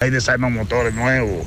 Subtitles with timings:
[0.00, 1.46] Hay desarma motores nuevos.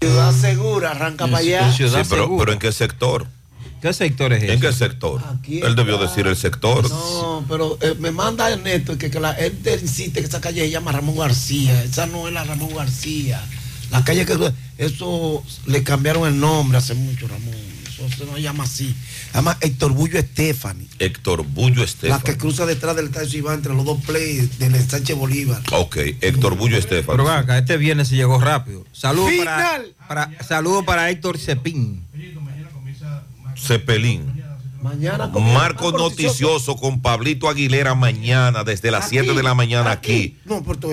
[0.00, 1.72] Ciudad Segura, arranca para allá.
[1.72, 3.26] Sí, pero, pero ¿en qué sector?
[3.80, 4.52] ¿Qué sector es ese?
[4.52, 5.22] ¿En qué sector?
[5.48, 6.88] Él debió decir el sector.
[6.90, 10.60] No, pero eh, me manda Ernesto que, que la, él te insiste que esa calle
[10.60, 11.82] se llama Ramón García.
[11.82, 13.40] Esa no es la Ramón García.
[13.90, 17.71] La calle que eso le cambiaron el nombre hace mucho, Ramón.
[17.98, 18.94] Eso se no llama así.
[19.34, 20.88] Llama Héctor Bullo Estefani.
[20.98, 22.10] Héctor Bullo Estefani.
[22.10, 25.62] La que cruza detrás del estadio Iván entre los dos plays del Sánchez Bolívar.
[25.72, 27.16] Ok, Héctor Bullo Estefani.
[27.18, 28.84] Pero acá, este viernes se llegó rápido.
[28.92, 32.04] Saludos para, para, saludo para Héctor Cepín.
[33.56, 34.42] Cepelín.
[34.82, 40.36] Mañana Marco noticioso con Pablito Aguilera mañana, desde las 7 de la mañana aquí.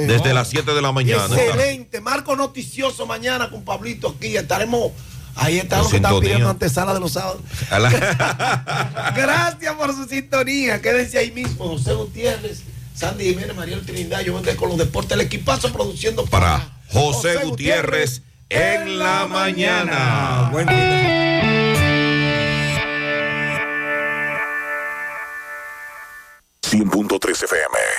[0.07, 1.25] desde las 7 de la mañana.
[1.35, 1.99] Excelente.
[1.99, 4.37] Marco noticioso mañana con Pablito aquí.
[4.37, 4.91] Estaremos.
[5.39, 7.41] Ahí estamos que están pidiendo antesala de los sábados.
[9.15, 10.81] Gracias por su sintonía.
[10.81, 11.65] Quédense ahí mismo.
[11.65, 14.21] José Gutiérrez, Sandy Jiménez, Mariel Trinidad.
[14.21, 15.13] Yo vendré con los deportes.
[15.13, 20.49] El equipazo produciendo para, José, Gutiérrez, en la mañana.
[20.51, 21.29] Buen día.
[26.69, 27.98] 100.3 FM.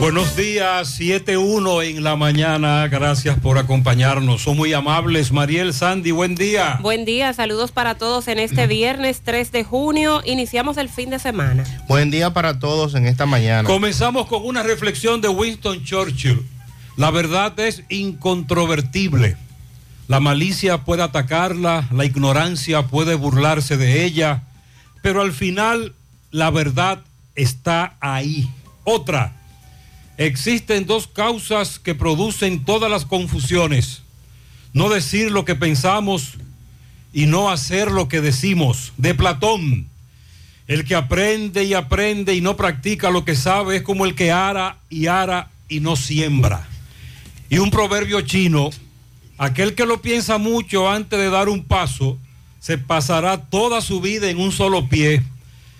[0.00, 2.88] Buenos días, 7-1 en la mañana.
[2.88, 4.40] Gracias por acompañarnos.
[4.40, 5.30] Son muy amables.
[5.30, 6.78] Mariel Sandy, buen día.
[6.80, 10.22] Buen día, saludos para todos en este viernes 3 de junio.
[10.24, 11.64] Iniciamos el fin de semana.
[11.86, 13.68] Buen día para todos en esta mañana.
[13.68, 16.46] Comenzamos con una reflexión de Winston Churchill.
[16.96, 19.36] La verdad es incontrovertible.
[20.08, 24.44] La malicia puede atacarla, la ignorancia puede burlarse de ella,
[25.02, 25.94] pero al final
[26.30, 27.00] la verdad
[27.34, 28.48] está ahí.
[28.84, 29.34] Otra
[30.20, 34.02] Existen dos causas que producen todas las confusiones.
[34.74, 36.34] No decir lo que pensamos
[37.14, 38.92] y no hacer lo que decimos.
[38.98, 39.88] De Platón.
[40.66, 44.30] El que aprende y aprende y no practica lo que sabe es como el que
[44.30, 46.68] ara y ara y no siembra.
[47.48, 48.68] Y un proverbio chino,
[49.38, 52.18] aquel que lo piensa mucho antes de dar un paso,
[52.58, 55.22] se pasará toda su vida en un solo pie.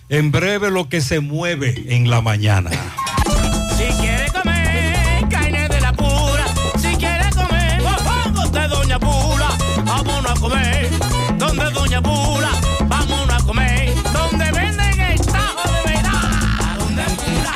[0.08, 2.70] En breve lo que se mueve en la mañana.
[12.02, 16.12] Vámonos a comer donde venden el tajo de verdad.
[16.68, 17.54] ¿A dónde Pula?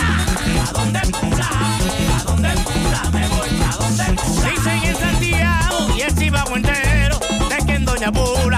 [0.63, 1.49] ¿A dónde Pula?
[2.19, 3.11] ¿A dónde Pula?
[3.13, 4.51] Me voy a dónde Pula.
[4.51, 7.19] Dicen en Santiago y el Chivago entero
[7.49, 8.54] de que en Doña Pula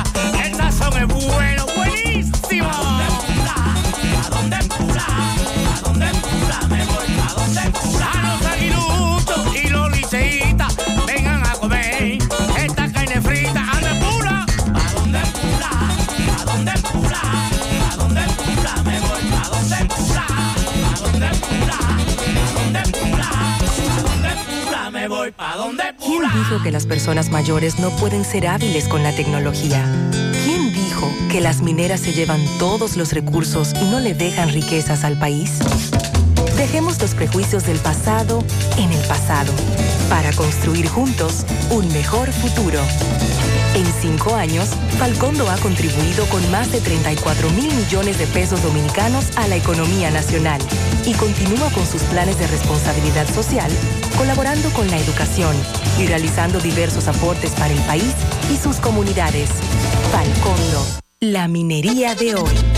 [25.37, 29.85] pa' dónde ¿Quién dijo que las personas mayores no pueden ser hábiles con la tecnología?
[30.45, 35.05] ¿Quién dijo que las mineras se llevan todos los recursos y no le dejan riquezas
[35.05, 35.59] al país?
[36.57, 38.43] Dejemos los prejuicios del pasado
[38.79, 39.53] en el pasado
[40.09, 42.81] para construir juntos un mejor futuro.
[43.75, 49.37] En cinco años, Falcondo ha contribuido con más de 34 mil millones de pesos dominicanos
[49.37, 50.63] a la economía nacional
[51.05, 53.71] y continúa con sus planes de responsabilidad social,
[54.17, 55.55] colaborando con la educación
[55.99, 58.15] y realizando diversos aportes para el país
[58.53, 59.51] y sus comunidades.
[60.11, 60.87] Falcondo,
[61.21, 62.76] la minería de hoy.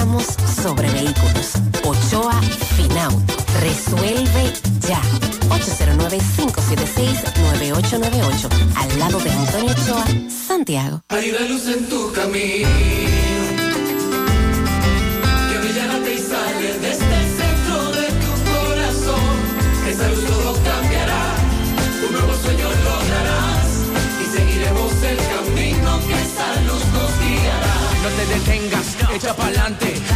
[0.00, 0.24] Préstamos
[0.62, 1.52] sobre vehículos.
[1.84, 2.40] Ochoa
[2.74, 3.34] Finauto.
[3.60, 4.50] Resuelve
[4.88, 5.02] ya.
[5.50, 8.48] 809-576-9898.
[8.76, 11.02] Al lado de Antonio Ochoa, Santiago.
[11.10, 12.66] Hay una luz en tu camino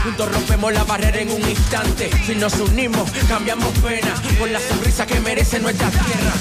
[0.04, 2.10] Juntos rompemos la barrera en un instante.
[2.26, 6.32] Si nos unimos, cambiamos pena por la sonrisa que merece nuestra tierra.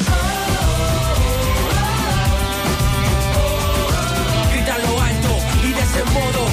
[4.87, 5.29] Lo alto
[5.63, 6.47] y de ese modo.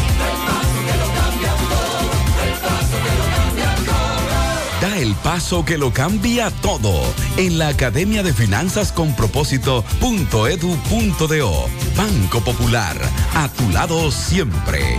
[4.81, 7.03] Da el paso que lo cambia todo
[7.39, 11.69] en la Academia de Finanzas con Propósito.edu.do.
[11.97, 12.97] Banco Popular,
[13.35, 14.99] a tu lado siempre.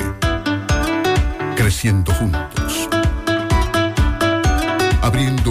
[1.57, 2.87] creciendo juntos,
[5.01, 5.50] abriendo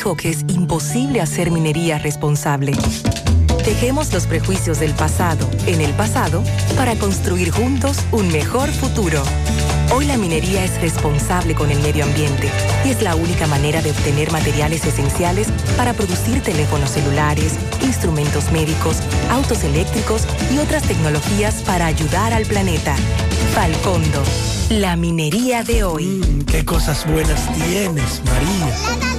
[0.00, 2.72] ¿Quién dijo que es imposible hacer minería responsable?
[3.66, 6.42] Dejemos los prejuicios del pasado en el pasado
[6.74, 9.22] para construir juntos un mejor futuro.
[9.94, 12.50] Hoy la minería es responsable con el medio ambiente
[12.86, 19.02] y es la única manera de obtener materiales esenciales para producir teléfonos celulares, instrumentos médicos,
[19.30, 22.96] autos eléctricos y otras tecnologías para ayudar al planeta.
[23.54, 24.22] Falcondo,
[24.70, 26.44] la minería de hoy.
[26.50, 29.10] qué cosas buenas tienes, María.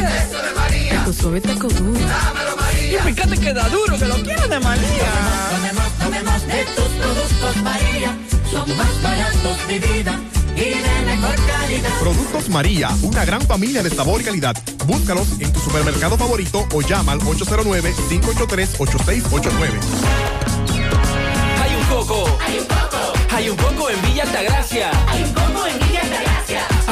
[0.00, 1.06] Eso de María.
[1.12, 2.00] Suave taco duro.
[2.00, 2.98] Dámelo, María.
[2.98, 5.12] Y fíjate que da duro, que lo quiero de María.
[5.50, 8.16] Tomemos, tomemos de tus productos, María.
[8.50, 10.18] Son más baratos de vida.
[10.56, 11.90] Y de mejor calidad.
[12.00, 14.56] Productos María, una gran familia de sabor y calidad.
[14.86, 19.80] Búscalos en tu supermercado favorito o llama al 809-583-8689.
[21.62, 22.36] Hay un coco.
[22.44, 23.12] Hay un coco.
[23.34, 24.90] Hay un coco en Villa Altagracia.
[25.08, 25.43] Hay un coco en Villa Altagracia.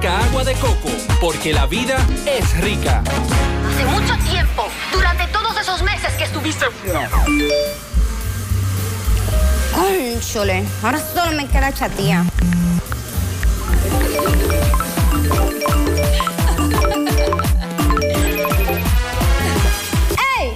[0.00, 0.88] Rica agua de coco,
[1.20, 3.02] porque la vida es rica.
[3.68, 6.64] Hace mucho tiempo, durante todos esos meses que estuviste.
[9.74, 12.24] Cónchole, ahora solo me queda chatía.
[20.38, 20.54] ¡Ey!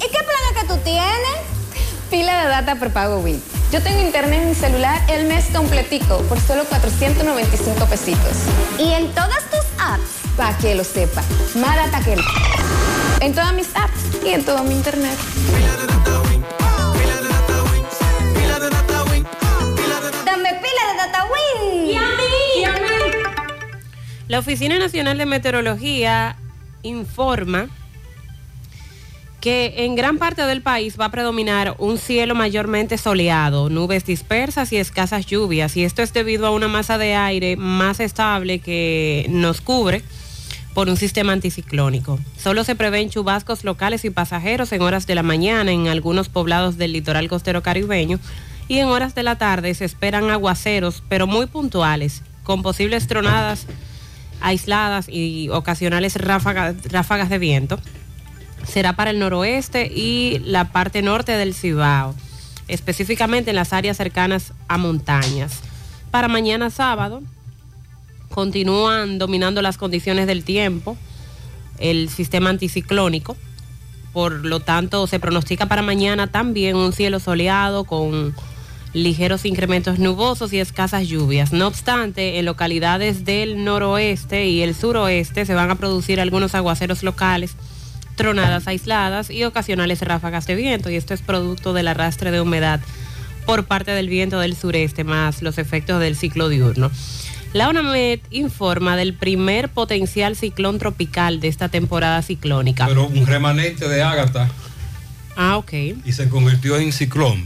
[0.00, 1.38] ¿Y qué planes que tú tienes?
[2.10, 3.51] Pila de data prepago Win.
[3.72, 8.36] Yo tengo internet en mi celular el mes completico por solo 495 pesitos.
[8.78, 10.28] ¿Y en todas tus apps?
[10.36, 11.22] Para que lo sepa.
[11.54, 12.20] Más data que el...
[13.22, 15.16] En todas mis apps y en todo mi internet.
[20.26, 21.86] Dame pila de data Win.
[21.86, 22.82] ¿Y a mí?
[24.28, 26.36] La Oficina Nacional de Meteorología
[26.82, 27.70] informa
[29.42, 34.72] que en gran parte del país va a predominar un cielo mayormente soleado, nubes dispersas
[34.72, 35.76] y escasas lluvias.
[35.76, 40.04] Y esto es debido a una masa de aire más estable que nos cubre
[40.74, 42.20] por un sistema anticiclónico.
[42.38, 46.78] Solo se prevén chubascos locales y pasajeros en horas de la mañana en algunos poblados
[46.78, 48.20] del litoral costero caribeño
[48.68, 53.66] y en horas de la tarde se esperan aguaceros, pero muy puntuales, con posibles tronadas
[54.40, 57.80] aisladas y ocasionales ráfagas, ráfagas de viento.
[58.66, 62.14] Será para el noroeste y la parte norte del Cibao,
[62.68, 65.60] específicamente en las áreas cercanas a montañas.
[66.10, 67.22] Para mañana sábado
[68.30, 70.96] continúan dominando las condiciones del tiempo,
[71.78, 73.36] el sistema anticiclónico.
[74.12, 78.34] Por lo tanto, se pronostica para mañana también un cielo soleado con
[78.92, 81.52] ligeros incrementos nubosos y escasas lluvias.
[81.52, 87.02] No obstante, en localidades del noroeste y el suroeste se van a producir algunos aguaceros
[87.02, 87.56] locales,
[88.22, 90.90] tronadas aisladas y ocasionales ráfagas de viento.
[90.90, 92.80] Y esto es producto del arrastre de humedad
[93.46, 96.90] por parte del viento del sureste, más los efectos del ciclo diurno.
[97.52, 102.86] La UNAMED informa del primer potencial ciclón tropical de esta temporada ciclónica.
[102.86, 104.48] Pero un remanente de Ágata
[105.36, 105.72] Ah, ok.
[106.04, 107.44] y se convirtió en ciclón.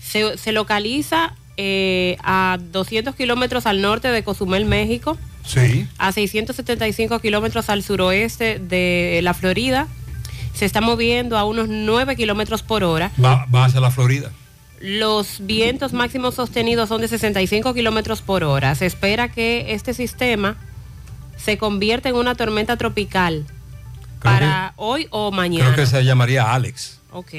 [0.00, 5.86] Se, se localiza eh, a 200 kilómetros al norte de Cozumel, México, Sí.
[5.98, 9.86] a 675 kilómetros al suroeste de la Florida.
[10.54, 13.12] Se está moviendo a unos 9 kilómetros por hora.
[13.22, 14.32] Va, va hacia la Florida.
[14.80, 18.74] Los vientos máximos sostenidos son de 65 kilómetros por hora.
[18.74, 20.56] Se espera que este sistema
[21.36, 23.46] se convierta en una tormenta tropical
[24.22, 25.72] para hoy o mañana.
[25.72, 27.00] Creo que se llamaría Alex.
[27.12, 27.32] Ok.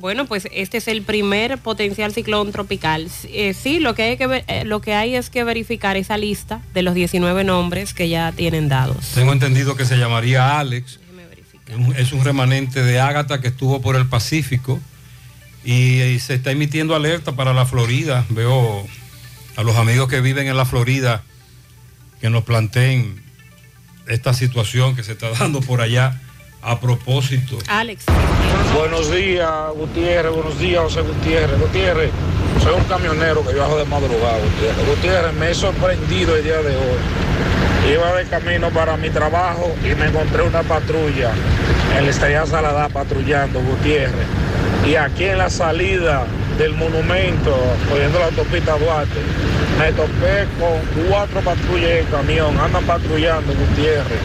[0.00, 3.08] Bueno, pues este es el primer potencial ciclón tropical.
[3.24, 6.16] Eh, sí, lo que, hay que ver- eh, lo que hay es que verificar esa
[6.16, 9.10] lista de los 19 nombres que ya tienen dados.
[9.14, 10.98] Tengo entendido que se llamaría Alex.
[11.68, 14.80] Es un- Es un remanente de Ágata que estuvo por el Pacífico
[15.64, 18.24] y, y se está emitiendo alerta para la Florida.
[18.30, 18.86] Veo
[19.56, 21.22] a los amigos que viven en la Florida
[22.20, 23.22] que nos planteen
[24.08, 26.20] esta situación que se está dando por allá
[26.62, 27.58] a propósito.
[27.68, 28.04] Alex.
[28.76, 30.32] Buenos días, Gutiérrez.
[30.32, 31.58] Buenos días, José Gutiérrez.
[31.58, 32.10] Gutiérrez,
[32.62, 34.86] soy un camionero que viajo de madrugada, Gutiérrez.
[34.86, 37.92] Gutiérrez, me he sorprendido el día de hoy.
[37.92, 41.32] Iba de camino para mi trabajo y me encontré una patrulla
[41.96, 44.26] en la estrella Saladá patrullando, Gutiérrez.
[44.86, 46.26] Y aquí en la salida
[46.58, 47.56] del monumento,
[47.88, 49.20] cogiendo la autopista Duarte,
[49.78, 52.58] me topé con cuatro patrullas de camión.
[52.58, 54.20] Andan patrullando, Gutiérrez.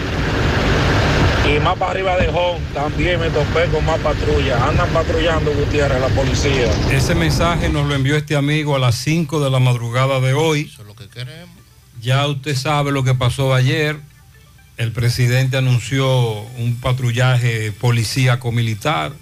[1.48, 4.60] Y más para arriba de Hong también me topé con más patrullas.
[4.60, 6.72] Andan patrullando Gutiérrez, la policía.
[6.92, 10.62] Ese mensaje nos lo envió este amigo a las 5 de la madrugada de hoy.
[10.62, 11.56] Eso es lo que queremos.
[12.02, 14.00] Ya usted sabe lo que pasó ayer.
[14.78, 19.14] El presidente anunció un patrullaje policíaco-militar.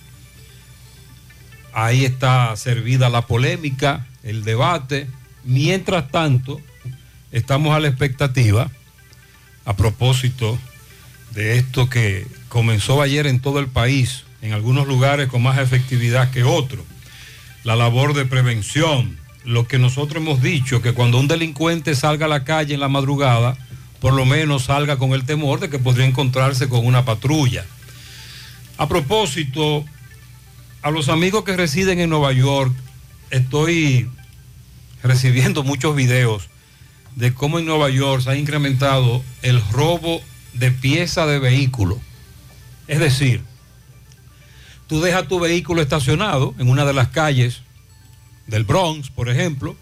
[1.74, 5.08] Ahí está servida la polémica, el debate.
[5.44, 6.62] Mientras tanto,
[7.34, 8.72] estamos a la expectativa,
[9.65, 10.58] a propósito
[11.33, 16.31] de esto que comenzó ayer en todo el país, en algunos lugares con más efectividad
[16.31, 16.85] que otros.
[17.63, 22.29] La labor de prevención, lo que nosotros hemos dicho, que cuando un delincuente salga a
[22.29, 23.57] la calle en la madrugada,
[24.00, 27.65] por lo menos salga con el temor de que podría encontrarse con una patrulla.
[28.77, 29.85] A propósito,
[30.81, 32.74] a los amigos que residen en Nueva York,
[33.29, 34.09] estoy
[35.01, 36.50] recibiendo muchos videos
[37.15, 40.22] de cómo en Nueva York se ha incrementado el robo
[40.53, 42.00] de pieza de vehículo.
[42.87, 43.42] Es decir,
[44.87, 47.61] tú dejas tu vehículo estacionado en una de las calles
[48.48, 49.75] del Bronx, por ejemplo,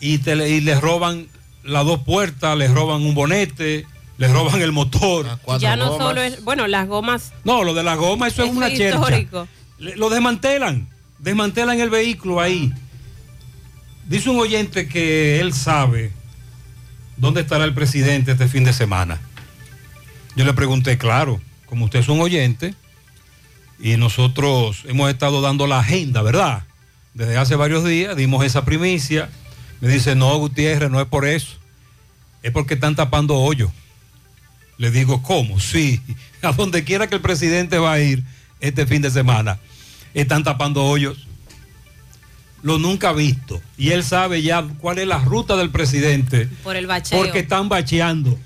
[0.00, 1.28] y, te le, y le roban
[1.64, 3.86] las dos puertas, le roban un bonete,
[4.18, 5.26] le roban el motor.
[5.58, 7.32] ya no solo es, bueno, las gomas.
[7.44, 8.96] No, lo de la goma, eso es, una chercha.
[8.96, 9.48] histórico.
[9.78, 12.72] Lo desmantelan, desmantelan el vehículo ahí.
[14.06, 16.12] Dice un oyente que él sabe
[17.16, 19.20] dónde estará el presidente este fin de semana.
[20.40, 22.74] Yo le pregunté, claro, como usted es un oyente
[23.78, 26.64] y nosotros hemos estado dando la agenda, ¿verdad?
[27.12, 29.28] Desde hace varios días dimos esa primicia.
[29.82, 31.58] Me dice, no, Gutiérrez, no es por eso.
[32.42, 33.70] Es porque están tapando hoyos.
[34.78, 35.60] Le digo, ¿cómo?
[35.60, 36.00] Sí,
[36.42, 38.24] a donde quiera que el presidente va a ir
[38.60, 39.58] este fin de semana,
[40.14, 41.26] están tapando hoyos.
[42.62, 43.60] Lo nunca visto.
[43.76, 47.18] Y él sabe ya cuál es la ruta del presidente, Por el bacheo.
[47.18, 48.38] porque están bacheando.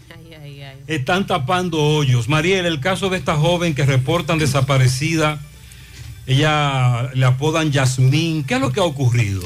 [0.86, 2.28] Están tapando hoyos.
[2.28, 5.38] Mariel, el caso de esta joven que reportan desaparecida,
[6.26, 8.44] ella le apodan Yasmín.
[8.44, 9.42] ¿Qué es lo que ha ocurrido?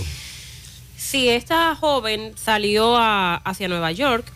[0.97, 4.31] Sí, esta joven salió a- hacia Nueva York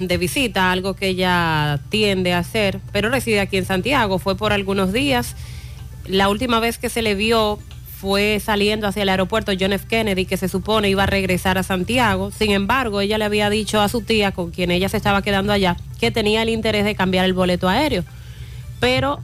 [0.00, 4.18] de visita, algo que ella tiende a hacer, pero reside aquí en Santiago.
[4.18, 5.36] Fue por algunos días.
[6.06, 7.58] La última vez que se le vio
[8.00, 9.86] fue saliendo hacia el aeropuerto John F.
[9.86, 12.32] Kennedy, que se supone iba a regresar a Santiago.
[12.36, 15.52] Sin embargo, ella le había dicho a su tía, con quien ella se estaba quedando
[15.52, 18.02] allá, que tenía el interés de cambiar el boleto aéreo.
[18.80, 19.20] Pero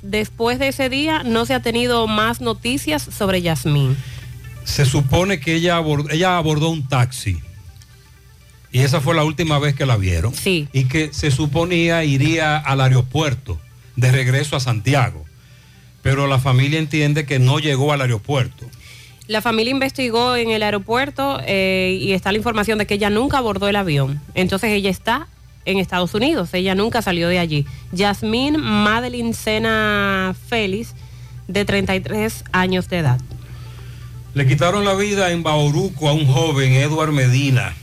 [0.00, 3.94] después de ese día no se ha tenido más noticias sobre Yasmín.
[4.64, 7.42] Se supone que ella abordó, ella abordó un taxi.
[8.72, 10.34] Y esa fue la última vez que la vieron.
[10.34, 10.66] Sí.
[10.72, 13.60] Y que se suponía iría al aeropuerto
[13.94, 15.26] de regreso a Santiago.
[16.00, 18.64] Pero la familia entiende que no llegó al aeropuerto.
[19.26, 23.36] La familia investigó en el aeropuerto eh, y está la información de que ella nunca
[23.36, 24.22] abordó el avión.
[24.34, 25.28] Entonces ella está
[25.64, 27.66] en Estados Unidos, ella nunca salió de allí.
[27.92, 30.94] Yasmín Madeline Sena Félix,
[31.48, 33.20] de 33 años de edad.
[34.34, 37.74] Le quitaron la vida en Bauruco a un joven, Edward Medina.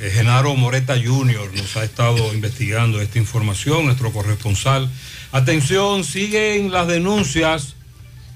[0.00, 1.52] Eh, Genaro Moreta Jr.
[1.54, 4.90] nos ha estado investigando esta información, nuestro corresponsal.
[5.32, 7.76] Atención, siguen las denuncias.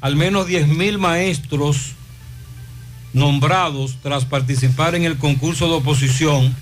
[0.00, 1.94] Al menos 10 mil maestros
[3.12, 6.54] nombrados tras participar en el concurso de oposición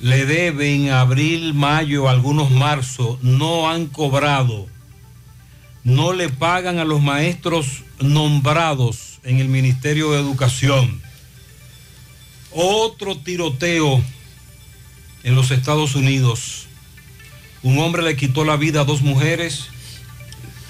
[0.00, 4.66] le deben abril, mayo, algunos marzo, no han cobrado,
[5.84, 11.00] no le pagan a los maestros nombrados en el Ministerio de Educación.
[12.52, 14.02] Otro tiroteo
[15.22, 16.66] en los Estados Unidos.
[17.62, 19.66] Un hombre le quitó la vida a dos mujeres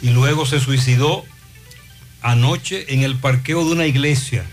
[0.03, 1.25] y luego se suicidó
[2.21, 4.45] anoche en el parqueo de una iglesia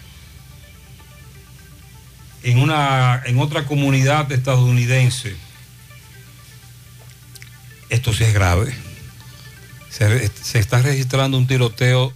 [2.47, 5.36] en, una, en otra comunidad estadounidense.
[7.89, 8.73] Esto sí es grave.
[9.89, 12.13] Se, se está registrando un tiroteo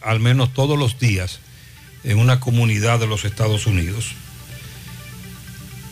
[0.00, 1.40] al menos todos los días
[2.04, 4.12] en una comunidad de los Estados Unidos.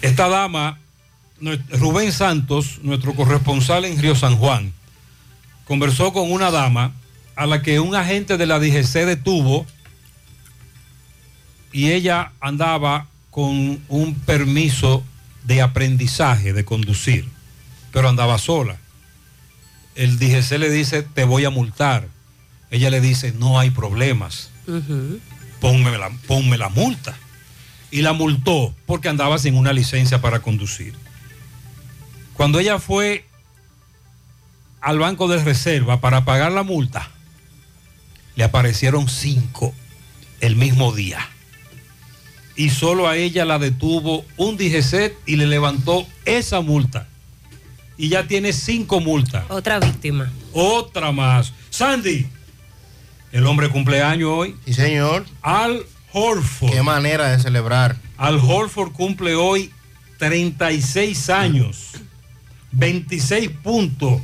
[0.01, 0.79] Esta dama,
[1.69, 4.73] Rubén Santos, nuestro corresponsal en Río San Juan,
[5.67, 6.95] conversó con una dama
[7.37, 9.67] a la que un agente de la DGC detuvo
[11.71, 15.05] y ella andaba con un permiso
[15.45, 17.29] de aprendizaje de conducir,
[17.93, 18.79] pero andaba sola.
[19.95, 22.09] El DGC le dice, te voy a multar.
[22.73, 24.51] Ella le dice, no hay problemas,
[25.61, 27.17] ponme la, ponme la multa.
[27.93, 30.95] Y la multó porque andaba sin una licencia para conducir.
[32.35, 33.25] Cuando ella fue
[34.81, 37.09] al banco de reserva para pagar la multa,
[38.35, 39.73] le aparecieron cinco
[40.41, 41.29] el mismo día.
[42.59, 47.07] Y solo a ella la detuvo un DGC y le levantó esa multa.
[47.97, 49.45] Y ya tiene cinco multas.
[49.49, 50.29] Otra víctima.
[50.53, 51.53] Otra más.
[51.71, 52.27] Sandy,
[53.31, 54.57] el hombre cumpleaños hoy.
[54.67, 55.25] Sí, señor.
[55.41, 56.73] Al Horford.
[56.73, 57.97] Qué manera de celebrar.
[58.17, 59.71] Al Horford cumple hoy
[60.19, 61.93] 36 años,
[62.73, 64.21] 26 puntos,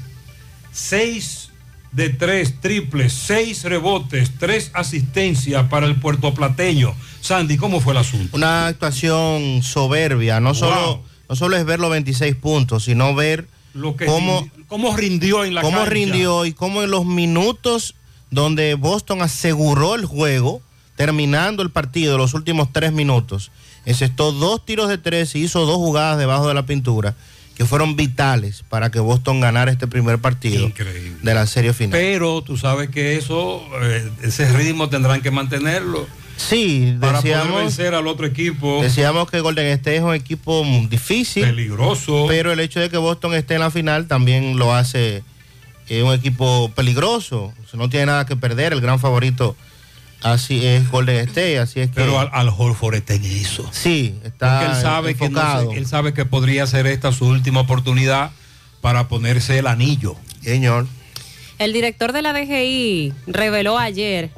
[0.73, 1.51] 6
[1.95, 6.95] de 3 triples, 6 rebotes, 3 asistencias para el puertoplateño.
[7.21, 8.37] Sandy, ¿cómo fue el asunto?
[8.37, 10.41] Una actuación soberbia.
[10.41, 14.51] No, solo, no solo es ver los 26 puntos, sino ver Lo que cómo, rindi-
[14.69, 15.91] cómo rindió en la cómo cancha.
[15.91, 17.95] rindió y cómo en los minutos
[18.31, 20.61] donde Boston aseguró el juego,
[20.97, 23.51] terminando el partido, los últimos tres minutos,
[23.87, 27.15] encestó dos tiros de tres y hizo dos jugadas debajo de la pintura
[27.55, 30.71] que fueron vitales para que Boston ganara este primer partido
[31.23, 31.99] de la serie final.
[31.99, 36.07] Pero tú sabes que eso, eh, ese ritmo tendrán que mantenerlo.
[36.37, 38.83] Sí, para poder vencer al otro equipo.
[38.83, 43.35] decíamos que Golden State es un equipo difícil, peligroso, pero el hecho de que Boston
[43.35, 45.23] esté en la final también lo hace
[45.89, 47.53] eh, un equipo peligroso.
[47.73, 49.57] No tiene nada que perder, el gran favorito
[50.25, 53.69] así es Golden State, así es que Pero al, al Horford está en eso.
[53.73, 55.73] sí, está Porque él sabe, que no enfocado.
[55.73, 58.33] él sabe que podría ser esta su última oportunidad
[58.81, 60.17] para ponerse el anillo.
[60.43, 60.87] Señor.
[61.59, 64.31] El director de la DGI reveló ayer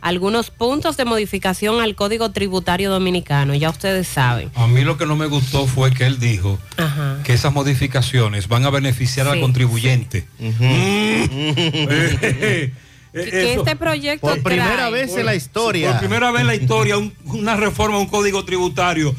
[0.00, 4.50] algunos puntos de modificación al Código Tributario Dominicano, ya ustedes saben.
[4.54, 7.20] A mí lo que no me gustó fue que él dijo Ajá.
[7.24, 10.26] que esas modificaciones van a beneficiar al Sí, contribuyente.
[13.14, 15.90] Que, que este proyecto Por primera trae- vez en la historia.
[15.92, 19.14] Por primera vez en la historia, un- una reforma a un código tributario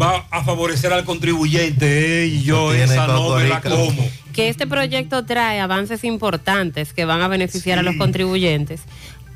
[0.00, 2.22] va a favorecer al contribuyente.
[2.22, 4.08] Ey, yo Lo tiene esa no me la como.
[4.32, 8.80] que este proyecto trae avances importantes que van a beneficiar a los contribuyentes,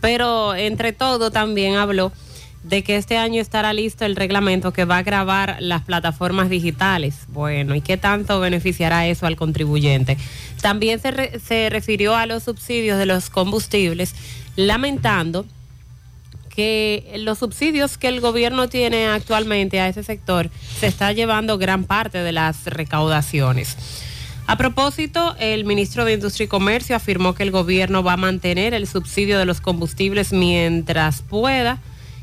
[0.00, 2.10] pero entre todo también habló
[2.62, 7.14] de que este año estará listo el reglamento que va a grabar las plataformas digitales.
[7.28, 10.16] Bueno, ¿y qué tanto beneficiará eso al contribuyente?
[10.60, 14.14] También se, se refirió a los subsidios de los combustibles,
[14.56, 15.46] lamentando
[16.58, 21.84] que los subsidios que el gobierno tiene actualmente a ese sector se está llevando gran
[21.84, 23.76] parte de las recaudaciones.
[24.48, 28.74] A propósito, el ministro de Industria y Comercio afirmó que el gobierno va a mantener
[28.74, 31.80] el subsidio de los combustibles mientras pueda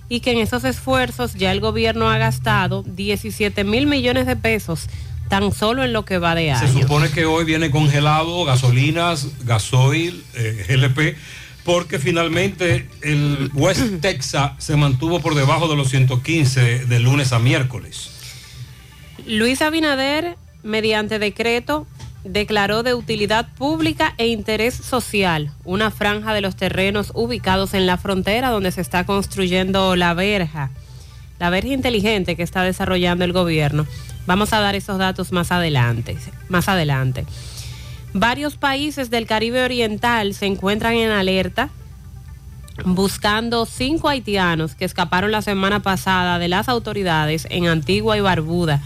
[0.09, 4.87] y que en esos esfuerzos ya el gobierno ha gastado 17 mil millones de pesos
[5.29, 6.81] tan solo en lo que va de Se año.
[6.81, 11.17] supone que hoy viene congelado gasolinas, gasoil, eh, GLP,
[11.63, 17.39] porque finalmente el West Texas se mantuvo por debajo de los 115 de lunes a
[17.39, 18.11] miércoles.
[19.25, 21.87] Luis Abinader, mediante decreto,
[22.25, 27.97] declaró de utilidad pública e interés social una franja de los terrenos ubicados en la
[27.97, 30.71] frontera donde se está construyendo la verja,
[31.39, 33.85] la verja inteligente que está desarrollando el gobierno.
[34.25, 36.17] Vamos a dar esos datos más adelante,
[36.49, 37.25] más adelante.
[38.13, 41.69] Varios países del Caribe Oriental se encuentran en alerta
[42.83, 48.81] buscando cinco haitianos que escaparon la semana pasada de las autoridades en Antigua y Barbuda,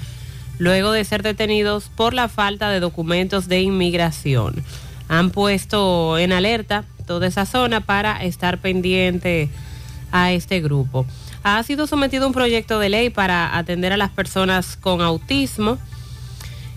[0.59, 4.63] luego de ser detenidos por la falta de documentos de inmigración.
[5.07, 9.49] Han puesto en alerta toda esa zona para estar pendiente
[10.11, 11.07] a este grupo.
[11.43, 15.77] ha sido sometido un proyecto de ley para atender a las personas con autismo.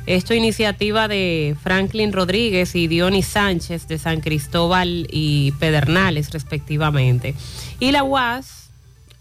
[0.07, 7.35] Esto iniciativa de Franklin Rodríguez y Dionis Sánchez de San Cristóbal y Pedernales respectivamente.
[7.81, 8.71] Y la UAS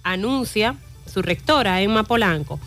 [0.03, 0.75] anuncia,
[1.11, 2.59] su rectora Emma Polanco,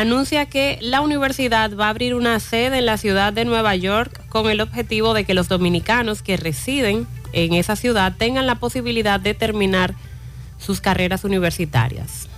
[0.00, 4.26] anuncia que la universidad va a abrir una sede en la ciudad de Nueva York
[4.28, 9.18] con el objetivo de que los dominicanos que residen en esa ciudad tengan la posibilidad
[9.18, 9.94] de terminar
[10.58, 12.28] sus carreras universitarias.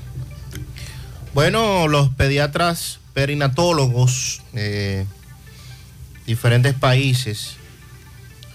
[1.34, 5.04] Bueno, los pediatras perinatólogos de
[6.26, 7.56] diferentes países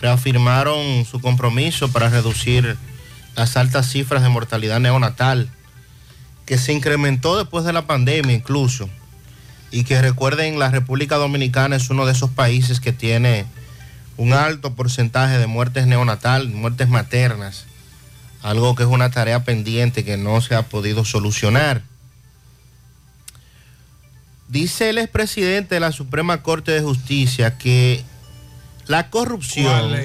[0.02, 2.78] reafirmaron su compromiso para reducir
[3.36, 5.50] las altas cifras de mortalidad neonatal,
[6.46, 8.90] que se incrementó después de la pandemia incluso,
[9.72, 13.46] y que recuerden, la República Dominicana es uno de esos países que tiene
[14.18, 17.66] un alto porcentaje de muertes neonatal, muertes maternas,
[18.44, 21.82] algo que es una tarea pendiente que no se ha podido solucionar.
[24.50, 28.04] Dice el expresidente de la Suprema Corte de Justicia que
[28.86, 29.96] la corrupción,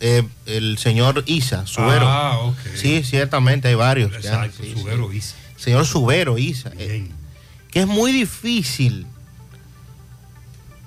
[0.00, 2.56] eh, el señor Isa, Subero, Ah, ok.
[2.74, 4.10] sí, ciertamente hay varios.
[4.12, 5.18] ya, Exacto, sí, Subero sí.
[5.18, 5.36] Isa.
[5.62, 7.08] Señor Subero Isa, eh,
[7.70, 9.06] que es muy difícil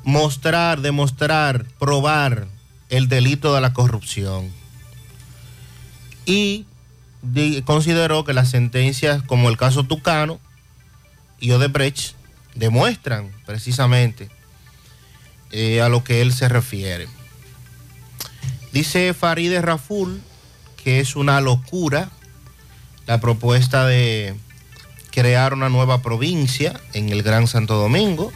[0.04, 2.50] mostrar, demostrar, probar
[2.90, 4.52] el delito de la corrupción.
[6.26, 6.66] Y
[7.64, 10.42] consideró que las sentencias como el caso Tucano
[11.40, 12.14] y Odebrecht
[12.54, 14.30] demuestran precisamente
[15.52, 17.08] eh, a lo que él se refiere.
[18.74, 20.22] Dice Farideh Raful
[20.84, 22.10] que es una locura
[23.08, 24.36] la propuesta de
[25.16, 28.34] crear una nueva provincia en el Gran Santo Domingo.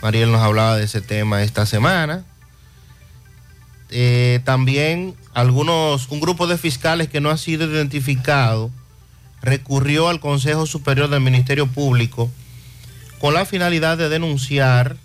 [0.00, 2.24] Mariel nos hablaba de ese tema esta semana.
[3.90, 8.70] Eh, también algunos, un grupo de fiscales que no ha sido identificado
[9.42, 12.30] recurrió al Consejo Superior del Ministerio Público
[13.18, 14.96] con la finalidad de denunciar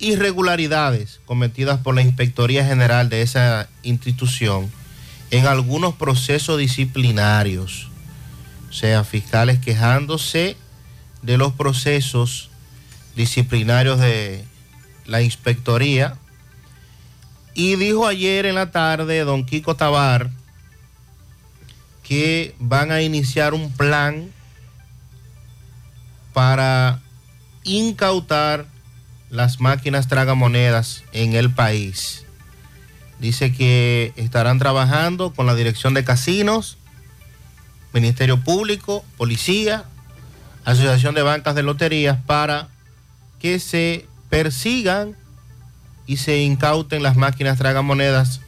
[0.00, 4.70] irregularidades cometidas por la Inspectoría General de esa institución
[5.30, 7.87] en algunos procesos disciplinarios.
[8.68, 10.56] O sea, fiscales quejándose
[11.22, 12.50] de los procesos
[13.16, 14.44] disciplinarios de
[15.06, 16.16] la inspectoría.
[17.54, 20.30] Y dijo ayer en la tarde don Kiko Tabar
[22.02, 24.30] que van a iniciar un plan
[26.32, 27.00] para
[27.64, 28.66] incautar
[29.28, 32.24] las máquinas tragamonedas en el país.
[33.18, 36.77] Dice que estarán trabajando con la Dirección de Casinos,
[38.00, 39.84] Ministerio Público, Policía,
[40.64, 42.68] Asociación de Bancas de Loterías para
[43.40, 45.16] que se persigan
[46.06, 48.40] y se incauten las máquinas tragamonedas,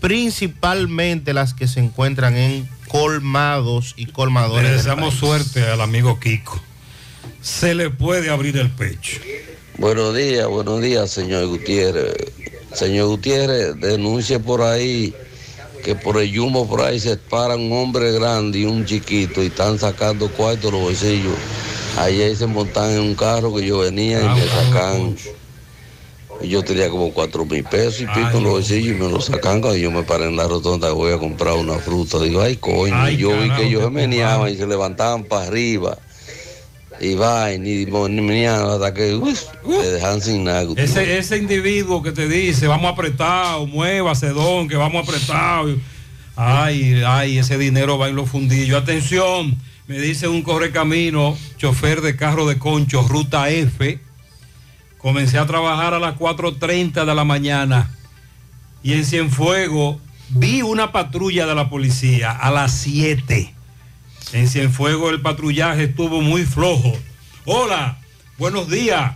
[0.00, 4.64] principalmente las que se encuentran en colmados y colmadores.
[4.64, 5.20] Le del deseamos país.
[5.20, 6.60] suerte al amigo Kiko.
[7.40, 9.20] Se le puede abrir el pecho.
[9.78, 12.14] Buenos días, buenos días, señor Gutiérrez.
[12.72, 15.14] Señor Gutiérrez, denuncie por ahí
[15.82, 19.46] que por el yumo por ahí se paran un hombre grande y un chiquito y
[19.46, 21.34] están sacando cuartos los bolsillos.
[21.98, 25.16] Ayer se montan en un carro que yo venía y me sacan.
[26.40, 29.20] y Yo tenía como cuatro mil pesos y pico en los bolsillos y me lo
[29.20, 32.18] sacan cuando yo me paré en la rotonda voy a comprar una fruta.
[32.20, 35.46] Digo, ay coño, Ay, y yo vi que ellos se meneaban y se levantaban para
[35.46, 35.98] arriba.
[37.02, 39.20] Y va, y ni meneaban hasta que
[39.66, 40.64] te dejan sin nada.
[40.76, 45.76] Ese, ese individuo que te dice, vamos apretado, muévase, don, que vamos apretado.
[46.36, 48.80] Ay, ay, ese dinero va en los fundillos.
[48.80, 53.98] Atención, me dice un correcamino, chofer de carro de concho, ruta F.
[54.98, 57.90] Comencé a trabajar a las 4.30 de la mañana
[58.84, 63.52] y en Cienfuego vi una patrulla de la policía a las 7.
[64.32, 66.92] En Cienfuego el patrullaje estuvo muy flojo.
[67.44, 67.98] Hola,
[68.38, 69.12] buenos días.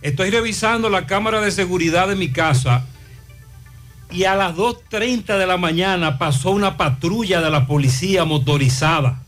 [0.00, 2.86] Estoy revisando la cámara de seguridad de mi casa
[4.12, 9.22] y a las 2.30 de la mañana pasó una patrulla de la policía motorizada.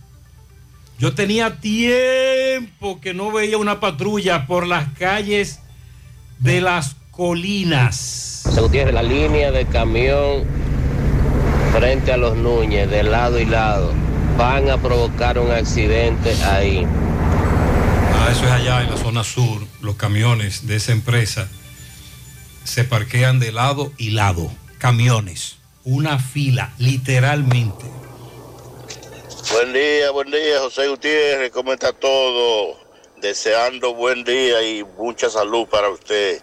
[0.99, 5.59] Yo tenía tiempo que no veía una patrulla por las calles
[6.39, 8.45] de las colinas.
[8.57, 10.45] Gutiérrez, la línea de camión
[11.77, 13.93] frente a los Núñez, de lado y lado,
[14.37, 16.87] van a provocar un accidente ahí.
[16.87, 19.63] Ah, eso es allá en la zona sur.
[19.81, 21.49] Los camiones de esa empresa
[22.65, 24.51] se parquean de lado y lado.
[24.79, 25.57] Camiones.
[25.85, 27.85] Una fila, literalmente.
[29.53, 32.77] Buen día, buen día, José Gutiérrez, ¿cómo está todo?
[33.23, 36.43] Deseando buen día y mucha salud para usted.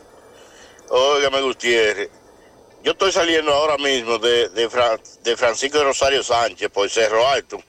[0.89, 2.09] Óigame, Gutiérrez,
[2.83, 7.27] yo estoy saliendo ahora mismo de, de, Fran- de Francisco de Rosario Sánchez por Cerro
[7.27, 7.61] Alto.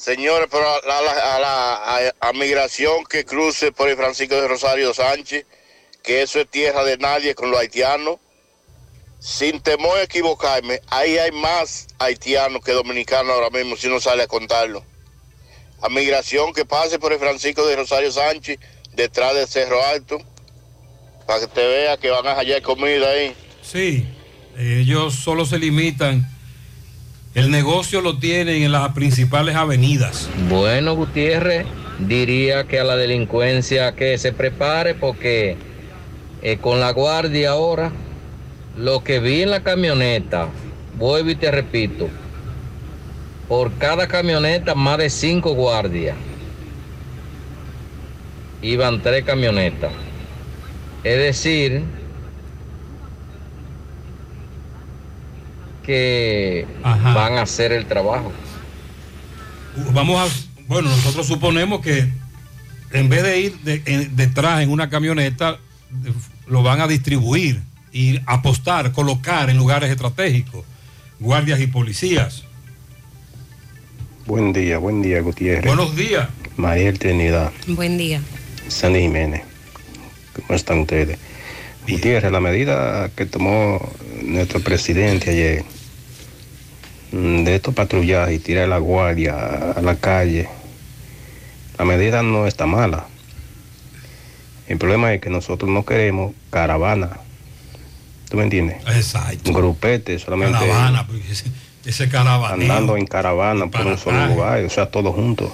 [0.00, 5.44] Señores, pero a la, migración que cruce por el Francisco de Rosario Sánchez,
[6.02, 8.16] que eso es tierra de nadie con los haitianos.
[9.18, 14.22] Sin temor a equivocarme, ahí hay más haitianos que dominicanos ahora mismo, si uno sale
[14.22, 14.82] a contarlo.
[15.82, 18.58] A migración que pase por el Francisco de Rosario Sánchez,
[18.94, 20.18] detrás del Cerro Alto,
[21.26, 23.34] para que te vea que van a hallar comida ahí.
[23.60, 24.08] Sí,
[24.56, 26.39] ellos solo se limitan.
[27.32, 30.28] El negocio lo tienen en las principales avenidas.
[30.48, 31.64] Bueno, Gutiérrez,
[32.00, 35.56] diría que a la delincuencia que se prepare porque
[36.42, 37.92] eh, con la guardia ahora,
[38.76, 40.48] lo que vi en la camioneta,
[40.98, 42.08] vuelvo y te repito,
[43.48, 46.16] por cada camioneta más de cinco guardias.
[48.60, 49.92] Iban tres camionetas.
[51.04, 51.84] Es decir,
[55.90, 58.32] que van a hacer el trabajo.
[59.92, 62.06] Vamos a, bueno, nosotros suponemos que
[62.92, 65.58] en vez de ir de- en- detrás en una camioneta,
[66.46, 67.60] lo van a distribuir
[67.92, 70.64] y apostar, colocar en lugares estratégicos,
[71.18, 72.44] guardias y policías.
[74.26, 75.66] Buen día, buen día, Gutiérrez.
[75.66, 76.28] Buenos días.
[76.56, 78.20] Mariel Trinidad, Buen día.
[78.68, 79.42] Sandy Jiménez.
[80.34, 81.18] ¿Cómo están ustedes?
[81.88, 83.80] Gutiérrez, la medida que tomó
[84.22, 85.64] nuestro presidente ayer
[87.12, 89.34] de estos patrullajes y tirar la guardia
[89.76, 90.48] a- la calle,
[91.78, 93.06] la medida no está mala.
[94.68, 97.18] El problema es que nosotros no queremos caravana.
[98.28, 98.76] ¿Tú me entiendes?
[98.86, 99.52] Exacto.
[99.52, 101.50] Grupete, solamente Caravana, porque ese,
[101.84, 105.50] ese andando en caravana por un solo lugar, o sea, todos juntos.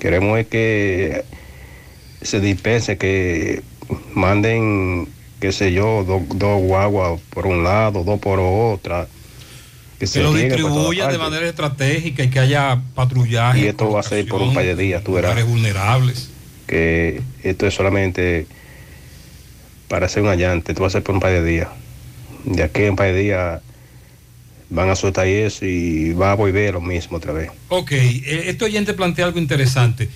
[0.00, 1.24] Queremos es que
[2.22, 3.62] se dispense, que
[4.14, 5.08] manden,
[5.40, 9.06] qué sé yo, do- dos guaguas por un lado, dos por otra.
[9.98, 13.60] Que, que lo distribuyan de manera estratégica y que haya patrullaje.
[13.60, 15.44] Y esto va a ser por un par de días, tú verás.
[15.44, 16.30] vulnerables.
[16.66, 18.46] Que esto es solamente
[19.88, 21.68] para hacer un allante, esto va a ser por un par de días.
[22.44, 23.60] De aquí a un par de días
[24.70, 27.50] van a soltar eso y va a volver lo mismo otra vez.
[27.68, 30.08] Ok, eh, este oyente plantea algo interesante.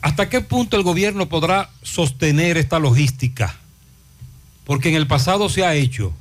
[0.00, 3.56] ¿Hasta qué punto el gobierno podrá sostener esta logística?
[4.64, 6.12] Porque en el pasado se ha hecho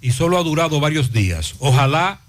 [0.00, 1.54] y solo ha durado varios días.
[1.58, 2.20] Ojalá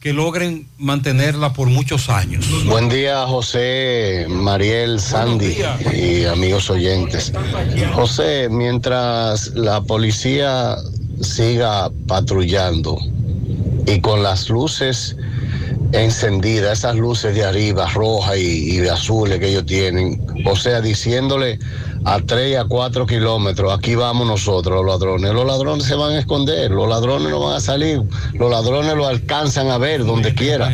[0.00, 2.46] que logren mantenerla por muchos años.
[2.66, 5.56] Buen día, José, Mariel, Sandy
[5.92, 7.32] y amigos oyentes.
[7.94, 10.76] José, mientras la policía
[11.20, 12.96] siga patrullando
[13.86, 15.16] y con las luces
[15.92, 21.58] encendidas, esas luces de arriba, rojas y, azules que ellos tienen, o sea, diciéndole
[22.04, 25.32] a 3 y a 4 kilómetros, aquí vamos nosotros, los ladrones.
[25.32, 28.02] Los ladrones se van a esconder, los ladrones no van a salir,
[28.34, 30.70] los ladrones lo alcanzan a ver donde quiera.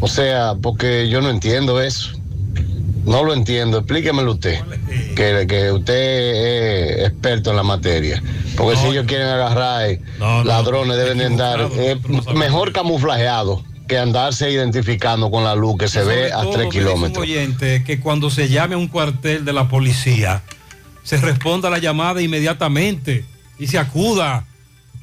[0.00, 2.10] O sea, porque yo no entiendo eso.
[3.04, 4.60] No lo entiendo, explíquemelo usted,
[5.16, 8.22] que, que usted es experto en la materia.
[8.54, 10.02] Porque si ellos quieren agarrar eh,
[10.44, 11.96] ladrones, deben de andar eh,
[12.34, 17.16] mejor camuflajeados que andarse identificando con la luz que se ve a Todo, tres kilómetros.
[17.16, 20.42] Un oyente que cuando se llame a un cuartel de la policía,
[21.02, 23.24] se responda a la llamada inmediatamente
[23.58, 24.44] y se acuda,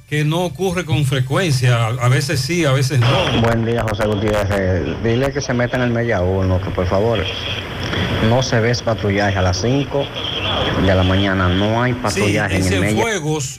[0.07, 1.87] que no ocurre con frecuencia.
[1.87, 3.41] A veces sí, a veces no.
[3.41, 5.03] Buen día, José Gutiérrez.
[5.03, 7.19] Dile que se meta en el media uno, que por favor
[8.29, 10.05] no se ve patrullaje a las 5
[10.85, 11.49] de la mañana.
[11.49, 13.05] No hay Sí, patrullaje en en el media.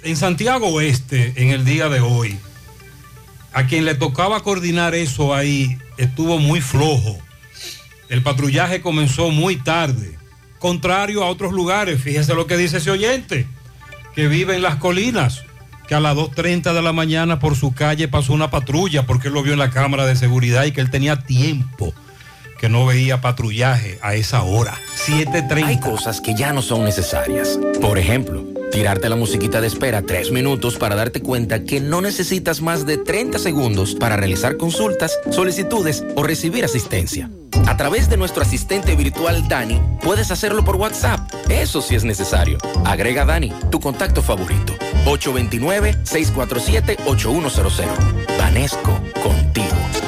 [0.04, 2.38] En Santiago Oeste, en el día de hoy,
[3.56, 7.16] a quien le tocaba coordinar eso ahí estuvo muy flojo.
[8.10, 10.18] El patrullaje comenzó muy tarde,
[10.58, 12.02] contrario a otros lugares.
[12.02, 13.46] Fíjese lo que dice ese oyente,
[14.14, 15.42] que vive en las colinas,
[15.88, 19.34] que a las 2.30 de la mañana por su calle pasó una patrulla porque él
[19.34, 21.94] lo vio en la cámara de seguridad y que él tenía tiempo
[22.58, 24.74] que no veía patrullaje a esa hora.
[25.06, 25.64] 7.30.
[25.64, 27.58] Hay cosas que ya no son necesarias.
[27.80, 32.62] Por ejemplo, tirarte la musiquita de espera tres minutos para darte cuenta que no necesitas
[32.62, 37.30] más de 30 segundos para realizar consultas, solicitudes o recibir asistencia.
[37.66, 41.20] A través de nuestro asistente virtual Dani, puedes hacerlo por WhatsApp.
[41.48, 42.58] Eso sí es necesario.
[42.84, 44.74] Agrega Dani, tu contacto favorito.
[45.06, 47.86] 829-647-8100.
[48.38, 50.05] Vanesco, contigo.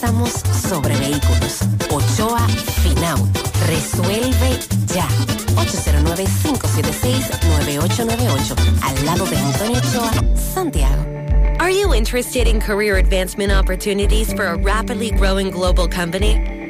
[0.00, 0.32] préstamos
[0.70, 1.60] sobre vehículos.
[1.90, 2.48] Ochoa
[2.82, 3.18] Final.
[3.66, 4.58] Resuelve
[4.94, 5.06] ya.
[5.56, 8.56] 809-576-9898.
[8.82, 11.04] Al lado de Antonio Ochoa, Santiago.
[11.58, 16.69] Are you interested in career advancement opportunities for a rapidly growing global company?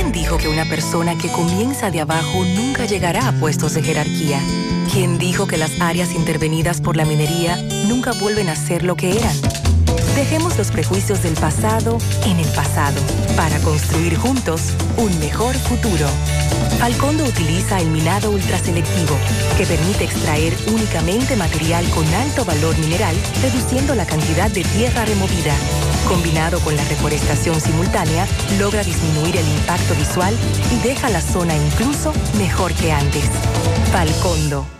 [0.00, 4.40] ¿Quién dijo que una persona que comienza de abajo nunca llegará a puestos de jerarquía?
[4.90, 9.18] ¿Quién dijo que las áreas intervenidas por la minería nunca vuelven a ser lo que
[9.18, 9.36] eran?
[10.16, 12.98] Dejemos los prejuicios del pasado en el pasado
[13.36, 16.06] para construir juntos un mejor futuro.
[16.78, 19.18] Falcondo utiliza el minado ultraselectivo,
[19.58, 25.54] que permite extraer únicamente material con alto valor mineral, reduciendo la cantidad de tierra removida.
[26.08, 28.26] Combinado con la reforestación simultánea,
[28.58, 30.34] logra disminuir el impacto visual
[30.72, 33.24] y deja la zona incluso mejor que antes.
[33.92, 34.79] Falcondo.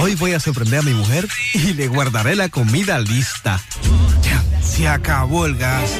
[0.00, 3.60] Hoy voy a sorprender a mi mujer y le guardaré la comida lista.
[4.22, 5.90] Ya, se acabó el gas.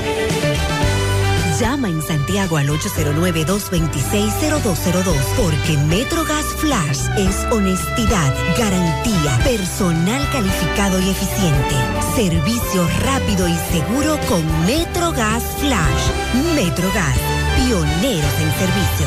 [1.60, 11.74] Llama en Santiago al 809-226-0202 porque MetroGas Flash es honestidad, garantía, personal calificado y eficiente,
[12.16, 16.10] servicio rápido y seguro con MetroGas Flash.
[16.54, 17.18] MetroGas,
[17.58, 19.06] pioneros en servicio.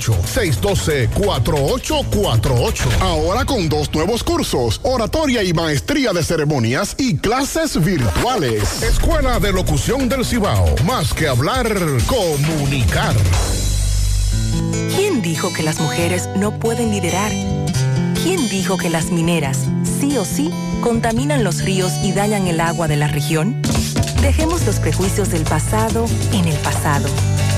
[0.00, 3.00] 612-4848.
[3.00, 8.82] Ahora con dos nuevos cursos, oratoria y maestría de ceremonias y clases virtuales.
[8.82, 10.74] Escuela de Locución del Cibao.
[10.84, 11.66] Más que hablar,
[12.06, 13.14] comunicar.
[14.94, 17.30] ¿Quién dijo que las mujeres no pueden liderar?
[18.22, 19.66] ¿Quién dijo que las mineras,
[20.00, 20.50] sí o sí,
[20.82, 23.60] contaminan los ríos y dañan el agua de la región?
[24.22, 27.06] Dejemos los prejuicios del pasado en el pasado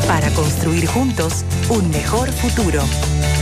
[0.07, 2.83] para construir juntos un mejor futuro.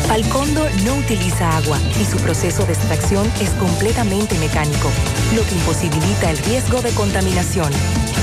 [0.08, 4.90] Falcondo no utiliza agua y su proceso de extracción es completamente mecánico,
[5.34, 7.72] lo que imposibilita el riesgo de contaminación.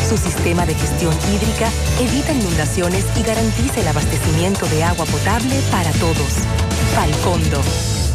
[0.07, 1.69] Su sistema de gestión hídrica
[1.99, 6.45] evita inundaciones y garantiza el abastecimiento de agua potable para todos.
[6.93, 7.61] Falcondo,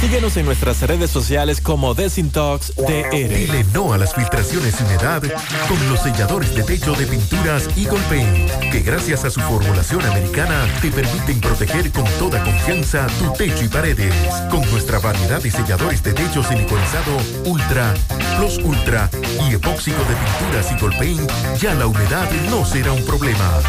[0.00, 3.10] Síguenos en nuestras redes sociales como Desintox DR.
[3.10, 5.22] Dile no a las filtraciones y humedad
[5.68, 10.66] con los selladores de techo de pinturas Eagle Paint, que gracias a su formulación americana
[10.80, 14.14] te permiten proteger con toda confianza tu techo y paredes.
[14.50, 17.94] Con nuestra variedad de selladores de techo siliconizado Ultra,
[18.36, 19.10] Plus Ultra
[19.48, 21.30] y epóxico de pinturas Eagle Paint,
[21.60, 23.60] ya la humedad no será un problema.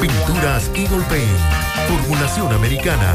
[0.00, 1.38] Pinturas Eagle Paint,
[1.88, 3.14] formulación americana.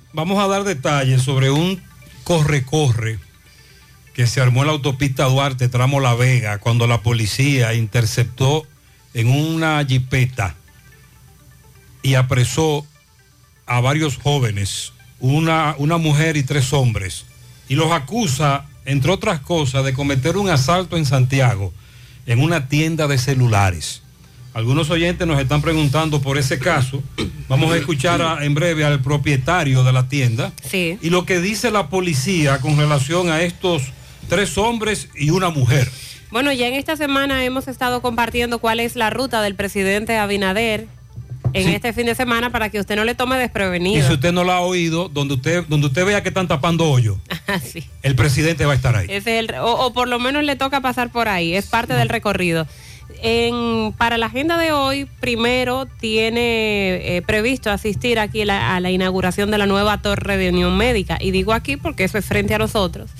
[0.13, 1.81] vamos a dar detalles sobre un
[2.23, 3.19] corre-corre
[4.13, 8.67] que se armó en la autopista Duarte, tramo La Vega, cuando la policía interceptó
[9.13, 10.55] en una jipeta
[12.03, 12.85] y apresó
[13.65, 17.25] a varios jóvenes, una, una mujer y tres hombres,
[17.69, 21.73] y los acusa, entre otras cosas, de cometer un asalto en Santiago,
[22.25, 24.00] en una tienda de celulares.
[24.53, 27.01] Algunos oyentes nos están preguntando por ese caso.
[27.47, 30.97] Vamos a escuchar a- en breve al propietario de la tienda Sí.
[31.01, 33.83] y lo que dice la policía con relación a estos
[34.27, 35.89] tres hombres y una mujer.
[36.31, 40.87] Bueno, ya en esta semana hemos estado compartiendo cuál es la ruta del presidente Abinader
[41.53, 41.73] en Sí.
[41.75, 44.05] este fin de semana para que usted no le tome Y desprevenido.
[44.07, 47.17] si usted no lo ha oído, donde usted, donde usted vea que están tapando hoyo,
[47.73, 47.85] Sí.
[48.03, 49.07] el presidente va a estar ahí.
[49.09, 51.93] Ese es el- o, o por lo menos le toca pasar por ahí, es parte
[51.93, 52.67] del recorrido.
[53.23, 58.89] En- para la agenda de hoy, primero tiene eh, previsto asistir aquí la- a la
[58.89, 61.17] inauguración de la nueva torre de Unión Médica.
[61.21, 63.11] Y digo aquí porque eso es frente a nosotros.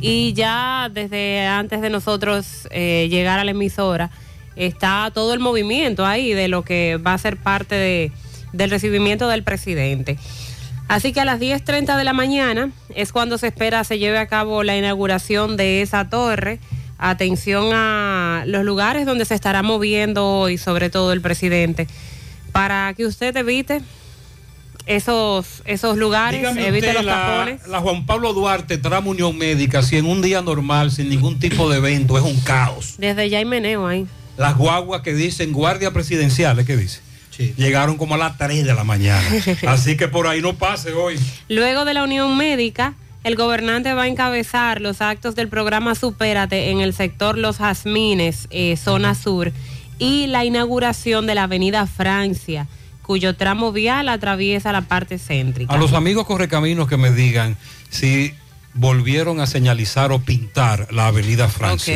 [0.00, 4.10] Y ya desde antes de nosotros eh, llegar a la emisora,
[4.56, 8.10] está todo el movimiento ahí de lo que va a ser parte de-
[8.52, 10.18] del recibimiento del presidente.
[10.88, 14.26] Así que a las 10.30 de la mañana es cuando se espera se lleve a
[14.26, 16.58] cabo la inauguración de esa torre.
[16.98, 21.86] Atención a los lugares donde se estará moviendo hoy, sobre todo el presidente,
[22.52, 23.80] para que usted evite
[24.86, 27.66] esos, esos lugares, Dígame evite usted, los la, tapones.
[27.68, 31.68] la Juan Pablo Duarte, tramo Unión Médica, si en un día normal, sin ningún tipo
[31.70, 32.94] de evento, es un caos.
[32.98, 34.06] Desde ya hay meneo ahí.
[34.36, 37.00] Las guaguas que dicen guardia presidencial, ¿es que dice?
[37.56, 39.22] Llegaron como a las 3 de la mañana.
[39.68, 41.16] Así que por ahí no pase hoy.
[41.48, 42.94] Luego de la Unión Médica,
[43.24, 48.46] el gobernante va a encabezar los actos del programa Supérate en el sector Los Jazmines,
[48.50, 49.52] eh, zona sur,
[49.98, 52.66] y la inauguración de la Avenida Francia,
[53.02, 55.72] cuyo tramo vial atraviesa la parte céntrica.
[55.74, 57.56] A los amigos correcaminos que me digan
[57.90, 58.32] si
[58.74, 61.94] volvieron a señalizar o pintar la avenida Francia.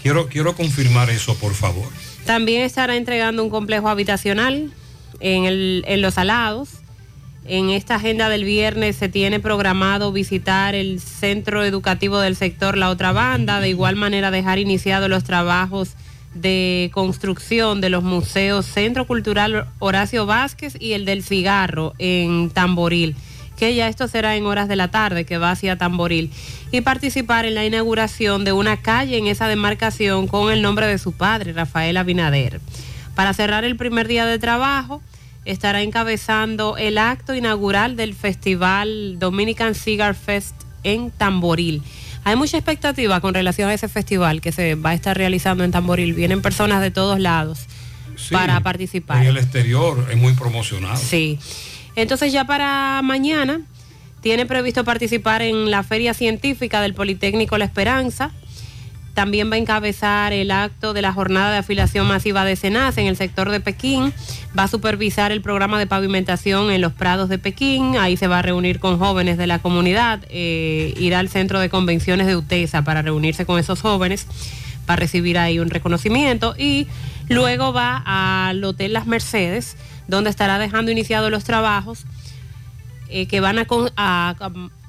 [0.00, 1.86] Quiero, quiero confirmar eso, por favor.
[2.24, 4.72] También estará entregando un complejo habitacional
[5.20, 6.70] en, el- en Los Alados.
[7.44, 12.88] En esta agenda del viernes se tiene programado visitar el centro educativo del sector La
[12.88, 15.96] Otra Banda, de igual manera dejar iniciados los trabajos
[16.34, 23.16] de construcción de los museos Centro Cultural Horacio Vázquez y el del Cigarro en Tamboril,
[23.56, 26.30] que ya esto será en horas de la tarde, que va hacia Tamboril,
[26.70, 30.98] y participar en la inauguración de una calle en esa demarcación con el nombre de
[30.98, 32.60] su padre, Rafael Abinader.
[33.16, 35.02] Para cerrar el primer día de trabajo,
[35.44, 41.82] estará encabezando el acto inaugural del festival Dominican Cigar Fest en Tamboril.
[42.24, 45.72] Hay mucha expectativa con relación a ese festival que se va a estar realizando en
[45.72, 46.14] Tamboril.
[46.14, 47.66] Vienen personas de todos lados
[48.16, 49.22] Sí, para participar.
[49.22, 50.96] En el exterior es muy promocionado.
[50.96, 51.38] Sí.
[51.96, 53.60] Entonces ya para mañana
[54.20, 58.30] tiene previsto participar en la Feria Científica del Politécnico La Esperanza
[59.14, 63.06] También va a encabezar el acto de la jornada de afiliación masiva de Senasa en
[63.08, 64.12] el sector de Pekín.
[64.58, 67.96] Va a supervisar el programa de pavimentación en los prados de Pekín.
[67.98, 70.20] Ahí se va a reunir con jóvenes de la comunidad.
[70.30, 74.26] Eh, irá al centro de convenciones de UTESA para reunirse con esos jóvenes,
[74.86, 76.54] para recibir ahí un reconocimiento.
[76.56, 76.86] Y
[77.28, 79.76] luego va al Hotel Las Mercedes,
[80.08, 82.04] donde estará dejando iniciados los trabajos
[83.10, 84.34] eh, que van a-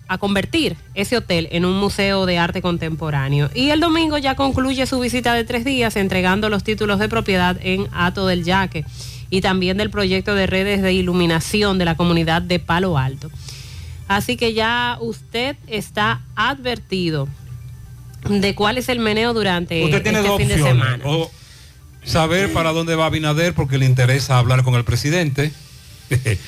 [0.08, 3.49] a convertir ese hotel en un museo de arte contemporáneo.
[3.54, 7.58] Y el domingo ya concluye su visita de tres días entregando los títulos de propiedad
[7.62, 8.86] en Ato del Yaque
[9.30, 13.32] y también del proyecto de redes de iluminación de la comunidad de Palo Alto.
[14.08, 17.28] Así que ya usted está advertido
[18.30, 21.04] de cuál es el meneo durante Usted tiene este dos fin de semana.
[21.06, 21.32] O
[22.04, 25.51] saber para dónde va Abinader porque le interesa hablar con el presidente.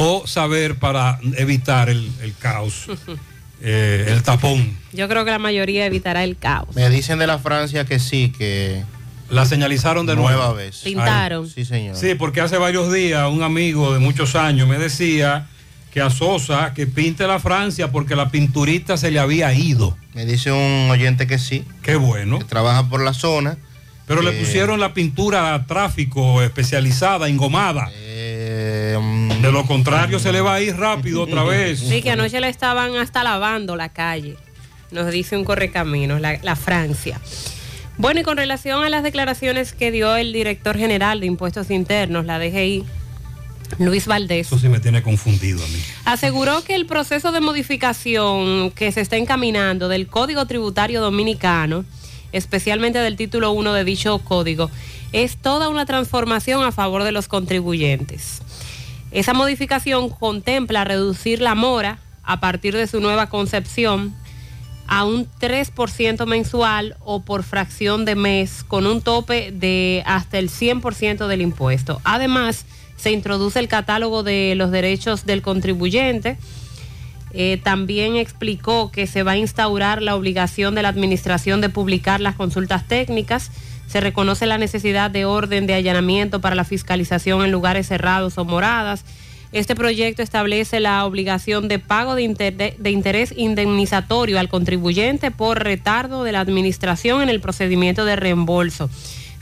[0.00, 2.86] o saber para evitar el, el caos,
[3.60, 4.78] eh, el tapón.
[4.92, 6.68] Yo creo que la mayoría evitará el caos.
[6.76, 8.84] Me dicen de la Francia que sí, que...
[9.28, 10.30] La señalizaron de nuevo.
[10.30, 10.82] Nueva vez.
[10.84, 11.50] Pintaron.
[11.50, 11.96] Sí, señor.
[11.96, 15.48] Sí, porque hace varios días un amigo de muchos años me decía
[15.92, 19.98] que a Sosa que pinte la Francia porque la pinturita se le había ido.
[20.14, 21.64] Me dice un oyente que sí.
[21.82, 22.38] Qué bueno.
[22.38, 23.58] Que trabaja por la zona.
[24.06, 27.90] Pero le pusieron la pintura a tráfico especializada, engomada.
[27.92, 28.17] Eh,
[29.00, 31.80] mm, De lo contrario se le va a ir rápido otra vez.
[31.80, 34.36] Sí, que anoche le estaban hasta lavando la calle,
[34.90, 37.20] nos dice un correcaminos, la, la Francia.
[37.96, 42.24] Bueno, y con relación a las declaraciones que dio el director general de Impuestos Internos,
[42.26, 42.84] la DGI,
[43.80, 45.78] Luis Valdés, Eso sí me tiene confundido a mí.
[46.04, 51.84] aseguró que el proceso de modificación que se está encaminando del Código Tributario Dominicano,
[52.32, 54.70] especialmente del título 1 de dicho código,
[55.12, 58.42] es toda una transformación a favor de los contribuyentes.
[59.10, 64.14] Esa modificación contempla reducir la mora a partir de su nueva concepción
[64.86, 70.50] a un 3% mensual o por fracción de mes con un tope de hasta el
[70.50, 72.00] 100% del impuesto.
[72.04, 72.64] Además,
[72.96, 76.36] se introduce el catálogo de los derechos del contribuyente.
[77.32, 82.20] Eh, también explicó que se va a instaurar la obligación de la administración de publicar
[82.20, 83.50] las consultas técnicas.
[83.88, 88.44] Se reconoce la necesidad de orden de allanamiento para la fiscalización en lugares cerrados o
[88.44, 89.04] moradas.
[89.50, 95.64] Este proyecto establece la obligación de pago de, inter- de interés indemnizatorio al contribuyente por
[95.64, 98.90] retardo de la administración en el procedimiento de reembolso.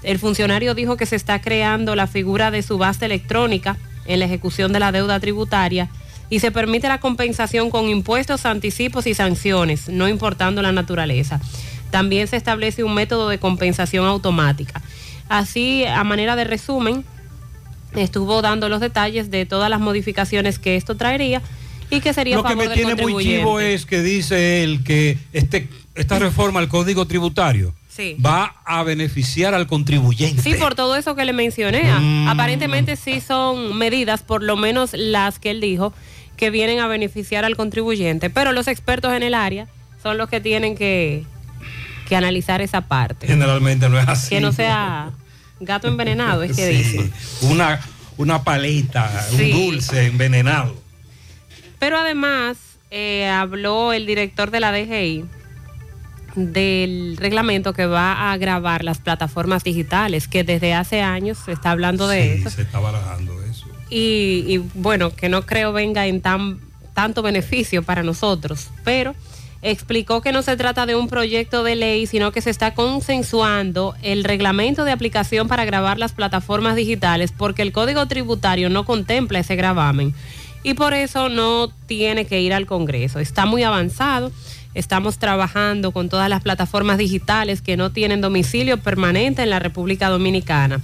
[0.05, 4.73] El funcionario dijo que se está creando la figura de subasta electrónica en la ejecución
[4.73, 5.89] de la deuda tributaria
[6.31, 11.41] y se permite la compensación con impuestos, anticipos y sanciones, no importando la naturaleza.
[11.91, 14.83] También se establece un método de compensación automática.
[15.29, 17.05] Así, a manera de resumen,
[17.95, 21.43] estuvo dando los detalles de todas las modificaciones que esto traería
[21.91, 24.63] y que sería a Lo que favor me del tiene muy chivo es que dice
[24.63, 28.15] él que este, esta reforma al código tributario Sí.
[28.25, 30.43] va a beneficiar al contribuyente.
[30.43, 31.85] Sí, por todo eso que le mencioné.
[31.85, 32.29] Mm.
[32.29, 35.95] Aparentemente sí son medidas, por lo menos las que él dijo,
[36.37, 39.67] que vienen a beneficiar al contribuyente, pero los expertos en el área
[40.03, 41.25] son los que tienen que,
[42.07, 43.27] que analizar esa parte.
[43.27, 44.31] Generalmente no es así.
[44.31, 45.11] Que no sea
[45.61, 47.13] gato envenenado, es que Sí, dicen.
[47.43, 47.81] Una,
[48.17, 49.53] una paleta, Sí.
[49.53, 50.75] un dulce envenenado.
[51.79, 52.57] Pero además
[52.91, 55.25] eh, habló el director de la DGI
[56.35, 61.71] del reglamento que va a grabar las plataformas digitales, que desde hace años se está
[61.71, 62.51] hablando de Sí, eso.
[62.51, 63.67] se está barajando eso.
[63.89, 66.61] y, y, bueno, que no creo venga en tan
[66.95, 69.15] tanto beneficio para nosotros, pero
[69.63, 73.95] explicó que no se trata de un proyecto de ley, sino que se está consensuando
[74.03, 79.39] el reglamento de aplicación para grabar las plataformas digitales, porque el código tributario no contempla
[79.39, 80.15] ese gravamen
[80.67, 83.21] y por eso no tiene que ir al Congreso.
[83.21, 84.33] Está muy avanzado.
[84.75, 90.09] Estamos trabajando con todas las plataformas digitales que no tienen domicilio permanente en la República
[90.09, 90.81] Dominicana.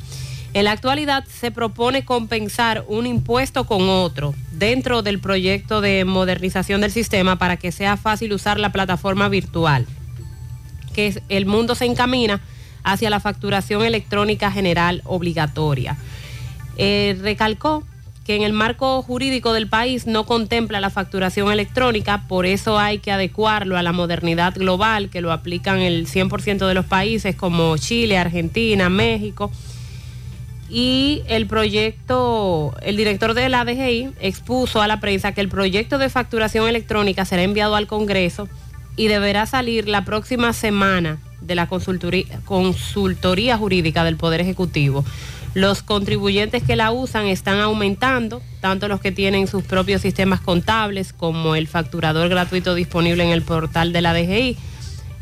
[0.54, 6.82] En la actualidad se propone compensar un impuesto con otro dentro del proyecto de modernización
[6.82, 9.86] del sistema para que sea fácil usar la plataforma virtual,
[10.92, 12.42] que el mundo se encamina
[12.84, 15.96] hacia la facturación electrónica general obligatoria.
[16.76, 17.84] Eh, recalcó
[18.24, 22.98] que en el marco jurídico del país no contempla la facturación electrónica, por eso hay
[22.98, 27.76] que adecuarlo a la modernidad global que lo aplican el 100% de los países como
[27.78, 29.50] Chile, Argentina, México.
[30.74, 35.98] Y el proyecto, el director de la DGI expuso a la prensa que el proyecto
[35.98, 38.48] de facturación electrónica será enviado al Congreso
[38.96, 45.04] y deberá salir la próxima semana de la consultoría, consultoría jurídica del Poder Ejecutivo.
[45.52, 51.12] Los contribuyentes que la usan están aumentando, tanto los que tienen sus propios sistemas contables
[51.12, 54.56] como el facturador gratuito disponible en el portal de la DGI.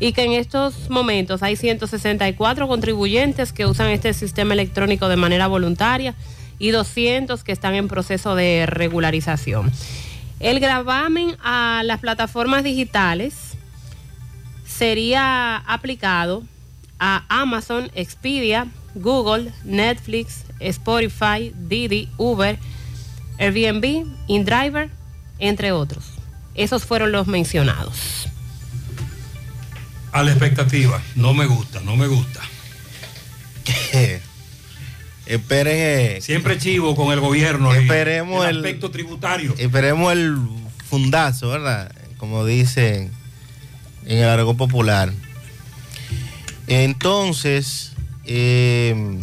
[0.01, 5.45] Y que en estos momentos hay 164 contribuyentes que usan este sistema electrónico de manera
[5.45, 6.15] voluntaria
[6.57, 9.71] y 200 que están en proceso de regularización.
[10.39, 13.51] El gravamen a las plataformas digitales
[14.65, 16.41] sería aplicado
[16.97, 22.57] a Amazon, Expedia, Google, Netflix, Spotify, Didi, Uber,
[23.37, 24.89] Airbnb, InDriver,
[25.37, 26.05] entre otros.
[26.55, 28.30] Esos fueron los mencionados.
[30.11, 31.01] A la expectativa.
[31.15, 32.41] No me gusta, no me gusta.
[35.25, 35.73] Esperen.
[35.77, 37.73] eh, Siempre chivo con el gobierno.
[37.73, 39.55] Esperemos el el- aspecto tributario.
[39.57, 40.37] Esperemos el
[40.89, 41.91] fundazo, ¿verdad?
[42.17, 43.11] Como dicen
[44.05, 45.13] en el argot popular.
[46.67, 47.93] Entonces,
[48.25, 49.19] eh,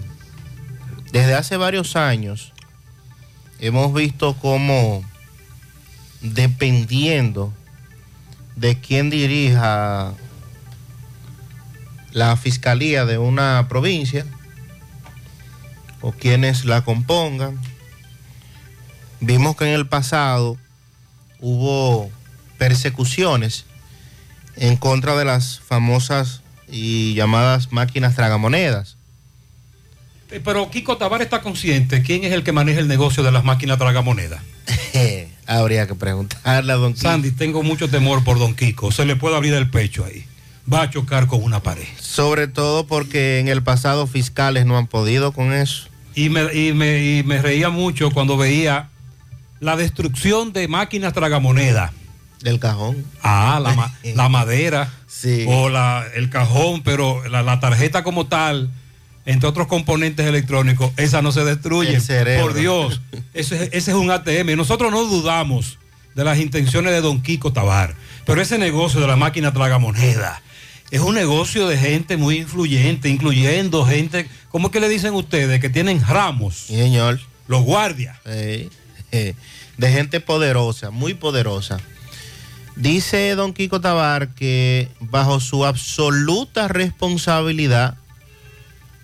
[1.12, 2.52] desde hace varios años
[3.60, 5.04] hemos visto cómo,
[6.20, 7.52] dependiendo
[8.56, 10.14] de quién dirija
[12.12, 14.24] la fiscalía de una provincia
[16.00, 17.58] o quienes la compongan,
[19.20, 20.56] vimos que en el pasado
[21.40, 22.10] hubo
[22.56, 23.64] persecuciones
[24.56, 28.96] en contra de las famosas y llamadas máquinas tragamonedas.
[30.30, 33.44] Eh, Pero Kiko Tabar está consciente quién es el que maneja el negocio de las
[33.44, 34.42] máquinas tragamonedas.
[35.46, 37.08] Habría que preguntarle a don Kiko.
[37.08, 38.92] Sandy, tengo mucho temor por don Kiko.
[38.92, 40.26] Se le puede abrir el pecho ahí.
[40.72, 41.86] Va a chocar con una pared.
[42.00, 45.88] Sobre todo porque en el pasado fiscales no han podido con eso.
[46.14, 48.88] Y me, y me- y me reía mucho cuando veía
[49.60, 51.92] la destrucción de máquinas tragamonedas.
[52.42, 53.04] Del cajón.
[53.22, 54.92] Ah, la, ma- la madera.
[55.48, 58.70] O la, el cajón, pero la, la tarjeta como tal,
[59.26, 61.96] entre otros componentes electrónicos, esa no se destruye.
[62.40, 63.00] Por Dios,
[63.34, 64.54] ese, es- ese es un ATM.
[64.56, 65.78] Nosotros no dudamos
[66.14, 67.94] de las intenciones de don Kiko Tabar,
[68.26, 70.42] pero ese negocio de la máquina tragamoneda
[70.90, 75.60] es un negocio de gente muy influyente, incluyendo gente, ¿cómo es que le dicen ustedes?
[75.60, 76.56] Que tienen ramos.
[76.56, 77.20] señor.
[77.46, 78.16] Los guardias.
[78.24, 78.68] Eh,
[79.12, 79.34] eh,
[79.76, 81.78] de gente poderosa, muy poderosa.
[82.76, 87.96] Dice don Kiko Tabar que bajo su absoluta responsabilidad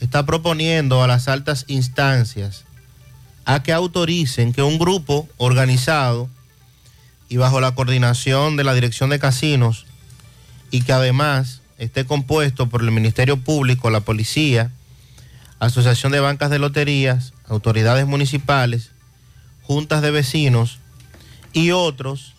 [0.00, 2.64] está proponiendo a las altas instancias
[3.44, 6.28] a que autoricen que un grupo organizado
[7.28, 9.86] y bajo la coordinación de la Dirección de Casinos
[10.70, 14.70] y que además esté compuesto por el Ministerio Público, la Policía,
[15.58, 18.90] Asociación de Bancas de Loterías, autoridades municipales,
[19.62, 20.78] juntas de vecinos
[21.52, 22.34] y otros,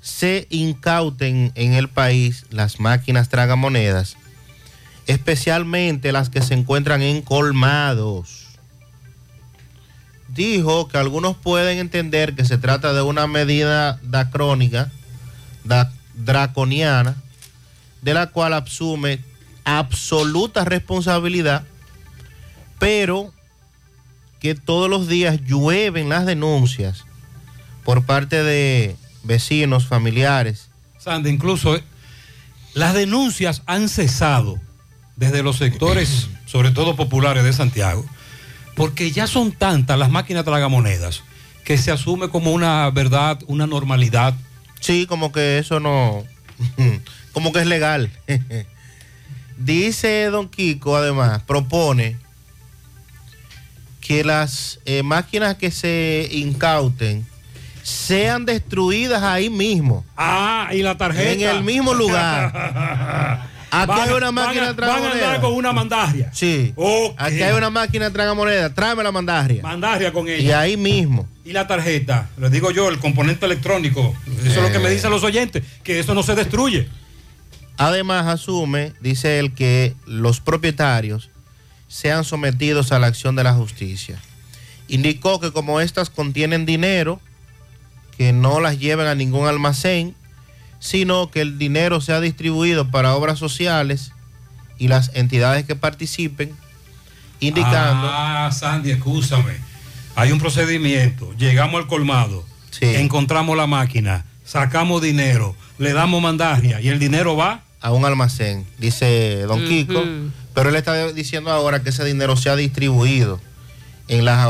[0.00, 4.16] se incauten en el país las máquinas tragamonedas,
[5.06, 8.44] especialmente las que se encuentran en colmados.
[10.28, 14.90] Dijo que algunos pueden entender que se trata de una medida dacrónica,
[15.64, 17.16] da- draconiana,
[18.02, 19.20] de la cual asume
[19.64, 21.64] absoluta responsabilidad,
[22.78, 23.32] pero
[24.40, 27.04] que todos los días llueven las denuncias
[27.84, 30.68] por parte de vecinos, familiares.
[30.98, 31.82] Sandy, incluso eh,
[32.74, 34.60] las denuncias han cesado
[35.16, 38.04] desde los sectores, sobre todo populares de Santiago,
[38.74, 41.22] porque ya son tantas las máquinas tragamonedas
[41.64, 44.34] que se asume como una verdad, una normalidad.
[44.78, 46.24] Sí, como que eso no,
[47.32, 48.10] como que es legal.
[49.58, 52.16] Dice don Kiko, además, propone
[54.00, 57.26] que las eh, máquinas que se incauten
[57.82, 60.04] sean destruidas ahí mismo.
[60.16, 61.32] Ah, y la tarjeta.
[61.32, 63.48] En el mismo lugar.
[63.70, 66.30] Aquí Van- hay una van máquina de van a andar con una mandagria.
[66.32, 66.72] Sí.
[67.16, 68.72] Aquí hay una máquina de tragamoneda.
[68.72, 69.62] Tráeme la mandagria.
[69.62, 70.40] Mandagria con ella.
[70.42, 71.28] Y ahí mismo.
[71.44, 74.14] Y la tarjeta, les digo yo, el componente electrónico,
[74.44, 74.92] eso es lo que me Eh.
[74.94, 76.88] dicen los oyentes, que eso no se destruye.
[77.76, 81.30] Además, asume, dice él, que los propietarios
[81.88, 84.18] sean sometidos a la acción de la justicia.
[84.88, 87.20] Indicó que como estas contienen dinero,
[88.16, 90.14] que no las lleven a ningún almacén,
[90.78, 94.12] sino que el dinero sea distribuido para obras sociales
[94.78, 96.54] y las entidades que participen,
[97.40, 98.08] indicando...
[98.10, 99.54] Ah, Sandy, escúchame.
[100.14, 101.32] Hay un procedimiento.
[101.34, 102.44] Llegamos al colmado,
[102.80, 108.66] encontramos la máquina, sacamos dinero, le damos mandagria y el dinero va a un almacén,
[108.78, 109.68] dice don Ujú.
[109.68, 110.02] Kiko,
[110.54, 113.40] pero él está diciendo ahora que ese dinero sea distribuido
[114.08, 114.48] en las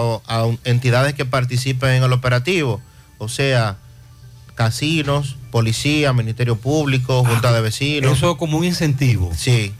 [0.64, 2.80] entidades que participen en el operativo,
[3.18, 3.78] o sea,
[4.54, 8.18] casinos, policía, ministerio público, junta de vecinos.
[8.18, 9.32] Eso como un incentivo.
[9.34, 9.72] Sí.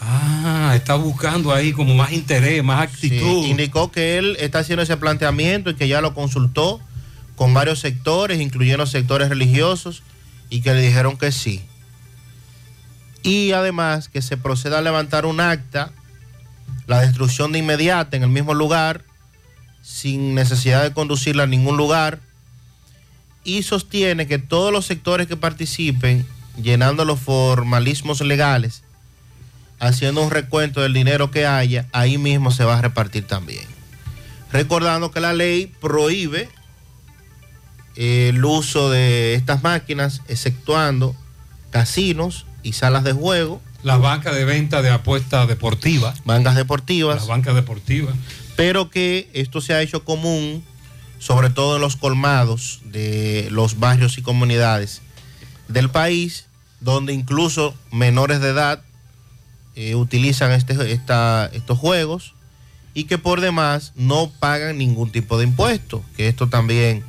[0.00, 3.42] Ah, está buscando ahí como más interés, más actitud.
[3.42, 6.80] Sí, indicó que él está haciendo ese planteamiento y que ya lo consultó
[7.34, 10.04] con varios sectores, incluyendo sectores religiosos,
[10.48, 11.60] y que le dijeron que sí.
[13.24, 15.90] Y además que se proceda a levantar un acta,
[16.86, 19.02] la destrucción de inmediata en el mismo lugar,
[19.82, 22.20] sin necesidad de conducirla a ningún lugar.
[23.46, 26.26] Y sostiene que todos los sectores que participen,
[26.60, 28.82] llenando los formalismos legales,
[29.78, 33.64] haciendo un recuento del dinero que haya, ahí mismo se va a repartir también.
[34.50, 36.48] Recordando que la ley prohíbe
[37.94, 41.14] eh, el uso de estas máquinas, exceptuando
[41.70, 43.62] casinos y salas de juego.
[43.84, 46.24] Las bancas de venta de apuestas deportivas.
[46.24, 47.16] Bancas deportivas.
[47.18, 48.16] Las bancas deportivas.
[48.56, 50.64] Pero que esto se ha hecho común,
[51.18, 55.02] sobre todo en los colmados de los barrios y comunidades
[55.68, 56.46] del país,
[56.80, 58.82] donde incluso menores de edad
[59.74, 62.34] eh, utilizan este, esta, estos juegos
[62.94, 67.04] y que por demás no pagan ningún tipo de impuesto, que esto también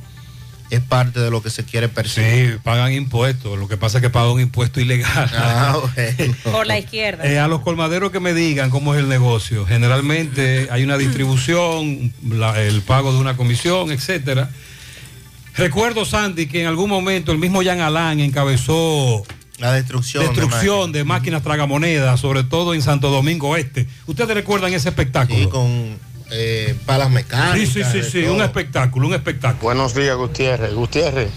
[0.70, 2.52] es parte de lo que se quiere perseguir.
[2.54, 3.58] Sí, pagan impuestos.
[3.58, 5.30] Lo que pasa es que pagan un impuesto ilegal.
[5.34, 6.34] Ah, bueno.
[6.44, 7.24] Por la izquierda.
[7.26, 9.64] Eh, a los colmaderos que me digan cómo es el negocio.
[9.66, 14.50] Generalmente hay una distribución, la- el pago de una comisión, etcétera.
[15.56, 19.24] Recuerdo, Sandy, que en algún momento el mismo Jean Alain encabezó
[19.58, 23.88] la destrucción, destrucción de, máquinas tragamonedas, sobre todo en Santo Domingo Este.
[24.06, 25.38] ¿Ustedes recuerdan ese espectáculo?
[25.38, 25.98] Sí, con
[26.30, 27.58] eh, palas mecánicas.
[27.72, 28.34] Sí, sí, sí, sí, todo.
[28.34, 29.64] un espectáculo, un espectáculo.
[29.64, 30.74] Buenos días, Gutiérrez.
[30.74, 31.30] Gutiérrez,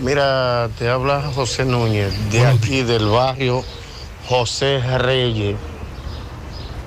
[0.00, 3.64] mira, te habla José Núñez, de aquí del barrio
[4.28, 5.56] José Reyes,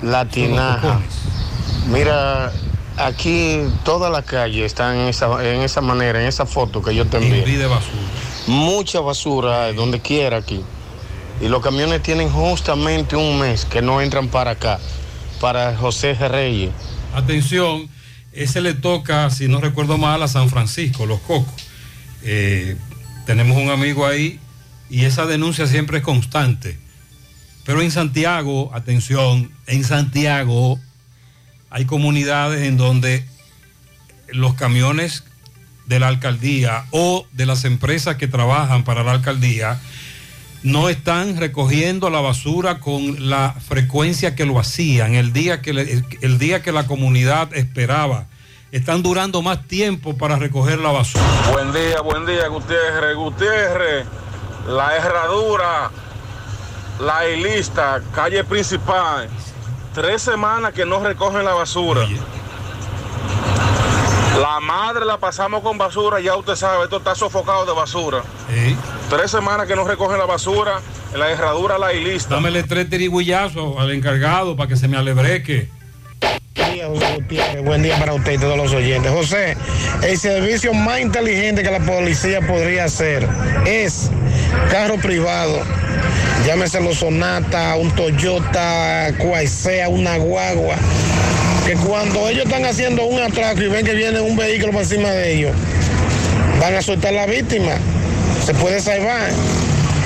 [0.02, 1.00] La Tinaja.
[1.90, 2.52] Mira,
[2.96, 7.06] aquí toda la calle está en esa, en esa manera, en esa foto que yo
[7.06, 7.58] te envié.
[7.58, 8.02] de basura.
[8.46, 10.62] Mucha basura eh, donde quiera aquí.
[11.40, 14.78] Y los camiones tienen justamente un mes que no entran para acá,
[15.40, 16.70] para José Reyes.
[17.14, 17.88] Atención,
[18.32, 21.52] ese le toca, si no recuerdo mal, a San Francisco, Los Cocos.
[22.22, 22.76] Eh,
[23.26, 24.38] tenemos un amigo ahí
[24.88, 26.78] y esa denuncia siempre es constante.
[27.64, 30.80] Pero en Santiago, atención, en Santiago
[31.70, 33.24] hay comunidades en donde
[34.28, 35.24] los camiones
[35.86, 39.80] de la alcaldía o de las empresas que trabajan para la alcaldía
[40.62, 46.04] no están recogiendo la basura con la frecuencia que lo hacían el día que, le-
[46.20, 48.26] el día que la comunidad esperaba.
[48.72, 51.24] Están durando más tiempo para recoger la basura.
[51.52, 53.16] Buen día, buen día, Gutiérrez.
[53.16, 54.06] Gutiérrez,
[54.68, 55.90] la herradura,
[57.00, 59.28] la ilista, calle principal.
[59.92, 62.06] Tres semanas que no recogen la basura.
[64.38, 68.22] La madre la pasamos con basura, ya usted sabe, esto está sofocado de basura.
[69.08, 70.80] Tres semanas que no recogen la basura,
[71.12, 72.36] en la herradura, la ilista.
[72.36, 75.68] Dámele tres tirigullazos al encargado para que se me alebreque.
[76.54, 77.64] Buen día, José Gutiérrez.
[77.64, 79.10] Buen día para usted y todos los oyentes.
[79.10, 79.56] José,
[80.02, 83.28] el servicio más inteligente que la policía podría hacer
[83.66, 84.10] es
[84.70, 85.58] carro privado.
[86.46, 90.76] Llámese los Sonata, un Toyota, cual sea, una guagua.
[91.70, 95.10] Que cuando ellos están haciendo un atraco y ven que viene un vehículo por encima
[95.10, 95.52] de ellos,
[96.60, 97.74] van a soltar la víctima.
[98.44, 99.30] Se puede salvar.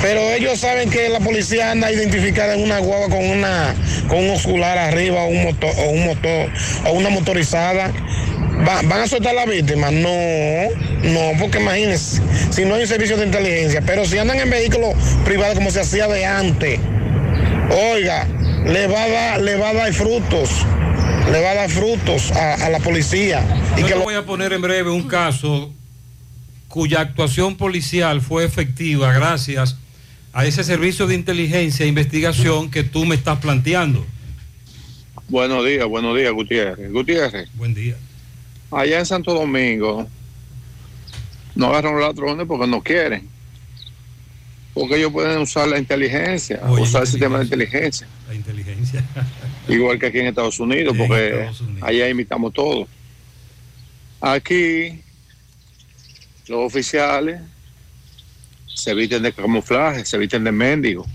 [0.03, 3.75] Pero ellos saben que la policía anda identificada en una guagua con una
[4.09, 6.51] con un oscular arriba o un motor o un motor
[6.85, 7.91] o una motorizada.
[8.69, 9.91] Va- ¿Van a soltar la víctima?
[9.91, 10.11] No,
[11.03, 14.95] no, porque imagínense, si no hay un servicio de inteligencia, pero si andan en vehículos
[15.25, 16.79] privados como se hacía de antes,
[17.91, 18.27] oiga,
[18.67, 20.51] le va a le va a dar frutos,
[21.35, 23.45] le va a dar frutos a, a la policía.
[23.76, 25.72] Y Yo que lo- voy a poner en breve un caso
[26.68, 29.76] cuya actuación policial fue efectiva gracias
[30.32, 34.07] a ese servicio de inteligencia e investigación que tú me estás planteando.
[35.28, 36.93] Buenos días, buenos días, Gutiérrez.
[36.93, 37.49] Gutiérrez.
[37.55, 37.97] Buen día.
[38.70, 40.07] Allá en Santo Domingo
[41.57, 43.28] no agarran los ladrones porque no quieren.
[44.75, 48.09] Porque ellos pueden usar la inteligencia, Oye, usar el sistema de inteligencia.
[48.29, 49.05] La inteligencia.
[49.68, 51.83] Igual que aquí en Estados Unidos, Sí, porque Estados Unidos.
[51.89, 52.89] allá imitamos todo.
[54.20, 55.01] Aquí
[56.49, 57.41] los oficiales
[58.66, 61.07] se visten de camuflaje, se visten de mendigo,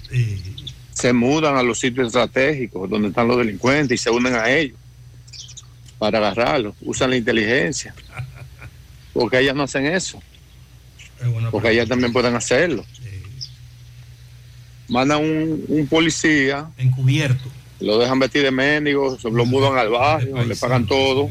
[0.93, 4.77] se mudan a los sitios estratégicos donde están los delincuentes y se unen a ellos
[5.97, 6.75] para agarrarlos.
[6.81, 7.93] Usan la inteligencia,
[9.13, 10.21] porque ellas no hacen eso,
[11.51, 12.85] porque ellas también pueden hacerlo.
[14.89, 20.43] Mandan un, un policía encubierto, lo dejan vestir de mendigo, se lo mudan al barrio,
[20.43, 21.29] le pagan todo.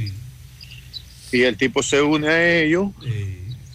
[1.30, 2.88] Y el tipo se une a ellos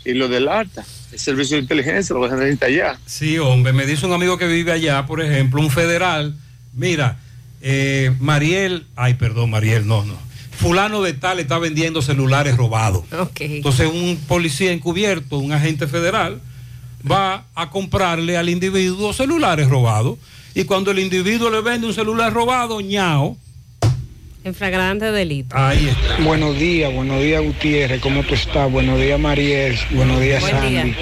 [0.06, 0.84] y lo delata.
[1.12, 3.00] El servicio de inteligencia lo dejan de allá.
[3.06, 6.36] Sí, hombre, me dice un amigo que vive allá, por ejemplo, un federal.
[6.74, 7.20] Mira,
[7.62, 10.18] eh, Mariel, ay, perdón, Mariel, no, no.
[10.52, 13.04] Fulano de tal está vendiendo celulares robados.
[13.40, 16.42] Entonces un policía encubierto, un agente federal,
[17.10, 20.18] va a comprarle al individuo celulares robados.
[20.56, 23.38] Y cuando el individuo le vende un celular robado, ñao.
[24.44, 25.56] En flagrante delito.
[25.58, 26.22] Ahí está.
[26.24, 28.70] Buenos días, buenos días Gutiérrez, ¿cómo tú estás?
[28.70, 30.70] Buenos días Mariel, buenos días Buen Sandy.
[30.70, 30.96] día.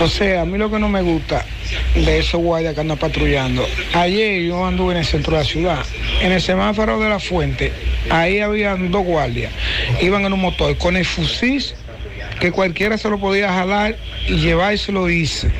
[0.00, 1.46] O sea, a mí lo que no me gusta
[1.94, 3.64] de esos guardias que andan patrullando.
[3.94, 5.86] Ayer yo anduve en el centro de la ciudad,
[6.20, 7.72] en el semáforo de la fuente,
[8.10, 9.52] ahí habían dos guardias,
[10.00, 11.64] iban en un motor con el fusil
[12.40, 15.50] que cualquiera se lo podía jalar y llevárselo hice.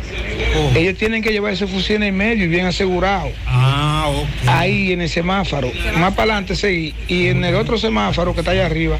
[0.74, 3.30] Ellos tienen que llevar ese fusil en el medio y bien asegurado.
[3.46, 4.10] Ah.
[4.46, 5.70] Ahí en el semáforo.
[5.96, 6.94] Más para adelante seguí.
[7.06, 8.98] Y en el otro semáforo que está allá arriba,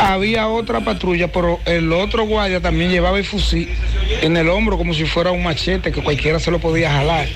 [0.00, 3.68] había otra patrulla, pero el otro guardia también llevaba el fusil
[4.22, 7.28] en el hombro como si fuera un machete que cualquiera se lo podía jalar.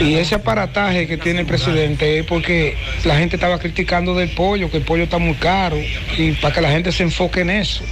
[0.00, 4.70] Y ese aparataje que tiene el presidente es porque la gente estaba criticando del pollo,
[4.70, 5.76] que el pollo está muy caro,
[6.16, 7.84] y para que la gente se enfoque en eso.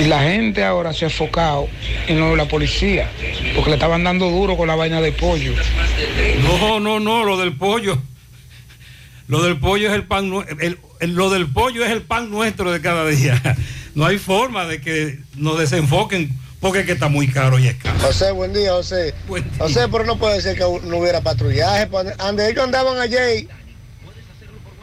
[0.00, 1.68] Y la gente ahora se ha enfocado
[2.06, 3.08] en lo de la policía,
[3.54, 5.52] porque le estaban dando duro con la vaina del pollo.
[6.42, 7.98] No, no, no, lo del pollo.
[9.28, 13.06] Lo del pollo es el pan, lo del pollo es el pan nuestro de cada
[13.06, 13.40] día.
[13.94, 16.30] No hay forma de que nos desenfoquen
[16.60, 17.98] porque es que está muy caro y es caro.
[18.00, 19.14] José, buen día, José.
[19.58, 21.86] José, pero no puede ser que no hubiera patrullaje.
[21.86, 23.46] pues, Ande ellos andaban ayer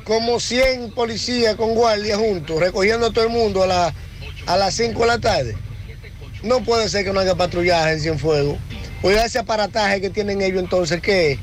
[0.03, 3.93] como 100 policías con guardias juntos, recogiendo a todo el mundo a, la-
[4.45, 5.55] a las 5 de la tarde.
[6.43, 8.57] No puede ser que no haya patrullaje en Cienfuegos.
[9.03, 11.39] Oiga, ese aparataje que tienen ellos entonces, ¿qué es?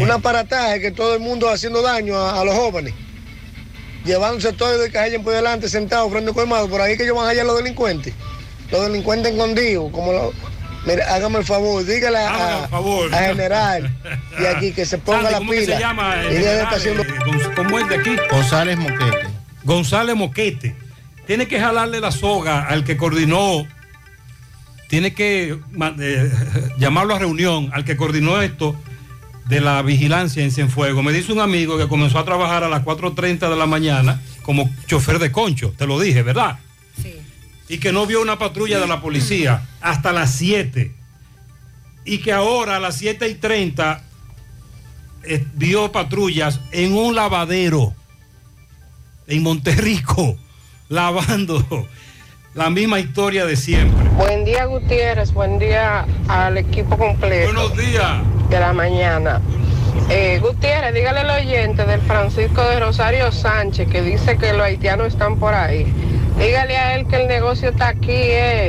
[0.00, 2.94] Un aparataje que todo el mundo haciendo daño a, a los jóvenes.
[4.04, 6.68] Llevándose todo el que hayan por delante sentados frente al colmado.
[6.68, 8.12] Por ahí que ellos van a hallar los delincuentes.
[8.70, 9.90] Los delincuentes escondidos.
[9.92, 10.32] Como lo,
[10.86, 13.90] mira, hágame el favor, dígale a, a- a general
[14.38, 15.74] y aquí que se ponga Sandy, la ¿cómo que pila.
[15.76, 18.16] se llama el Y de general, eh, ¿Cómo es de aquí?
[18.30, 19.26] González Moquete.
[19.64, 20.76] González Moquete.
[21.26, 23.66] Tiene que jalarle la soga al que coordinó,
[24.88, 25.58] tiene que
[26.00, 26.32] eh,
[26.78, 28.76] llamarlo a reunión al que coordinó esto
[29.46, 31.04] de la vigilancia en Cienfuegos.
[31.04, 34.70] Me dice un amigo que comenzó a trabajar a las 4.30 de la mañana como
[34.86, 36.58] chofer de concho, te lo dije, ¿verdad?
[37.00, 37.14] Sí.
[37.68, 40.92] Y que no vio una patrulla de la policía hasta las 7.
[42.04, 44.02] Y que ahora a las 7 y 30
[45.24, 47.94] eh, vio patrullas en un lavadero
[49.26, 50.36] en Monterrico,
[50.88, 51.88] lavando
[52.54, 54.08] la misma historia de siempre.
[54.10, 57.52] Buen día Gutiérrez, buen día al equipo completo.
[57.52, 58.33] Buenos días.
[58.54, 59.40] De la mañana.
[60.08, 65.08] Eh, Gutiérrez, dígale al oyente del Francisco de Rosario Sánchez que dice que los haitianos
[65.08, 65.92] están por ahí.
[66.38, 68.68] Dígale a él que el negocio está aquí, eh,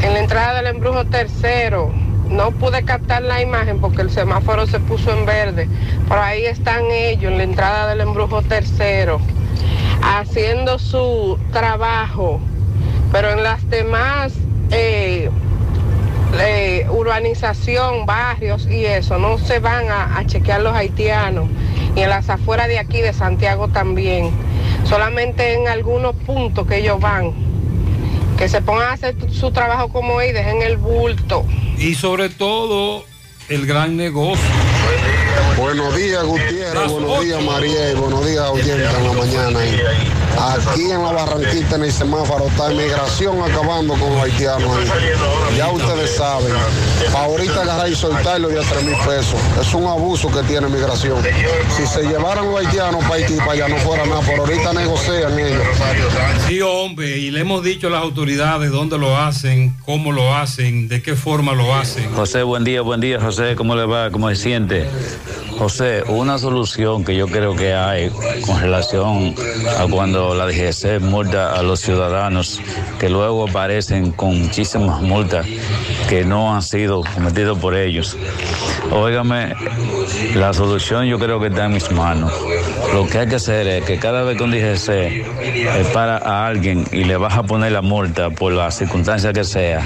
[0.00, 1.92] en la entrada del embrujo tercero.
[2.30, 5.68] No pude captar la imagen porque el semáforo se puso en verde.
[6.08, 9.20] Por ahí están ellos en la entrada del embrujo tercero,
[10.02, 12.40] haciendo su trabajo.
[13.12, 14.32] Pero en las demás
[14.70, 15.28] eh,
[16.38, 21.48] eh, urbanización, barrios y eso, no se van a, a chequear los haitianos.
[21.94, 24.30] Y en las afueras de aquí, de Santiago también.
[24.84, 27.32] Solamente en algunos puntos que ellos van.
[28.38, 31.44] Que se pongan a hacer su trabajo como es y dejen el bulto.
[31.78, 33.04] Y sobre todo
[33.48, 34.42] el gran negocio.
[35.56, 36.90] Buenos días, Gutiérrez.
[36.90, 37.92] Buenos días, María.
[37.92, 39.58] Y buenos días, oyentes en la mañana.
[39.60, 39.80] ahí.
[40.38, 44.76] Aquí en la Barranquita, en el semáforo, está inmigración acabando con los haitianos.
[44.76, 45.56] ahí.
[45.56, 46.52] Ya ustedes saben.
[47.14, 49.34] Ahorita agarrar y soltarlo ya tres mil pesos.
[49.60, 51.22] Es un abuso que tiene migración.
[51.76, 54.20] Si se llevaran los haitianos para Haití, para allá no fuera nada.
[54.20, 55.62] Por ahorita negocian ellos.
[56.48, 60.88] Sí, hombre, y le hemos dicho a las autoridades dónde lo hacen, cómo lo hacen,
[60.88, 62.12] de qué forma lo hacen.
[62.14, 64.10] José, buen día, buen día, José, ¿cómo le va?
[64.10, 64.88] ¿Cómo se siente?
[65.58, 68.10] José, una solución que yo creo que hay
[68.46, 69.34] con relación
[69.78, 72.60] a cuando la DGC multa a los ciudadanos
[72.98, 75.46] que luego aparecen con muchísimas multas
[76.08, 78.16] que no han sido cometidas por ellos.
[78.90, 79.54] Óigame,
[80.34, 82.32] la solución yo creo que está en mis manos.
[82.94, 86.46] Lo que hay que hacer es que cada vez que un DGC eh, para a
[86.46, 89.82] alguien y le vas a poner la multa por la circunstancia que sea,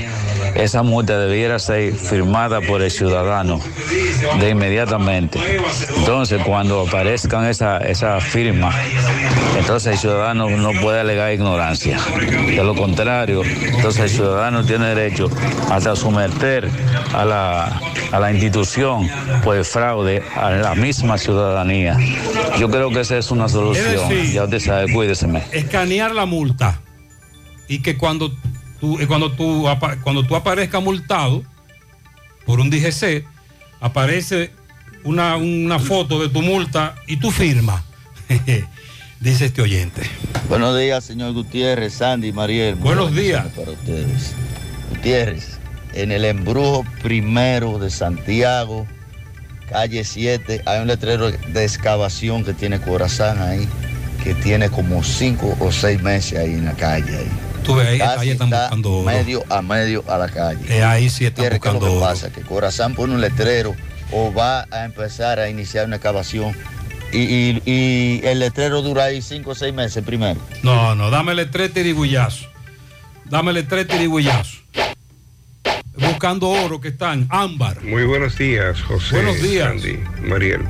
[0.56, 3.60] esa multa debiera ser firmada por el ciudadano
[4.40, 5.38] de inmediatamente.
[5.98, 8.72] Entonces, cuando aparezcan esa, esa firma,
[9.58, 11.98] entonces el ciudadano no puede alegar ignorancia.
[12.46, 15.30] De lo contrario, entonces el ciudadano tiene derecho
[15.70, 16.68] hasta someter
[17.14, 17.80] a la,
[18.12, 19.08] a la institución
[19.44, 21.96] por el fraude a la misma ciudadanía.
[22.58, 24.08] Yo creo que esa es una solución.
[24.08, 25.42] decir- ya usted sabe, cuídeseme.
[25.52, 26.80] Escanear la multa
[27.68, 28.32] y que cuando
[28.80, 29.66] tú, eh, cuando tú,
[30.02, 31.42] cuando tú aparezcas multado
[32.44, 33.24] por un DGC,
[33.80, 34.52] aparece
[35.04, 37.84] una, una foto de tu multa y tu firma.
[39.20, 40.02] Dice este oyente.
[40.48, 42.74] Buenos días, señor Gutiérrez, Sandy, Mariel.
[42.74, 43.46] Buenos días.
[43.56, 44.34] Para ustedes.
[44.90, 45.58] Gutiérrez,
[45.94, 48.86] en el embrujo primero de Santiago,
[49.70, 53.66] calle 7, hay un letrero de excavación que tiene Corazán ahí,
[54.22, 57.16] que tiene como 5 o 6 meses ahí en la calle.
[57.16, 57.45] Ahí.
[57.66, 59.06] Tú ves, ahí, Casi ahí están está buscando oro.
[59.06, 60.60] medio a medio a la calle.
[60.68, 62.12] Eh, ahí sí están Gutiérrez, ¿qué es lo buscando que oro.
[62.12, 62.32] pasa?
[62.32, 63.74] Que Corazán pone un letrero
[64.12, 66.54] o va a empezar a iniciar una excavación
[67.12, 70.40] y, y- y el letrero dura ahí 5 o 6 meses primero.
[70.62, 72.48] No, no, dámele tres tirigullazos.
[73.24, 74.62] Dámele tres tirigullazos.
[75.98, 77.82] Buscando oro que están, ámbar.
[77.82, 79.14] Muy buenos días, José.
[79.16, 79.68] Buenos días.
[79.68, 80.60] Sandy, Mariel.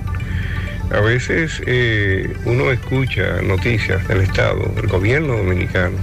[0.95, 5.97] A veces eh, uno escucha noticias del Estado, del gobierno dominicano,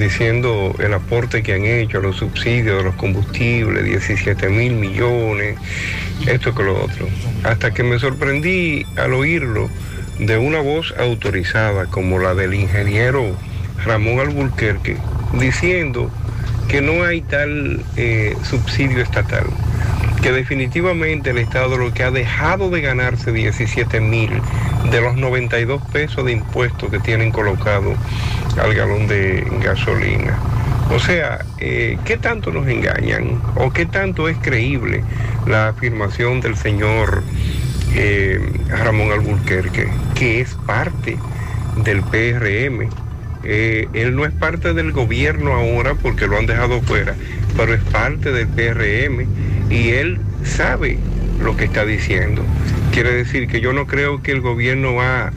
[0.00, 5.56] diciendo el aporte que han hecho a los subsidios de los combustibles, 17 mil millones,
[6.26, 7.06] esto que lo otro.
[7.44, 9.70] Hasta que me sorprendí al oírlo
[10.18, 13.36] de una voz autorizada como la del ingeniero
[13.84, 14.96] Ramón Alburquerque,
[15.38, 16.10] diciendo
[16.68, 19.44] que no hay tal eh, subsidio estatal,
[20.22, 24.30] que definitivamente el Estado lo que ha dejado de ganarse 17 mil
[24.90, 27.94] de los 92 pesos de impuestos que tienen colocado
[28.58, 30.38] al galón de gasolina.
[30.90, 35.04] O sea, eh, ¿qué tanto nos engañan o qué tanto es creíble
[35.46, 37.22] la afirmación del señor
[37.94, 41.16] eh, Ramón Alburquerque, que es parte
[41.84, 42.88] del PRM?
[43.42, 47.14] Eh, él no es parte del gobierno ahora porque lo han dejado fuera,
[47.56, 49.26] pero es parte del PRM
[49.70, 50.98] y él sabe
[51.40, 52.42] lo que está diciendo.
[52.92, 55.30] Quiere decir que yo no creo que el gobierno ha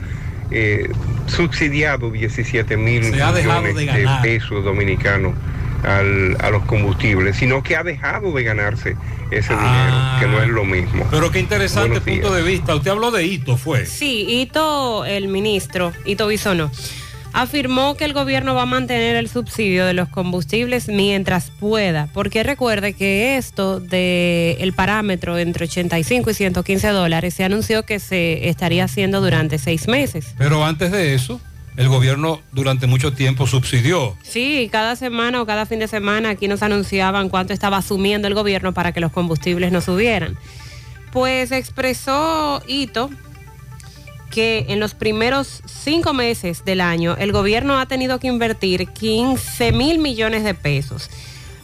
[0.50, 0.88] eh,
[1.26, 5.34] subsidiado 17 mil millones de pesos dominicanos
[5.82, 8.96] al- a los combustibles, sino que ha dejado de ganarse
[9.30, 10.16] ese Ah.
[10.18, 11.06] dinero, que no es lo mismo.
[11.10, 12.74] Pero qué interesante punto de vista.
[12.74, 13.84] Usted habló de Hito, fue.
[13.86, 16.70] Sí, Ito, el ministro, Ito Bisono,
[17.34, 22.44] afirmó que el gobierno va a mantener el subsidio de los combustibles mientras pueda, porque
[22.44, 28.48] recuerde que esto de el parámetro entre 85 y 115 dólares se anunció que se
[28.48, 30.34] estaría haciendo durante seis meses.
[30.38, 31.40] Pero antes de eso,
[31.76, 34.16] el gobierno durante mucho tiempo subsidió.
[34.22, 38.34] Sí, cada semana o cada fin de semana aquí nos anunciaban cuánto estaba asumiendo el
[38.34, 40.38] gobierno para que los combustibles no subieran.
[41.10, 43.10] Pues expresó Ito
[44.34, 49.70] que en los primeros cinco meses del año el gobierno ha tenido que invertir 15
[49.70, 51.08] mil millones de pesos,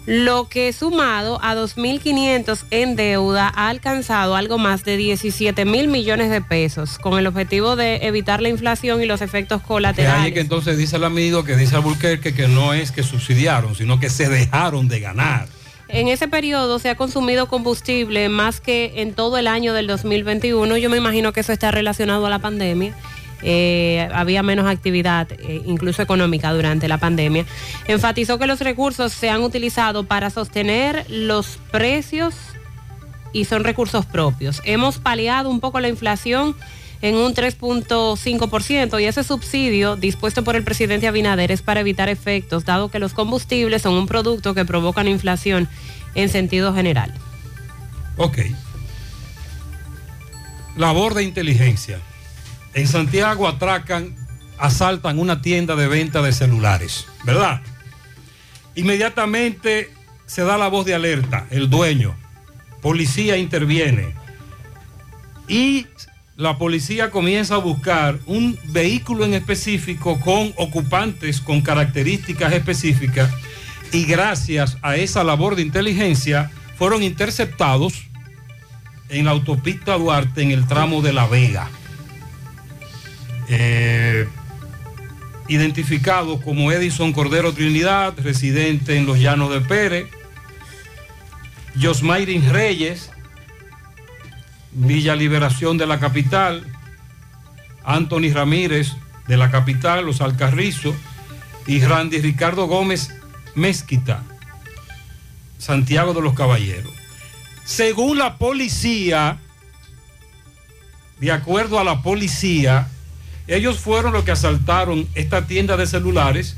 [0.06, 6.30] lo que sumado a 2.500 en deuda ha alcanzado algo más de 17 mil millones
[6.30, 10.22] de pesos, con el objetivo de evitar la inflación y los efectos Que colaterales.
[10.22, 13.98] ahí que entonces dice el amigo que dice Alburquerque que no es que subsidiaron, sino
[14.00, 15.48] que se dejaron de ganar.
[15.92, 20.76] En ese periodo se ha consumido combustible más que en todo el año del 2021.
[20.76, 22.94] Yo me imagino que eso está relacionado a la pandemia.
[23.42, 27.44] Eh, había menos actividad, eh, incluso económica, durante la pandemia.
[27.88, 32.34] Enfatizó que los recursos se han utilizado para sostener los precios
[33.32, 34.62] y son recursos propios.
[34.64, 36.54] Hemos paliado un poco la inflación
[37.02, 42.64] en un 3.5% y ese subsidio dispuesto por el presidente Abinader es para evitar efectos,
[42.64, 45.68] dado que los combustibles son un producto que provocan inflación
[46.14, 47.14] en sentido general.
[48.16, 48.38] Ok.
[50.76, 51.98] Labor de inteligencia.
[52.74, 54.14] En Santiago atracan,
[54.58, 57.62] asaltan una tienda de venta de celulares, ¿verdad?
[58.74, 59.90] Inmediatamente
[60.26, 62.14] se da la voz de alerta, el dueño,
[62.82, 64.14] policía interviene
[65.48, 65.86] y
[66.40, 73.30] la policía comienza a buscar un vehículo en específico con ocupantes con características específicas
[73.92, 78.06] y gracias a esa labor de inteligencia fueron interceptados
[79.10, 81.68] en la autopista Duarte en el tramo de La Vega.
[83.50, 84.26] Eh,
[85.46, 90.06] identificado como Edison Cordero Trinidad, residente en los Llanos de Pérez,
[91.78, 93.10] Josmayrin Reyes,
[94.72, 96.66] Villa Liberación de la capital,
[97.84, 98.92] Anthony Ramírez
[99.26, 100.94] de la capital, Los Alcarrizos,
[101.66, 103.10] y Randy Ricardo Gómez
[103.54, 104.22] Mezquita,
[105.58, 106.92] Santiago de los Caballeros.
[107.64, 109.38] Según la policía,
[111.20, 112.88] de acuerdo a la policía,
[113.46, 116.56] ellos fueron los que asaltaron esta tienda de celulares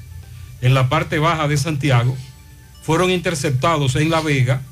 [0.61, 2.17] en la parte baja de Santiago,
[2.83, 4.63] fueron interceptados en La Vega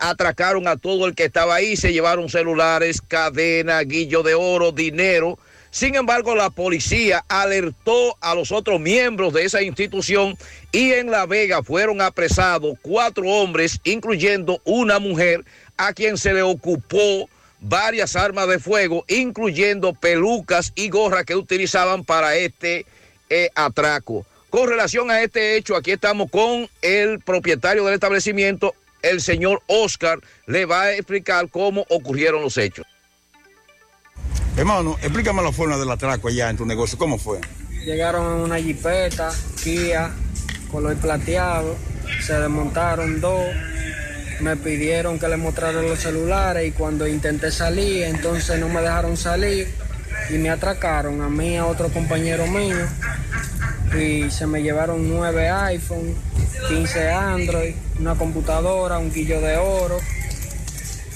[0.00, 5.38] atracaron a todo el que estaba ahí, se llevaron celulares, cadena, guillo de oro, dinero.
[5.70, 10.36] Sin embargo, la policía alertó a los otros miembros de esa institución
[10.72, 15.44] y en La Vega fueron apresados cuatro hombres, incluyendo una mujer,
[15.76, 17.28] a quien se le ocupó
[17.60, 22.86] varias armas de fuego, incluyendo pelucas y gorras que utilizaban para este
[23.30, 24.26] eh, atraco.
[24.50, 30.20] Con relación a este hecho, aquí estamos con el propietario del establecimiento, el señor Oscar
[30.46, 32.86] le va a explicar cómo ocurrieron los hechos.
[34.56, 37.40] Hermano, explícame la forma del atraco allá en tu negocio, ¿cómo fue?
[37.84, 39.30] Llegaron en una jipeta,
[39.62, 40.10] Kia,
[40.70, 41.76] color plateado,
[42.20, 43.44] se desmontaron dos,
[44.40, 49.16] me pidieron que les mostrara los celulares y cuando intenté salir, entonces no me dejaron
[49.16, 49.68] salir
[50.30, 52.86] y me atracaron a mí, a otro compañero mío
[53.96, 56.14] y se me llevaron nueve iPhone,
[56.68, 59.98] 15 Android, una computadora, un guillo de oro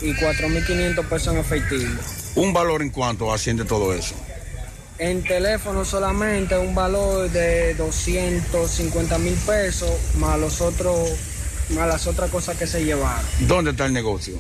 [0.00, 2.00] y 4.500 pesos en efectivo.
[2.34, 4.14] ¿Un valor en cuánto asciende todo eso?
[4.98, 11.10] En teléfono solamente un valor de 250 mil pesos más los otros,
[11.70, 13.24] más las otras cosas que se llevaron.
[13.40, 14.34] ¿Dónde está el negocio?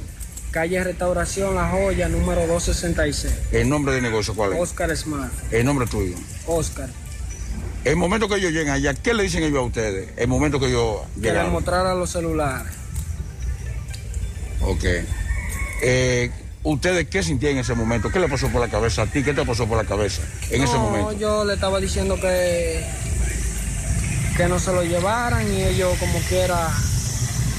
[0.52, 3.32] Calle Restauración La Joya, número 266.
[3.52, 4.60] ¿El nombre del negocio cuál es?
[4.60, 5.32] Oscar Smart.
[5.50, 6.14] ¿El nombre tuyo?
[6.46, 6.90] Oscar.
[7.84, 10.10] El momento que ellos llegan allá, ¿qué le dicen ellos a ustedes?
[10.16, 11.50] El momento que ellos Que les llegan.
[11.52, 12.70] mostrara los celulares.
[14.60, 14.84] Ok.
[15.82, 16.30] Eh,
[16.64, 18.10] ¿Ustedes qué sintieron en ese momento?
[18.10, 19.24] ¿Qué le pasó por la cabeza a ti?
[19.24, 21.12] ¿Qué te pasó por la cabeza en ese momento?
[21.12, 22.84] yo le estaba diciendo que,
[24.36, 26.68] que no se lo llevaran y ellos como quiera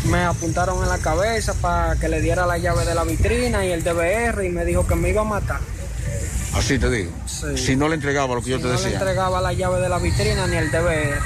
[0.06, 3.72] me apuntaron en la cabeza para que le diera la llave de la vitrina y
[3.72, 5.60] el DVR y me dijo que me iba a matar.
[6.54, 7.12] Así te digo.
[7.26, 7.58] Sí.
[7.58, 8.98] Si no le entregaba lo que yo Si te no le decía.
[9.00, 11.18] entregaba la llave de la vitrina ni el DVR.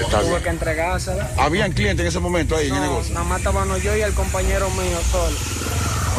[0.00, 0.42] Está Tuve bien.
[0.42, 1.30] que entregársela.
[1.38, 3.14] ¿Habían clientes en ese momento ahí en el No, negocio?
[3.14, 5.36] nada más estábamos yo y el compañero mío solo.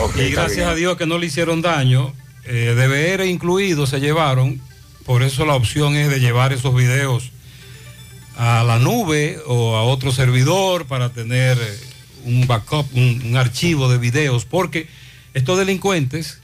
[0.05, 0.69] Ok, y gracias bien.
[0.69, 2.13] a Dios que no le hicieron daño,
[2.45, 4.61] eh, DVR incluido se llevaron,
[5.05, 7.31] por eso la opción es de llevar esos videos
[8.37, 11.79] a la nube o a otro servidor para tener eh,
[12.25, 14.87] un backup, un, archivo de videos, porque
[15.33, 16.39] estos delincuentes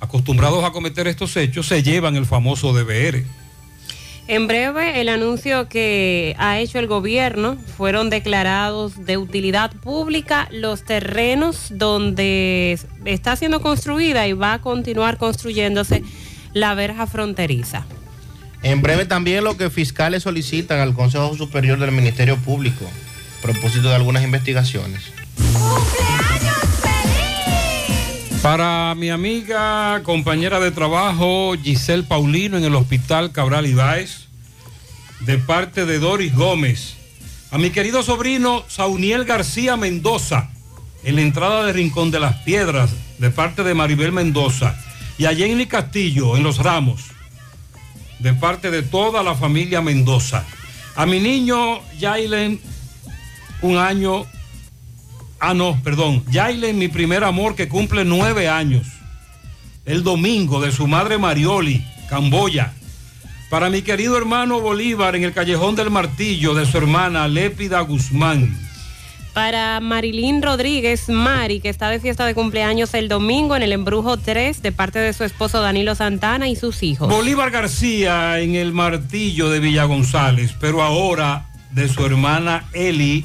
[0.00, 3.24] acostumbrados a cometer estos hechos se llevan el famoso DVR.
[4.28, 10.84] En breve, el anuncio que ha hecho el gobierno fueron declarados de utilidad pública los
[10.84, 16.02] terrenos donde está siendo construida y va a continuar construyéndose
[16.52, 17.86] la verja fronteriza.
[18.62, 22.84] En breve también lo que fiscales solicitan al Consejo Superior del Ministerio Público,
[23.38, 25.12] a propósito de algunas investigaciones.
[28.42, 34.28] Para mi amiga, compañera de trabajo Giselle Paulino en el Hospital Cabral Ibáez,
[35.20, 36.94] de parte de Doris Gómez.
[37.50, 40.50] A mi querido sobrino Sauniel García Mendoza,
[41.02, 44.76] en la entrada de Rincón de las Piedras, de parte de Maribel Mendoza.
[45.16, 47.02] Y a Jenny Castillo, en Los Ramos,
[48.18, 50.44] de parte de toda la familia Mendoza.
[50.96, 52.60] A mi niño Jailen,
[53.62, 54.26] un año
[55.40, 56.24] Ah, no, perdón.
[56.30, 58.86] Yailen, mi primer amor, que cumple nueve años.
[59.84, 62.74] El domingo de su madre Marioli, Camboya.
[63.48, 68.67] Para mi querido hermano Bolívar en el Callejón del Martillo de su hermana Lépida Guzmán.
[69.38, 74.16] Para Marilyn Rodríguez Mari, que está de fiesta de cumpleaños el domingo en el Embrujo
[74.16, 77.08] 3, de parte de su esposo Danilo Santana y sus hijos.
[77.08, 83.24] Bolívar García en el Martillo de Villa González, pero ahora de su hermana Eli.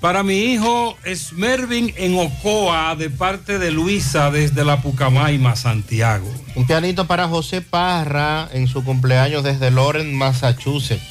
[0.00, 6.32] Para mi hijo Smervin en Ocoa, de parte de Luisa desde la Pucamaima, Santiago.
[6.54, 11.02] Un pianito para José Parra en su cumpleaños desde Loren, Massachusetts.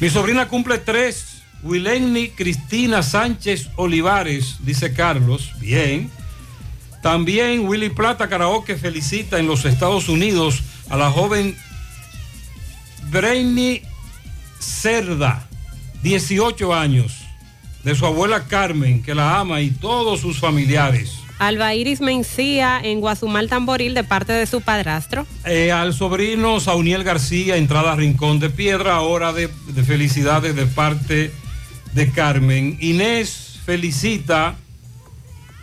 [0.00, 1.31] Mi sobrina cumple tres.
[1.62, 5.52] Wilenny Cristina Sánchez Olivares, dice Carlos.
[5.60, 6.10] Bien.
[7.02, 11.56] También Willy Plata Karaoke felicita en los Estados Unidos a la joven
[13.10, 13.82] Brainy
[14.58, 15.48] Cerda,
[16.02, 17.18] 18 años,
[17.82, 21.12] de su abuela Carmen, que la ama, y todos sus familiares.
[21.40, 25.26] Alba Iris Mencía en Guazumal Tamboril de parte de su padrastro.
[25.44, 30.66] Eh, al sobrino Sauniel García, entrada a Rincón de Piedra, hora de, de felicidades de
[30.66, 31.32] parte
[31.92, 32.76] de Carmen.
[32.80, 34.56] Inés felicita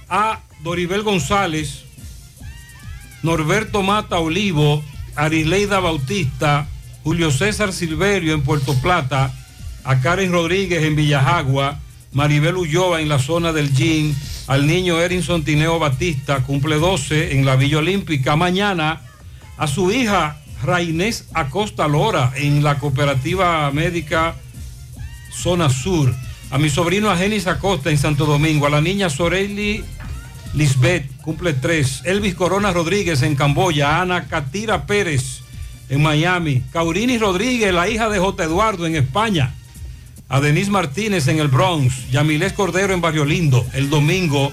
[0.08, 1.84] a Doribel González,
[3.24, 4.84] Norberto Mata Olivo,
[5.16, 6.68] Arileida Bautista,
[7.04, 9.34] Julio César Silverio en Puerto Plata,
[9.84, 11.80] a Karen Rodríguez en Villajagua,
[12.12, 14.16] Maribel Ulloa en la zona del Gin,
[14.48, 18.36] al niño Erinson Tineo Batista, cumple 12 en la Villa Olímpica.
[18.36, 19.02] Mañana
[19.58, 24.36] a su hija Rainés Acosta Lora en la Cooperativa Médica
[25.32, 26.14] Zona Sur.
[26.52, 28.66] A mi sobrino Agenis Acosta en Santo Domingo.
[28.66, 29.84] A la niña Soreli
[30.54, 32.04] Lisbeth, cumple 3.
[32.06, 34.02] Elvis Corona Rodríguez en Camboya.
[34.02, 35.42] Ana Catira Pérez
[35.90, 36.64] en Miami.
[36.72, 38.44] Caurini Rodríguez, la hija de J.
[38.44, 39.54] Eduardo en España
[40.30, 44.52] a Denise Martínez en el Bronx, Yamilés Cordero en Barrio Lindo, el domingo,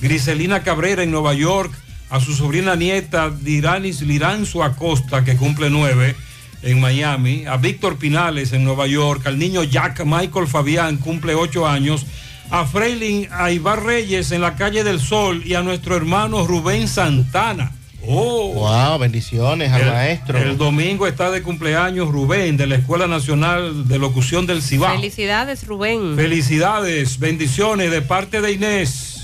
[0.00, 1.70] Griselina Cabrera en Nueva York,
[2.08, 6.16] a su sobrina nieta Diranis Liranzo Acosta, que cumple nueve,
[6.62, 11.66] en Miami, a Víctor Pinales en Nueva York, al niño Jack Michael Fabián, cumple ocho
[11.66, 12.06] años,
[12.50, 17.72] a Freilin Aibar Reyes en la calle del Sol y a nuestro hermano Rubén Santana.
[18.04, 18.52] Oh.
[18.54, 20.36] Wow, bendiciones al El- maestro.
[20.38, 24.94] El domingo está de cumpleaños Rubén de la Escuela Nacional de Locución del Cibao.
[24.96, 26.16] Felicidades, Rubén.
[26.16, 29.22] Felicidades, bendiciones de parte de Inés.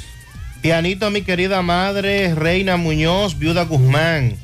[0.62, 4.36] Pianito a mi querida madre, Reina Muñoz, viuda Guzmán,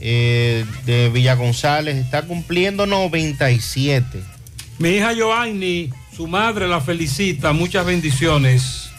[0.00, 4.20] eh, de Villa González, está cumpliendo 97.
[4.78, 8.90] Mi hija Joanny, su madre la felicita, muchas bendiciones.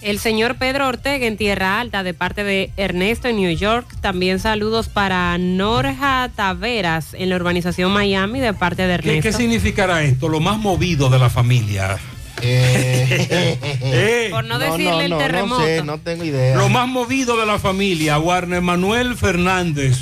[0.00, 3.86] El señor Pedro Ortega en Tierra Alta de parte de Ernesto en New York.
[4.00, 9.22] También saludos para Norja Taveras en la urbanización Miami de parte de ¿Qué, Ernesto.
[9.22, 10.28] qué significará esto?
[10.28, 11.98] Lo más movido de la familia.
[13.80, 15.60] Eh, Por no decirle el terremoto.
[15.60, 16.56] No sé, no tengo idea.
[16.56, 19.96] Lo más movido de la familia, Warner Manuel Fernández,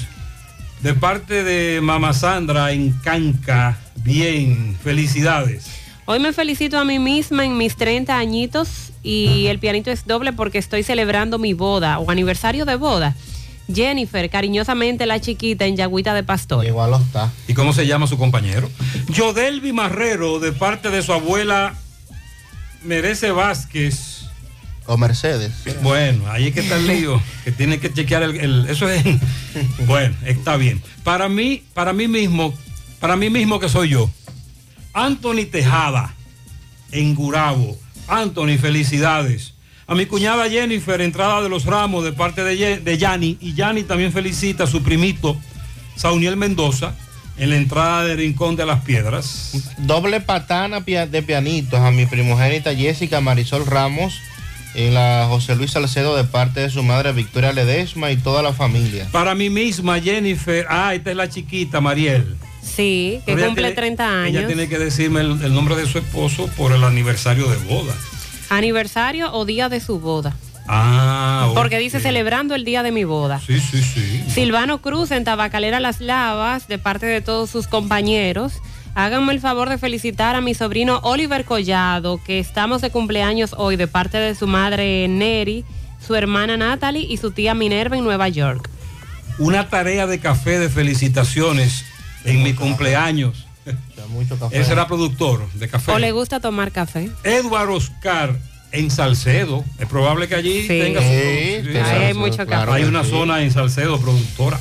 [0.80, 3.78] de parte de Mama Sandra en Canca.
[3.96, 5.66] Bien, felicidades.
[6.04, 10.32] Hoy me felicito a mí misma en mis 30 añitos y el pianito es doble
[10.32, 13.14] porque estoy celebrando mi boda o aniversario de boda.
[13.72, 16.64] Jennifer, cariñosamente la chiquita en Yagüita de Pastor.
[16.64, 17.32] Igual lo está.
[17.48, 18.70] ¿Y cómo se llama su compañero?
[19.08, 21.74] Yodelvi Marrero, de parte de su abuela
[22.86, 24.22] Merece Vázquez.
[24.86, 25.52] O Mercedes.
[25.82, 29.02] Bueno, ahí es que está el lío, que tiene que chequear el, el- eso es
[29.86, 30.80] bueno, está bien.
[31.02, 32.54] Para mí, para mí mismo,
[33.00, 34.08] para mí mismo que soy yo.
[34.92, 36.14] Anthony Tejada
[36.92, 37.76] en Gurabo.
[38.08, 39.54] Anthony, felicidades.
[39.88, 43.36] A mi cuñada Jennifer, entrada de los ramos de parte de, Ye- de Yanni.
[43.40, 45.36] Y Yanni también felicita a su primito
[45.96, 46.94] Sauniel Mendoza
[47.38, 49.52] en la entrada de Rincón de las Piedras.
[49.78, 54.18] Doble patana de pianitos a mi primogénita Jessica Marisol Ramos
[54.74, 58.52] en la José Luis Salcedo de parte de su madre Victoria Ledesma y toda la
[58.52, 59.06] familia.
[59.12, 60.66] Para mí misma, Jennifer.
[60.68, 62.36] Ah, esta es la chiquita, Mariel.
[62.62, 64.36] Sí, que Pero cumple tiene- 30 años.
[64.38, 67.94] Ella tiene que decirme el, el nombre de su esposo por el aniversario de boda.
[68.50, 70.36] Aniversario o día de su boda.
[70.68, 73.40] Ah, Porque dice celebrando el día de mi boda.
[73.40, 74.24] Sí, sí, sí.
[74.28, 78.54] Silvano Cruz en Tabacalera Las Lavas, de parte de todos sus compañeros.
[78.94, 83.76] Háganme el favor de felicitar a mi sobrino Oliver Collado, que estamos de cumpleaños hoy,
[83.76, 85.64] de parte de su madre Neri,
[86.04, 88.70] su hermana Natalie y su tía Minerva en Nueva York.
[89.38, 91.84] Una tarea de café de felicitaciones
[92.24, 93.46] en mi cumpleaños.
[94.08, 94.56] Mucho café.
[94.56, 95.92] Él será productor de café.
[95.92, 97.10] ¿O le gusta tomar café?
[97.24, 98.36] Edward Oscar
[98.72, 99.64] en Salcedo.
[99.78, 100.68] Es probable que allí Sí.
[100.68, 102.82] tenga su Sí, sí, hay mucho claro café.
[102.82, 104.58] Hay una zona en Salcedo productora.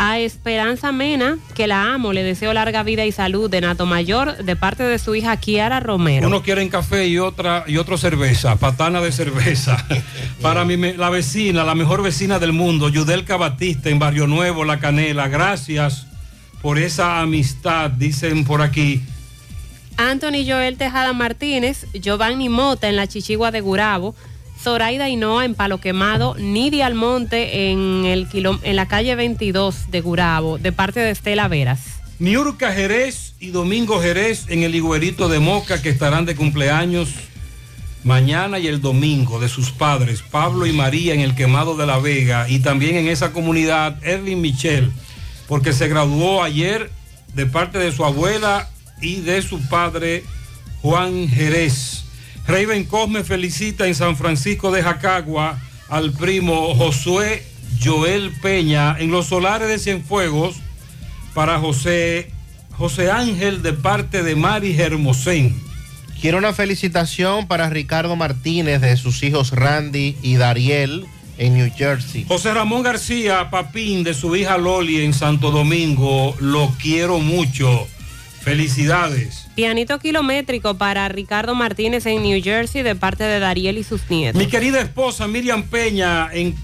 [0.00, 4.36] A Esperanza Mena, que la amo, le deseo larga vida y salud de Nato Mayor,
[4.44, 6.28] de parte de su hija Kiara Romero.
[6.28, 9.84] Uno quiere en café y otra y otro cerveza, patana de cerveza.
[10.40, 14.78] Para mi, la vecina, la mejor vecina del mundo, Yudelka Batista en Barrio Nuevo, La
[14.78, 15.26] Canela.
[15.26, 16.06] Gracias
[16.62, 19.02] por esa amistad, dicen por aquí.
[19.98, 24.14] Anthony Joel Tejada Martínez, Giovanni Mota en la Chichigua de Gurabo,
[24.62, 30.00] Zoraida Hinoa en Palo Quemado, Nidia Almonte en, el quilom- en la calle 22 de
[30.00, 31.80] Gurabo, de parte de Estela Veras.
[32.20, 37.10] Niurka Jerez y Domingo Jerez en el Higuerito de Moca que estarán de cumpleaños
[38.04, 41.98] mañana y el domingo de sus padres, Pablo y María en el Quemado de la
[41.98, 44.90] Vega y también en esa comunidad Erwin Michel,
[45.48, 46.90] porque se graduó ayer
[47.34, 48.68] de parte de su abuela
[49.00, 50.24] y de su padre
[50.82, 52.04] Juan Jerez.
[52.46, 55.58] Raven Cosme felicita en San Francisco de Jacagua
[55.88, 57.44] al primo Josué
[57.82, 60.56] Joel Peña en los solares de Cienfuegos
[61.34, 62.30] para José,
[62.76, 65.54] José Ángel de parte de Mari Hermosén.
[66.20, 71.06] Quiero una felicitación para Ricardo Martínez de sus hijos Randy y Dariel
[71.36, 72.24] en New Jersey.
[72.26, 77.86] José Ramón García Papín de su hija Loli en Santo Domingo, lo quiero mucho.
[78.48, 79.46] Felicidades.
[79.54, 84.40] Pianito kilométrico para Ricardo Martínez en New Jersey de parte de Dariel y sus nietos.
[84.40, 86.56] Mi querida esposa Miriam Peña en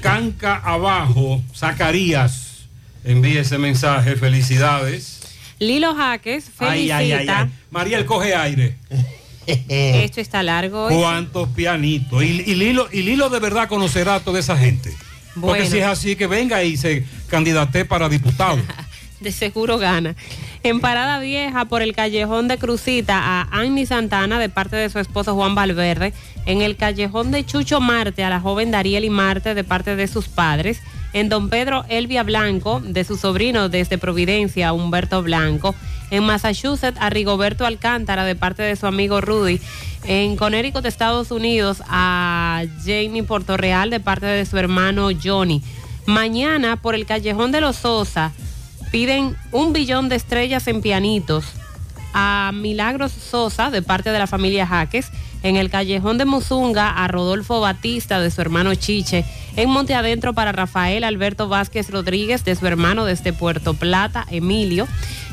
[0.00, 2.68] Canca Abajo, Zacarías,
[3.02, 5.20] envíe ese mensaje, felicidades.
[5.58, 6.96] Lilo Jaques Ay, felicita.
[6.98, 7.50] ay, ay, ay.
[7.72, 8.76] Mariel coge aire.
[9.46, 10.84] Esto está largo.
[10.84, 10.94] hoy.
[10.94, 12.22] ¿Cuántos pianitos?
[12.22, 14.94] Y, y Lilo, y Lilo de verdad conocerá a toda esa gente.
[15.40, 18.60] Porque si es así, que venga y se candidate para diputado.
[19.22, 20.16] De seguro gana.
[20.64, 24.98] En Parada Vieja, por el callejón de Crucita, a Annie Santana, de parte de su
[24.98, 26.12] esposo Juan Valverde.
[26.44, 30.08] En el callejón de Chucho Marte, a la joven Dariel y Marte, de parte de
[30.08, 30.80] sus padres.
[31.12, 35.74] En Don Pedro Elvia Blanco, de su sobrino desde Providencia, Humberto Blanco.
[36.10, 39.60] En Massachusetts, a Rigoberto Alcántara, de parte de su amigo Rudy.
[40.04, 45.62] En Connecticut, Estados Unidos, a Jamie Portorreal, de parte de su hermano Johnny.
[46.06, 48.32] Mañana, por el callejón de los Sosa,
[48.92, 51.46] piden un billón de estrellas en pianitos
[52.12, 55.10] a Milagros Sosa de parte de la familia Jaques,
[55.42, 59.24] en el callejón de Muzunga a Rodolfo Batista de su hermano Chiche,
[59.56, 64.86] en Monte Adentro para Rafael Alberto Vázquez Rodríguez de su hermano desde Puerto Plata, Emilio,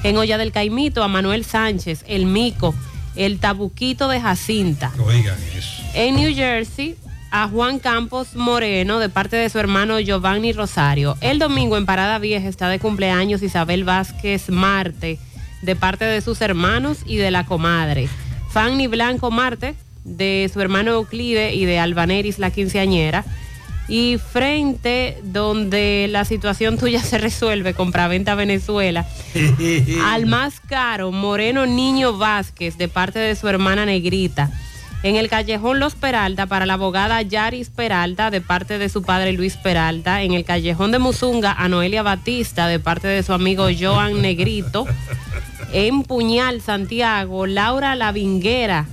[0.03, 2.73] en Olla del Caimito a Manuel Sánchez, el Mico,
[3.17, 4.93] el Tabuquito de Jacinta.
[5.05, 5.83] Oigan eso.
[5.93, 6.95] En New Jersey,
[7.31, 11.17] a Juan Campos Moreno de parte de su hermano Giovanni Rosario.
[11.21, 15.19] El domingo en Parada Vieja está de cumpleaños Isabel Vázquez Marte
[15.61, 18.07] de parte de sus hermanos y de la comadre.
[18.51, 23.25] Fanny Blanco Marte de su hermano Euclide y de Albaneris la quinceañera.
[23.87, 29.07] Y frente donde la situación tuya se resuelve, compraventa Venezuela,
[30.05, 34.51] al más caro, Moreno Niño Vázquez, de parte de su hermana Negrita.
[35.01, 39.31] En el callejón Los Peralta, para la abogada Yaris Peralta, de parte de su padre
[39.31, 40.23] Luis Peralta.
[40.23, 44.85] En el callejón de Muzunga, a Noelia Batista, de parte de su amigo Joan Negrito.
[45.71, 48.87] En Puñal, Santiago, Laura La Vinguera,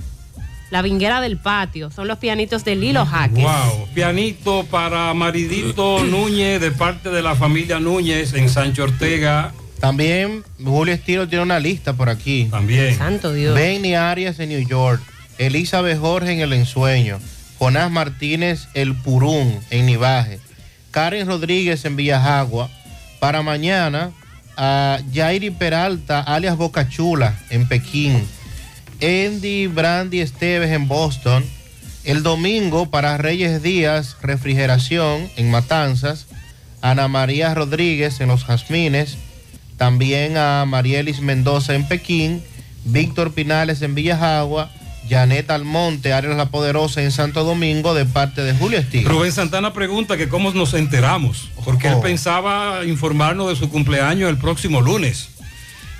[0.69, 1.89] la Vinguera del Patio.
[1.89, 3.43] Son los pianitos de Lilo Jaques.
[3.43, 9.53] Wow, pianito para Maridito Núñez de parte de la familia Núñez en Sancho Ortega.
[9.79, 12.47] También Julio Estilo tiene una lista por aquí.
[12.51, 12.95] También.
[12.95, 13.55] Santo Dios.
[13.55, 15.01] Benny Arias en New York.
[15.37, 17.19] Elizabeth Jorge en El Ensueño.
[17.59, 20.39] Jonás Martínez El Purún en Nivaje.
[20.91, 22.69] Karen Rodríguez en Villajagua.
[23.19, 24.11] Para mañana
[24.55, 28.27] a Jairi Peralta alias Bocachula en Pekín.
[29.01, 31.45] Andy Brandy Esteves en Boston.
[32.03, 36.27] El domingo para Reyes Díaz Refrigeración en Matanzas.
[36.81, 39.17] Ana María Rodríguez en Los Jazmines.
[39.77, 42.43] También a Marielis Mendoza en Pekín.
[42.85, 44.71] Víctor Pinales en Villajagua.
[45.09, 49.09] Janet Almonte, Arias La Poderosa en Santo Domingo de parte de Julio Estigma.
[49.09, 54.37] Rubén Santana pregunta que cómo nos enteramos, porque él pensaba informarnos de su cumpleaños el
[54.37, 55.29] próximo lunes,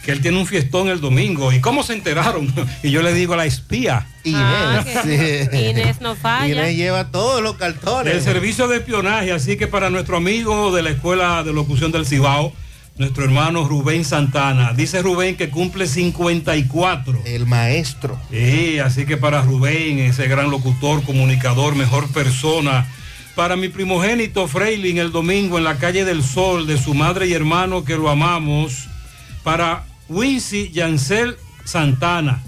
[0.03, 1.51] que él tiene un fiestón el domingo.
[1.51, 2.53] ¿Y cómo se enteraron?
[2.83, 4.05] Y yo le digo a la espía.
[4.33, 6.47] Ah, que Inés no falla.
[6.47, 8.13] Inés lleva todos los cartones.
[8.13, 12.05] El servicio de espionaje, así que para nuestro amigo de la Escuela de Locución del
[12.05, 12.53] Cibao,
[12.97, 14.73] nuestro hermano Rubén Santana.
[14.73, 17.21] Dice Rubén que cumple 54.
[17.25, 18.19] El maestro.
[18.31, 22.87] Sí, así que para Rubén, ese gran locutor, comunicador, mejor persona.
[23.35, 27.33] Para mi primogénito Freilin el domingo en la calle del Sol de su madre y
[27.33, 28.87] hermano que lo amamos.
[29.43, 32.41] Para Wincy Yancel Santana.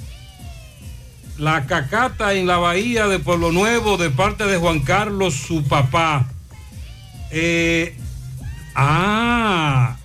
[1.38, 6.28] La cacata en la bahía de Pueblo Nuevo de parte de Juan Carlos, su papá.
[7.32, 7.96] Eh,
[8.76, 9.99] ah,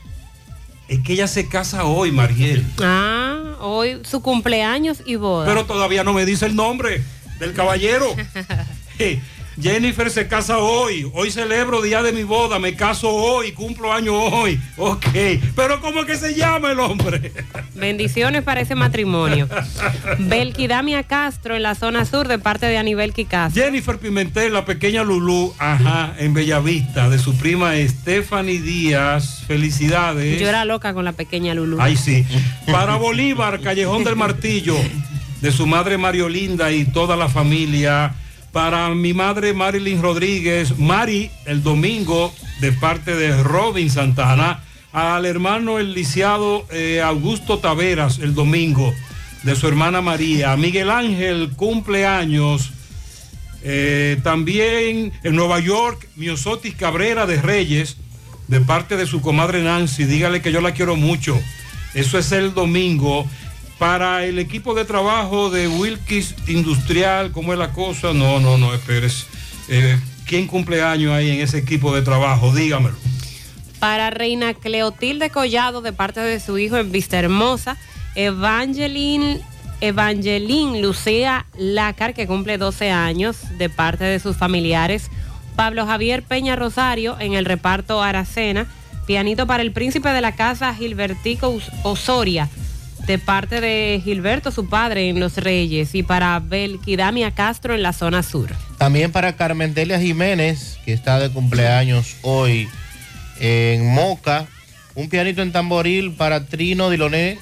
[0.89, 2.65] es que ella se casa hoy, Mariel.
[2.81, 5.47] Ah, hoy su cumpleaños y boda.
[5.47, 7.03] Pero todavía no me dice el nombre
[7.39, 8.15] del caballero.
[9.61, 11.09] Jennifer se casa hoy.
[11.15, 12.59] Hoy celebro día de mi boda.
[12.59, 13.53] Me caso hoy.
[13.53, 14.61] Cumplo año hoy.
[14.77, 15.07] Ok.
[15.55, 17.33] Pero ¿cómo que se llama el hombre?
[17.75, 19.49] Bendiciones para ese matrimonio.
[20.19, 23.63] Belkidamia Castro en la zona sur de parte de Anibelki Castro.
[23.63, 29.45] Jennifer Pimentel, la pequeña Lulú, ajá, en Bellavista, de su prima Stephanie Díaz.
[29.47, 30.41] Felicidades.
[30.41, 31.79] Yo era loca con la pequeña Lulu.
[31.81, 32.27] Ay, sí.
[32.71, 34.77] Para Bolívar, Callejón del Martillo,
[35.41, 38.15] de su madre Mariolinda y toda la familia.
[38.55, 44.63] Para mi madre Marilyn Rodríguez, Mari, el domingo, de parte de Robin Santana.
[44.93, 48.95] Al hermano el lisiado eh, Augusto Taveras, el domingo,
[49.43, 50.57] de su hermana María.
[50.57, 52.71] Miguel Ángel, cumpleaños.
[53.65, 57.97] Eh, también en Nueva York, Miosotis Cabrera de Reyes,
[58.47, 61.37] de parte de su comadre Nancy, dígale que yo la quiero mucho.
[61.95, 63.27] Eso es el domingo.
[63.79, 68.13] Para el equipo de trabajo de Wilkis Industrial, ¿cómo es la cosa?
[68.13, 69.27] No, no, no, esperes.
[69.69, 72.55] Eh, ¿Quién cumpleaños hay en ese equipo de trabajo?
[72.55, 72.97] Dígamelo.
[73.79, 77.77] Para Reina Cleotilde Collado, de parte de su hijo en Vista Hermosa,
[78.15, 79.43] Evangeline,
[79.81, 85.11] Evangeline Lucía Lácar, que cumple 12 años, de parte de sus familiares.
[85.57, 88.67] Pablo Javier Peña Rosario en el reparto Aracena.
[89.07, 92.49] Pianito para el príncipe de la casa Gilbertico Osoria,
[93.07, 95.95] de parte de Gilberto, su padre, en Los Reyes.
[95.95, 98.51] Y para Belquidamia Castro en la zona sur.
[98.79, 102.69] También para Carmen Delia Jiménez, que está de cumpleaños hoy
[103.41, 104.47] en Moca.
[104.95, 107.39] Un pianito en tamboril para Trino Diloné.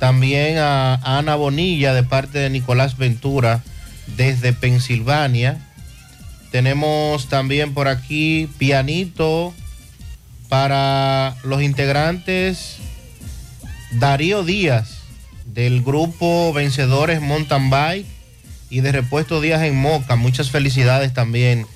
[0.00, 3.62] También a Ana Bonilla de parte de Nicolás Ventura
[4.16, 5.58] desde Pensilvania.
[6.50, 9.54] Tenemos también por aquí pianito
[10.48, 12.78] para los integrantes
[13.92, 14.93] Darío Díaz
[15.54, 18.06] del grupo Vencedores Mountain Bike
[18.70, 20.16] y de Repuesto Díaz en Moca.
[20.16, 21.66] Muchas felicidades también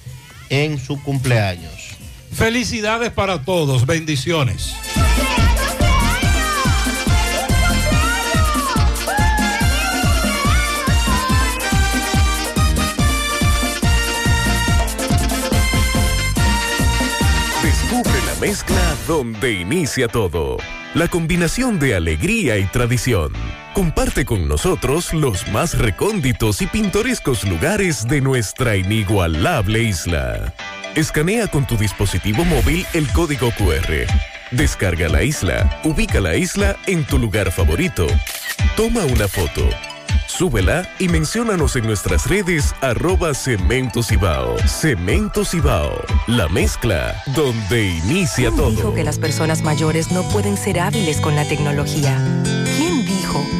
[0.50, 1.96] en su cumpleaños.
[2.32, 4.74] Felicidades para todos, bendiciones.
[17.62, 20.56] Descubre la mezcla donde inicia todo.
[20.94, 23.32] La combinación de alegría y tradición.
[23.78, 30.52] Comparte con nosotros los más recónditos y pintorescos lugares de nuestra inigualable isla.
[30.96, 34.05] Escanea con tu dispositivo móvil el código QR.
[34.50, 38.09] Descarga la isla, ubica la isla en tu lugar favorito.
[38.76, 39.70] Toma una foto.
[40.26, 44.59] Súbela y menciónanos en nuestras redes arroba Cemento Cibao.
[44.66, 48.70] Cemento Cibao, la mezcla donde inicia ¿Quién todo.
[48.70, 52.18] dijo que las personas mayores no pueden ser hábiles con la tecnología?
[52.76, 52.88] ¿Quién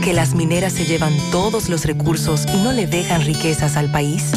[0.03, 4.33] que las mineras se llevan todos los recursos y no le dejan riquezas al país?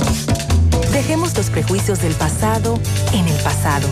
[0.91, 2.77] Dejemos los prejuicios del pasado
[3.13, 3.87] en el pasado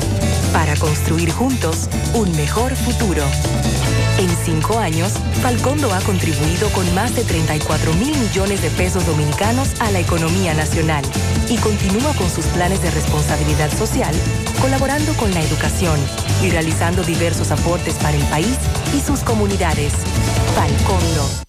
[0.52, 3.24] para construir juntos un mejor futuro.
[4.18, 9.80] En cinco años, Falcondo ha contribuido con más de 34 mil millones de pesos dominicanos
[9.80, 11.06] a la economía nacional
[11.50, 14.14] y continúa con sus planes de responsabilidad social,
[14.62, 15.98] colaborando con la educación
[16.44, 18.58] y realizando diversos aportes para el país
[18.94, 19.94] y sus comunidades.
[20.54, 21.49] Falcondo,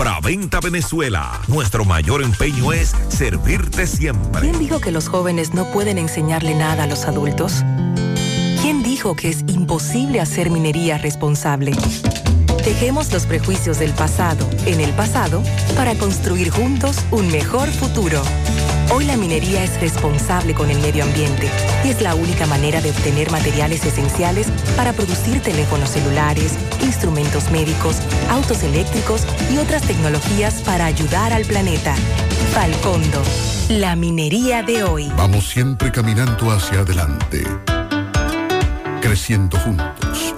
[0.01, 1.39] Compra-venta Venezuela.
[1.47, 4.41] Nuestro mayor empeño es servirte siempre.
[4.41, 7.63] ¿Quién dijo que los jóvenes no pueden enseñarle nada a los adultos?
[8.63, 11.73] ¿Quién dijo que es imposible hacer minería responsable?
[12.65, 15.43] Dejemos los prejuicios del pasado en el pasado
[15.75, 18.23] para construir juntos un mejor futuro.
[18.93, 21.49] Hoy la minería es responsable con el medio ambiente
[21.85, 28.01] y es la única manera de obtener materiales esenciales para producir teléfonos celulares, instrumentos médicos,
[28.29, 31.95] autos eléctricos y otras tecnologías para ayudar al planeta.
[32.53, 33.21] Falcondo,
[33.69, 35.09] la minería de hoy.
[35.15, 37.47] Vamos siempre caminando hacia adelante,
[38.99, 40.33] creciendo juntos,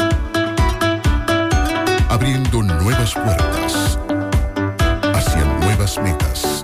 [2.08, 3.98] abriendo nuevas puertas
[5.16, 6.64] hacia nuevas metas.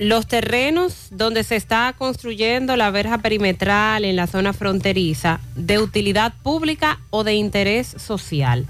[0.00, 6.32] los terrenos donde se está construyendo la verja perimetral en la zona fronteriza de utilidad
[6.42, 8.64] pública o de interés social.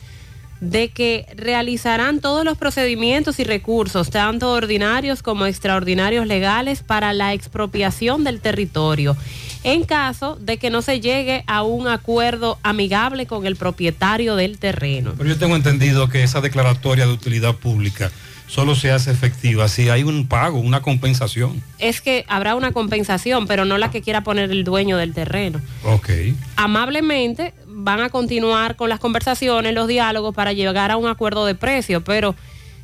[0.62, 7.34] de que realizarán todos los procedimientos y recursos, tanto ordinarios como extraordinarios legales, para la
[7.34, 9.18] expropiación del territorio,
[9.64, 14.58] en caso de que no se llegue a un acuerdo amigable con el propietario del
[14.58, 15.14] terreno.
[15.18, 18.12] Pero yo tengo entendido que esa declaratoria de utilidad pública
[18.48, 21.62] solo se hace efectiva si hay un pago, una compensación.
[21.80, 25.60] Es que habrá una compensación, pero no la que quiera poner el dueño del terreno.
[25.84, 26.10] Ok.
[26.56, 31.56] Amablemente van a continuar con las conversaciones, los diálogos para llegar a un acuerdo de
[31.56, 32.36] precio, pero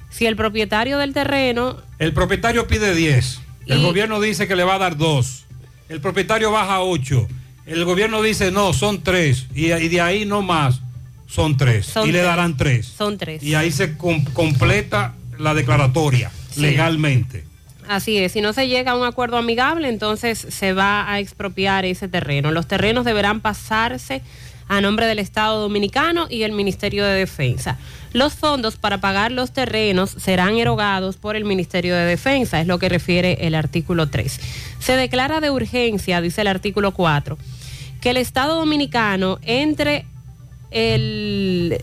[0.09, 1.77] si el propietario del terreno...
[1.97, 5.45] El propietario pide 10, el gobierno dice que le va a dar 2,
[5.89, 7.27] el propietario baja 8,
[7.68, 10.81] el gobierno dice no, son 3 y, y de ahí no más.
[11.27, 11.85] Son tres.
[11.85, 12.85] Son y le darán tres.
[12.88, 13.41] Son tres.
[13.41, 16.59] Y ahí se com- completa la declaratoria Sí.
[16.59, 17.45] legalmente.
[17.88, 21.85] Así es, si no se llega a un acuerdo amigable, entonces se va a expropiar
[21.85, 22.51] ese terreno.
[22.51, 24.22] Los terrenos deberán pasarse
[24.72, 27.77] a nombre del Estado Dominicano y el Ministerio de Defensa.
[28.14, 32.80] Los fondos para pagar los terrenos serán erogados por el Ministerio de Defensa, es lo
[32.80, 34.39] que refiere el artículo 3.
[34.80, 37.38] Se declara de urgencia, dice el artículo 4,
[37.99, 40.06] que el Estado Dominicano entre
[40.72, 41.77] el,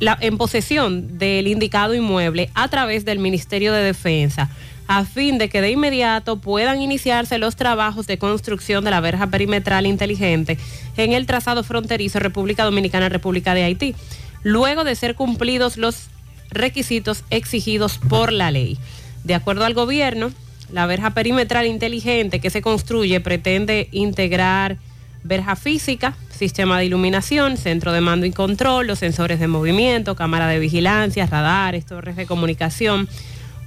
[0.00, 4.50] en posesión del indicado inmueble a través del Ministerio de Defensa,
[4.88, 9.26] a fin de que de inmediato puedan iniciarse los trabajos de construcción de la verja
[9.28, 10.58] perimetral inteligente
[10.96, 13.94] en el trazado fronterizo República Dominicana-República de Haití,
[14.42, 16.08] luego de ser cumplidos los
[16.50, 18.78] requisitos exigidos por la ley.
[19.24, 20.32] De acuerdo al gobierno,
[20.72, 24.78] la verja perimetral inteligente que se construye pretende integrar
[25.22, 30.46] verja física, sistema de iluminación, centro de mando y control, los sensores de movimiento, cámara
[30.46, 33.06] de vigilancia, radares, torres de comunicación,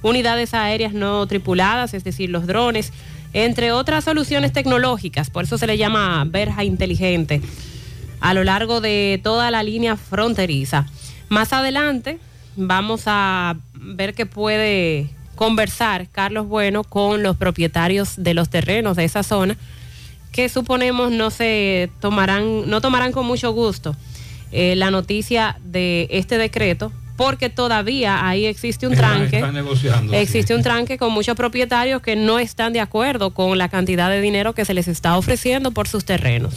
[0.02, 2.92] unidades aéreas no tripuladas, es decir, los drones,
[3.32, 7.40] entre otras soluciones tecnológicas, por eso se le llama verja inteligente,
[8.20, 10.86] a lo largo de toda la línea fronteriza.
[11.28, 12.18] Más adelante
[12.56, 19.04] vamos a ver qué puede conversar Carlos Bueno con los propietarios de los terrenos de
[19.04, 19.56] esa zona
[20.30, 23.94] que suponemos no se tomarán, no tomarán con mucho gusto
[24.50, 26.92] eh, la noticia de este decreto,
[27.22, 29.36] porque todavía ahí existe un tranque.
[29.36, 33.68] están negociando, existe un tranque con muchos propietarios que no están de acuerdo con la
[33.68, 36.54] cantidad de dinero que se les está ofreciendo por sus terrenos.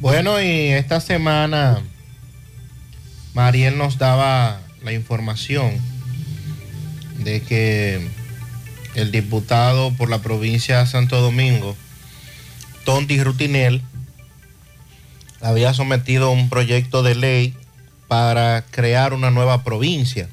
[0.00, 1.82] Bueno, y esta semana
[3.34, 5.72] Mariel nos daba la información
[7.18, 8.00] de que
[8.94, 11.76] el diputado por la provincia de Santo Domingo,
[12.84, 13.82] Tonti Rutinel,
[15.40, 17.54] había sometido un proyecto de ley
[18.08, 20.28] para crear una nueva provincia,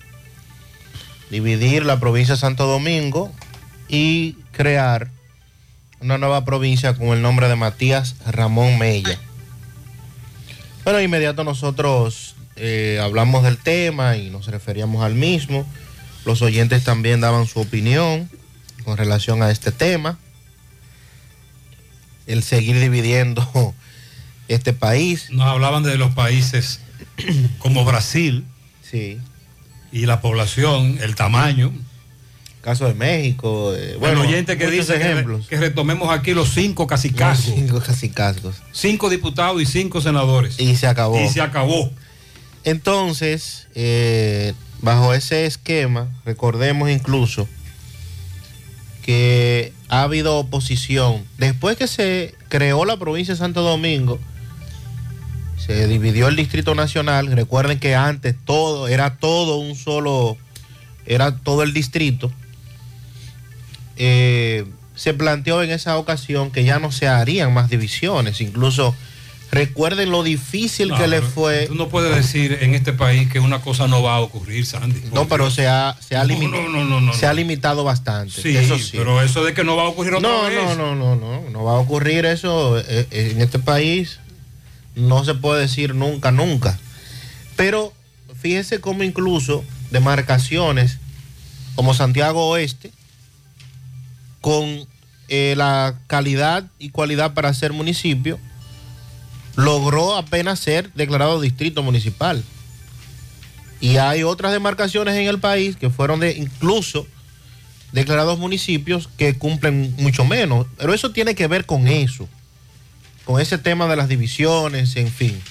[1.29, 3.31] dividir la provincia de Santo Domingo
[3.89, 5.11] y crear
[5.99, 9.19] una nueva provincia con el nombre de Matías Ramón Mella.
[10.85, 15.65] Bueno, inmediato nosotros eh, hablamos del tema y nos referíamos al mismo.
[16.23, 18.29] Los oyentes también daban su opinión
[18.85, 20.17] con relación a este tema.
[22.27, 23.75] El seguir dividiendo
[24.47, 25.29] este país.
[25.31, 26.79] Nos hablaban de los países
[27.59, 28.45] como Brasil.
[28.81, 29.19] Sí.
[29.91, 31.71] Y la población, el tamaño.
[32.61, 33.73] Caso de México.
[33.75, 35.47] eh, Bueno, el oyente que dice ejemplos.
[35.47, 37.47] que retomemos aquí los cinco casicazgos.
[37.49, 38.55] Los cinco casicazgos.
[38.71, 40.59] Cinco diputados y cinco senadores.
[40.59, 41.19] Y se acabó.
[41.23, 41.91] Y se acabó.
[42.63, 47.47] Entonces, eh, bajo ese esquema, recordemos incluso
[49.03, 51.23] que ha habido oposición.
[51.37, 54.19] Después que se creó la provincia de Santo Domingo,
[55.65, 57.31] se dividió el Distrito Nacional.
[57.31, 60.37] Recuerden que antes todo era todo un solo,
[61.05, 62.31] era todo el distrito.
[63.97, 64.65] Eh,
[64.95, 68.41] se planteó en esa ocasión que ya no se harían más divisiones.
[68.41, 68.95] Incluso
[69.51, 71.67] recuerden lo difícil No, que le fue.
[71.67, 75.01] Tú no puedes decir en este país que una cosa no va a ocurrir, Sandy.
[75.13, 77.35] No, pero se ha, se ha, No, limi- no, no, no, no, se ha no.
[77.35, 78.41] limitado bastante.
[78.41, 78.97] Sí, eso sí.
[78.97, 80.77] pero eso de que no va a ocurrir otra no, vez.
[80.77, 84.19] no, no, no, no, no va a ocurrir eso eh, eh, en este país.
[84.95, 86.79] No se puede decir nunca, nunca.
[87.55, 87.93] Pero
[88.39, 90.99] fíjese cómo incluso demarcaciones
[91.75, 92.91] como Santiago Oeste,
[94.41, 94.87] con
[95.27, 98.39] eh, la calidad y cualidad para ser municipio,
[99.55, 102.43] logró apenas ser declarado distrito municipal.
[103.81, 107.05] Y hay otras demarcaciones en el país que fueron de incluso
[107.91, 110.67] declarados municipios que cumplen mucho menos.
[110.77, 112.27] Pero eso tiene que ver con eso,
[113.25, 115.41] con ese tema de las divisiones, en fin.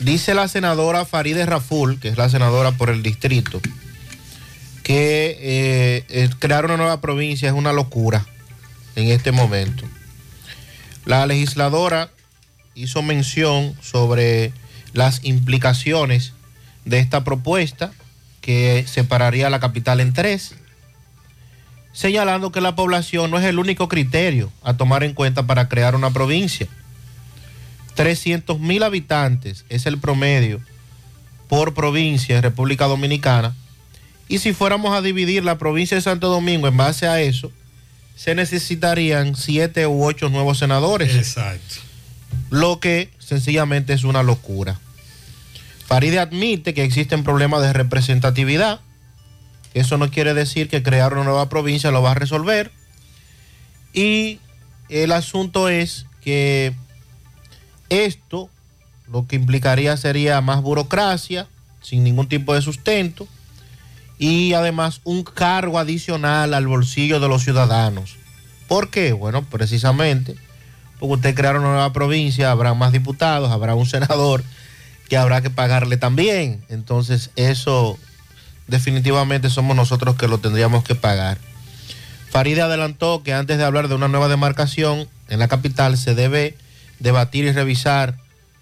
[0.00, 3.60] Dice la senadora Faride Raful, que es la senadora por el distrito,
[4.82, 8.26] que eh, eh, crear una nueva provincia es una locura
[8.94, 9.84] en este momento.
[11.06, 12.10] La legisladora
[12.74, 14.52] hizo mención sobre
[14.92, 16.34] las implicaciones
[16.84, 17.92] de esta propuesta
[18.40, 20.54] que separaría la capital en tres,
[21.96, 25.94] señalando que la población no es el único criterio a tomar en cuenta para crear
[25.96, 26.68] una provincia.
[27.94, 30.60] 300 mil habitantes es el promedio
[31.48, 33.56] por provincia en República Dominicana.
[34.28, 37.50] Y si fuéramos a dividir la provincia de Santo Domingo en base a eso,
[38.14, 41.14] se necesitarían siete u ocho nuevos senadores.
[41.14, 41.76] Exacto.
[42.50, 44.78] Lo que sencillamente es una locura.
[45.86, 48.80] Faride admite que existen problemas de representatividad.
[49.76, 52.72] Eso no quiere decir que crear una nueva provincia lo va a resolver.
[53.92, 54.40] Y
[54.88, 56.74] el asunto es que
[57.88, 58.50] Esto
[59.12, 61.46] lo que implicaría sería más burocracia,
[61.80, 63.28] sin ningún tipo de sustento,
[64.18, 68.16] y además un cargo adicional al bolsillo de los ciudadanos.
[68.66, 69.12] ¿Por qué?
[69.12, 70.36] Bueno, precisamente
[70.98, 74.42] porque usted crear una nueva provincia, habrá más diputados, habrá un senador
[75.08, 76.64] que habrá que pagarle también.
[76.68, 77.98] Entonces eso
[78.66, 81.38] definitivamente somos nosotros que lo tendríamos que pagar.
[82.30, 86.56] Faride adelantó que antes de hablar de una nueva demarcación en la capital se debe
[86.98, 88.18] debatir y revisar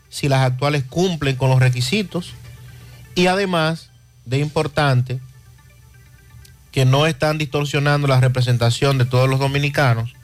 [0.08, 2.34] si las actuales cumplen con los requisitos
[3.14, 3.90] y además
[4.24, 5.20] de importante
[6.70, 10.14] que no están distorsionando la representación de todos los dominicanos,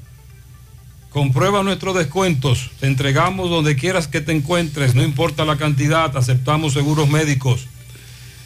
[1.12, 2.72] Comprueba nuestros descuentos.
[2.80, 7.68] Te entregamos donde quieras que te encuentres, no importa la cantidad, aceptamos seguros médicos.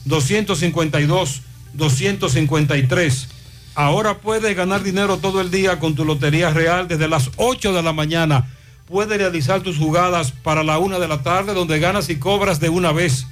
[0.05, 1.43] 252,
[1.75, 3.29] 253.
[3.75, 7.83] Ahora puedes ganar dinero todo el día con tu Lotería Real desde las 8 de
[7.83, 8.49] la mañana.
[8.91, 12.71] Puedes realizar tus jugadas para la 1 de la tarde donde ganas y cobras de
[12.71, 13.25] una vez.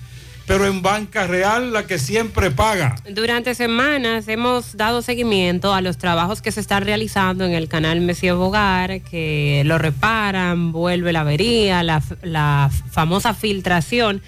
[0.47, 2.95] Pero en Banca Real la que siempre paga.
[3.11, 8.01] Durante semanas hemos dado seguimiento a los trabajos que se están realizando en el canal
[8.01, 14.23] Mesías Bogar, que lo reparan, vuelve la avería, la famosa filtración.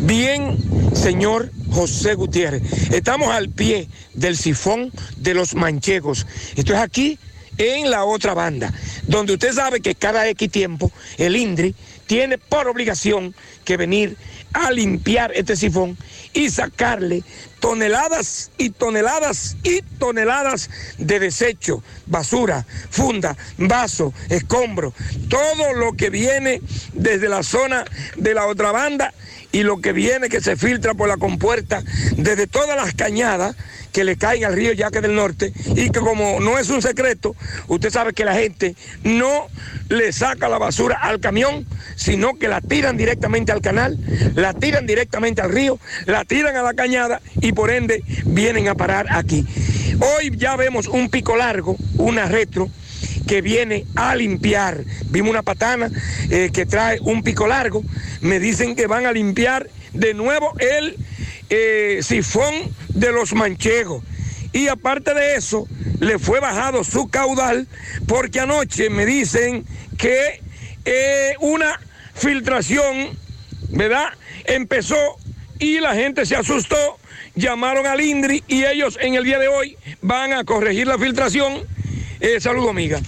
[0.00, 0.56] Bien,
[0.94, 6.26] señor José Gutiérrez, estamos al pie del sifón de los manchegos.
[6.56, 7.18] Esto es aquí
[7.58, 8.72] en la otra banda.
[9.06, 11.74] donde usted sabe que cada X tiempo el INDRI
[12.06, 14.16] tiene por obligación que venir
[14.52, 15.96] a limpiar este sifón
[16.32, 17.22] y sacarle
[17.60, 24.92] toneladas y toneladas y toneladas de desecho, basura, funda, vaso, escombro,
[25.28, 26.60] todo lo que viene
[26.92, 27.84] desde la zona
[28.16, 29.12] de la otra banda
[29.54, 31.84] y lo que viene que se filtra por la compuerta
[32.16, 33.54] desde todas las cañadas
[33.92, 37.36] que le caen al río Yaque del Norte y que como no es un secreto,
[37.68, 38.74] usted sabe que la gente
[39.04, 39.46] no
[39.88, 43.96] le saca la basura al camión, sino que la tiran directamente al canal,
[44.34, 48.74] la tiran directamente al río, la tiran a la cañada y por ende vienen a
[48.74, 49.46] parar aquí.
[50.00, 52.68] Hoy ya vemos un pico largo, una retro,
[53.26, 54.84] que viene a limpiar.
[55.06, 55.90] Vimos una patana
[56.30, 57.82] eh, que trae un pico largo.
[58.20, 60.96] Me dicen que van a limpiar de nuevo el
[61.50, 62.54] eh, sifón
[62.88, 64.02] de los manchegos.
[64.52, 65.66] Y aparte de eso,
[66.00, 67.66] le fue bajado su caudal
[68.06, 69.64] porque anoche me dicen
[69.98, 70.40] que
[70.84, 71.80] eh, una
[72.14, 73.18] filtración,
[73.70, 74.10] ¿verdad?
[74.44, 75.16] Empezó
[75.58, 76.98] y la gente se asustó,
[77.34, 81.66] llamaron al INDRI y ellos en el día de hoy van a corregir la filtración.
[82.24, 83.00] Eh, saludo, amiga.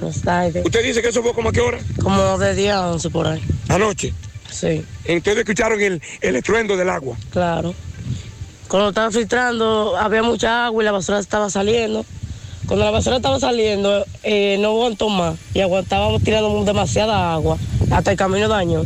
[0.00, 1.78] ¿Usted dice que eso fue como a qué hora?
[2.02, 3.40] Como de día a 11 por ahí.
[3.68, 4.12] Anoche.
[4.50, 7.16] Sí, Entonces escucharon el, el estruendo del agua.
[7.30, 7.72] claro.
[8.66, 12.04] Cuando estaban filtrando, había mucha agua y la basura estaba saliendo.
[12.66, 17.56] Cuando la basura estaba saliendo, eh, no aguantó más y aguantábamos tirando demasiada agua
[17.90, 18.82] hasta el camino daño.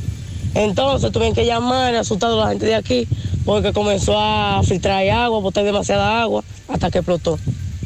[0.54, 3.08] Entonces tuvieron que llamar y asustar a la gente de aquí
[3.44, 7.38] porque comenzó a filtrar agua, botar demasiada agua hasta que explotó.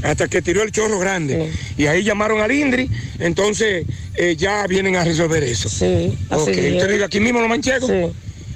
[0.06, 1.52] Hasta que tiró el chorro grande.
[1.76, 3.84] Y ahí llamaron al INDRI, entonces
[4.14, 5.68] eh, ya vienen a resolver eso.
[5.68, 6.74] Sí, así Ok, es.
[6.74, 7.90] ¿usted vive aquí mismo Los Manchegos?
[7.90, 8.12] Sí.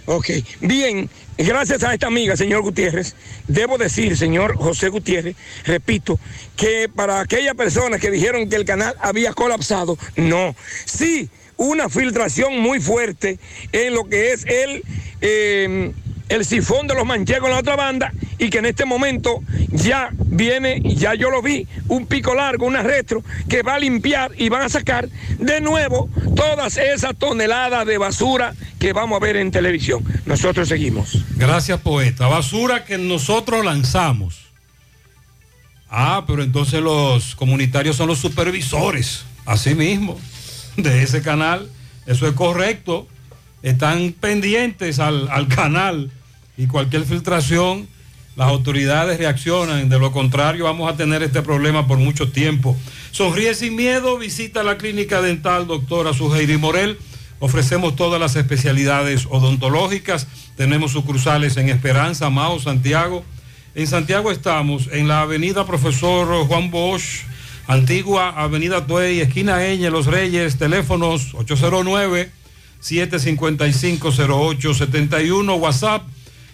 [0.06, 0.28] Ok,
[0.60, 1.09] bien,
[1.39, 3.14] gracias a esta amiga, señor Gutiérrez,
[3.47, 6.18] debo decir, señor José Gutiérrez, repito,
[6.56, 12.59] que para aquellas personas que dijeron que el canal había colapsado, no, sí, una filtración
[12.59, 13.39] muy fuerte
[13.70, 14.82] en lo que es el,
[15.20, 15.93] eh,
[16.31, 20.11] el sifón de los manchegos en la otra banda y que en este momento ya
[20.15, 24.48] viene, ya yo lo vi, un pico largo, una retro, que va a limpiar y
[24.48, 25.09] van a sacar
[25.39, 30.05] de nuevo todas esas toneladas de basura que vamos a ver en televisión.
[30.24, 31.19] Nosotros seguimos.
[31.36, 32.28] Gracias, poeta.
[32.28, 34.47] Basura que nosotros lanzamos.
[35.90, 40.16] Ah, pero entonces los comunitarios son los supervisores, así mismo,
[40.77, 41.69] de ese canal.
[42.07, 43.09] Eso es correcto.
[43.62, 46.12] Están pendientes al, al canal
[46.61, 47.89] y cualquier filtración,
[48.37, 49.89] las autoridades reaccionan.
[49.89, 52.77] De lo contrario, vamos a tener este problema por mucho tiempo.
[53.12, 56.99] Sonríe sin miedo, visita la clínica dental doctora Suheiri Morel.
[57.39, 60.27] Ofrecemos todas las especialidades odontológicas.
[60.55, 63.24] Tenemos sucursales en Esperanza, Mao, Santiago.
[63.74, 67.23] En Santiago estamos en la avenida Profesor Juan Bosch,
[67.69, 71.32] antigua avenida Tuey, esquina Eñe, Los Reyes, teléfonos
[72.82, 76.03] 809-755-0871, WhatsApp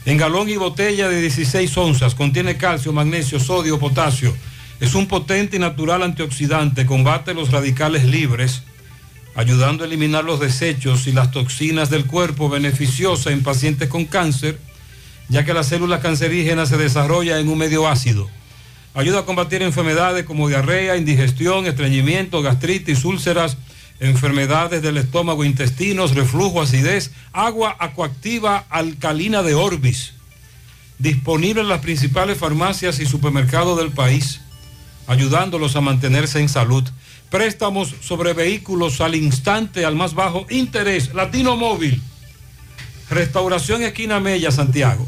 [0.07, 2.15] en galón y botella de 16 onzas.
[2.15, 4.35] Contiene calcio, magnesio, sodio, potasio.
[4.81, 6.85] Es un potente y natural antioxidante.
[6.85, 8.63] Combate los radicales libres,
[9.35, 12.49] ayudando a eliminar los desechos y las toxinas del cuerpo.
[12.49, 14.59] Beneficiosa en pacientes con cáncer,
[15.29, 18.29] ya que las células cancerígenas se desarrollan en un medio ácido.
[18.95, 23.57] Ayuda a combatir enfermedades como diarrea, indigestión, estreñimiento, gastritis, úlceras,
[24.01, 30.13] enfermedades del estómago, intestinos, reflujo, acidez, agua acuactiva alcalina de Orbis.
[30.99, 34.41] Disponible en las principales farmacias y supermercados del país,
[35.09, 36.89] ayudándolos a mantenerse en salud.
[37.35, 41.13] Préstamos sobre vehículos al instante, al más bajo interés.
[41.15, 42.01] Latino Móvil.
[43.11, 45.05] Restauración Esquina Mella, Santiago.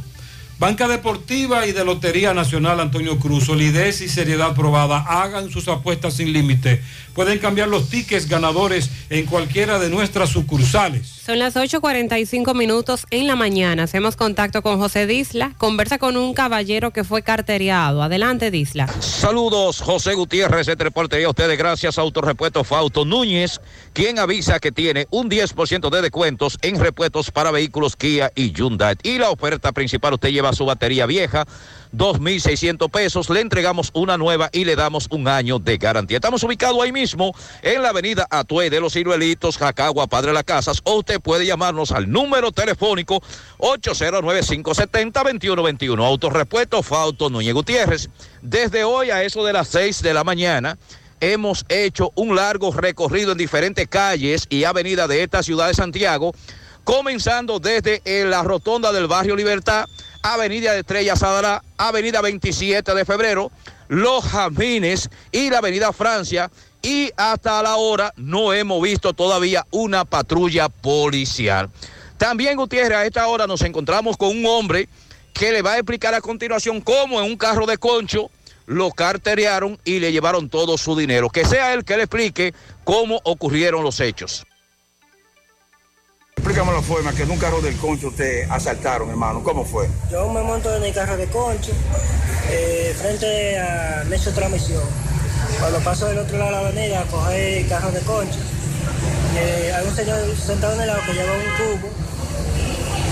[0.59, 5.01] Banca Deportiva y de Lotería Nacional Antonio Cruz, solidez y seriedad probada.
[5.01, 6.83] Hagan sus apuestas sin límite.
[7.13, 11.17] Pueden cambiar los tickets ganadores en cualquiera de nuestras sucursales.
[11.27, 13.83] Son las 8.45 minutos en la mañana.
[13.83, 15.53] Hacemos contacto con José Disla.
[15.59, 18.03] Conversa con un caballero que fue carteriado.
[18.03, 18.87] Adelante, Disla.
[19.01, 23.61] Saludos, José Gutiérrez, reporte a ustedes gracias a Autorepuesto Fausto Núñez,
[23.93, 28.97] quien avisa que tiene un 10% de descuentos en repuestos para vehículos Kia y Hyundai.
[29.03, 31.47] Y la oferta principal, usted lleva su batería vieja,
[31.93, 36.19] 2.600 pesos, le entregamos una nueva y le damos un año de garantía.
[36.19, 40.81] Estamos ubicados ahí mismo, en la avenida Atue de los Ciruelitos, Jacagua, Padre Las Casas,
[40.85, 43.23] o usted puede llamarnos al número telefónico
[43.59, 46.05] 809-570-2121.
[46.05, 48.11] Autorepuesto Fausto Núñez Gutiérrez.
[48.43, 50.77] Desde hoy a eso de las 6 de la mañana
[51.21, 56.35] hemos hecho un largo recorrido en diferentes calles y avenidas de esta ciudad de Santiago,
[56.85, 59.87] comenzando desde eh, la rotonda del barrio Libertad,
[60.35, 63.53] Avenida de Estrella Sadalá, Avenida 27 de febrero,
[63.87, 66.51] Los Jazmines y la Avenida Francia.
[66.83, 71.71] Y hasta la hora no hemos visto todavía una patrulla policial.
[72.19, 74.89] También, Gutiérrez, a esta hora nos encontramos con un hombre
[75.33, 78.31] que le va a explicar a continuación cómo en un carro de concho
[78.67, 81.31] lo carterearon y le llevaron todo su dinero.
[81.31, 84.45] Que sea él que le explique cómo ocurrieron los hechos.
[86.37, 89.43] Explícame la forma que en un carro del concho te asaltaron, hermano.
[89.43, 89.89] ¿Cómo fue?
[90.13, 91.73] Yo me monto en el carro de concho,
[92.51, 94.83] eh, frente a Nexo Transmisión.
[95.59, 98.39] Cuando paso del otro lado de la avenida a coger el carro de concho,
[99.37, 101.89] eh, hay un señor sentado en el lado que lleva un cubo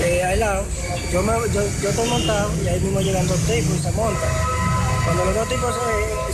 [0.04, 0.64] eh, al lado.
[1.10, 1.22] Yo,
[1.52, 4.30] yo, estoy montado y ahí mismo llegan dos tipos y se montan.
[5.04, 5.74] Cuando los dos tipos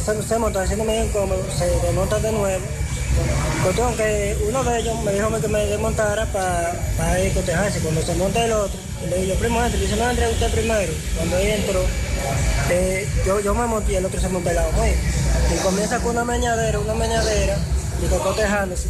[0.05, 2.65] se, se, se montan haciendo medio incómodo, se desmontan de nuevo.
[3.63, 7.81] Cuestión que uno de ellos me dijo que me desmontara para ir cotejarse.
[7.81, 8.79] Cuando se monta el otro,
[9.09, 10.93] le digo, primo entre, dice, no, usted primero.
[11.17, 11.81] Cuando él entró,
[12.71, 14.95] eh, yo, yo me monté y el otro se montó al lado mío.
[15.55, 17.59] Y comienza con una meñadera, una meñadera,
[18.03, 18.89] y que cotejándose.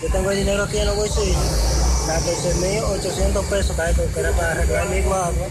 [0.00, 1.36] Yo tengo el dinero aquí en los bolsillos,
[2.06, 3.76] 14.800 pesos
[4.14, 5.46] que era para arreglar mi guagua.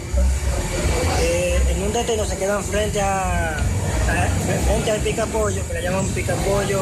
[1.21, 4.29] Eh, en un destino se quedan frente a, a-
[4.67, 6.81] frente al picapollo, que le llaman picapollo,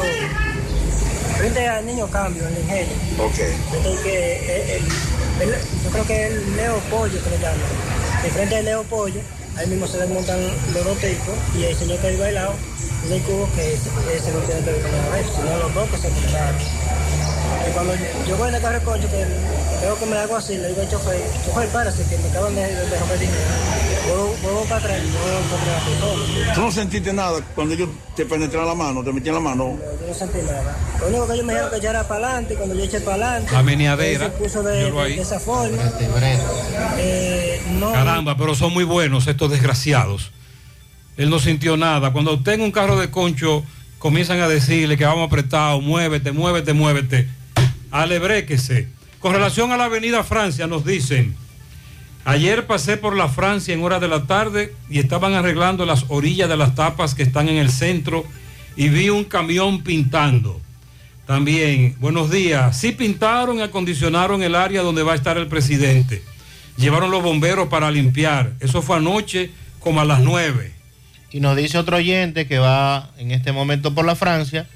[1.38, 2.94] frente al niño cambio, el ingenio.
[3.18, 3.38] Ok.
[3.38, 4.82] Entonces, que, el-
[5.42, 7.58] el- yo creo que es el Leo Pollo que le llaman.
[8.22, 9.20] De frente al Leo Pollo,
[9.60, 10.40] ahí mismo se desmontan
[10.74, 12.54] los dos tipos y el señor que ha bailado,
[13.08, 13.88] y el cubo que ese,
[14.32, 16.56] no tiene que ver con nada de eso, sino los dos que se montaron.
[17.68, 19.26] Y cuando yo, yo voy en el carro de concho, que
[19.82, 22.62] veo que me hago así, le digo al chofer, chofer, párase, que me acaban de,
[22.62, 23.38] de dejar dinero.
[24.06, 26.54] Vuelvo, vuelvo para atrás y no encontré a la persona.
[26.54, 29.76] ¿Tú no sentiste nada cuando ellos te penetraron la mano, te metían la mano?
[30.00, 30.76] Yo no sentí nada.
[31.00, 33.00] Lo único que ellos me dijeron que ya era para adelante, y cuando yo eché
[33.00, 35.76] para adelante, La meneadera, él se puso de, de- de esa forma.
[36.98, 40.30] Eh, no, Caramba, pero son muy buenos estos desgraciados.
[41.16, 42.12] Él no sintió nada.
[42.12, 43.64] Cuando usted un carro de concho
[43.98, 47.28] comienzan a decirle que vamos apretado, muévete, muévete, muévete,
[47.90, 48.88] alebréquese.
[49.18, 51.36] Con relación a la avenida Francia, nos dicen,
[52.24, 56.48] ayer pasé por la Francia en horas de la tarde y estaban arreglando las orillas
[56.48, 58.24] de las tapas que están en el centro
[58.76, 60.58] y vi un camión pintando.
[61.26, 62.78] También, buenos días.
[62.78, 66.22] Sí pintaron y acondicionaron el área donde va a estar el presidente.
[66.76, 68.52] Llevaron los bomberos para limpiar.
[68.60, 70.72] Eso fue anoche como a las 9.
[71.32, 74.66] Y nos dice otro oyente que va en este momento por la Francia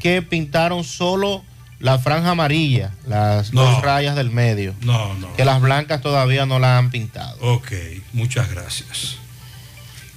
[0.00, 1.44] que pintaron solo
[1.78, 3.62] la franja amarilla, las No.
[3.62, 4.74] dos rayas del medio.
[4.82, 5.32] No, no.
[5.34, 7.36] Que las blancas todavía no las han pintado.
[7.40, 7.72] Ok,
[8.12, 9.16] muchas gracias.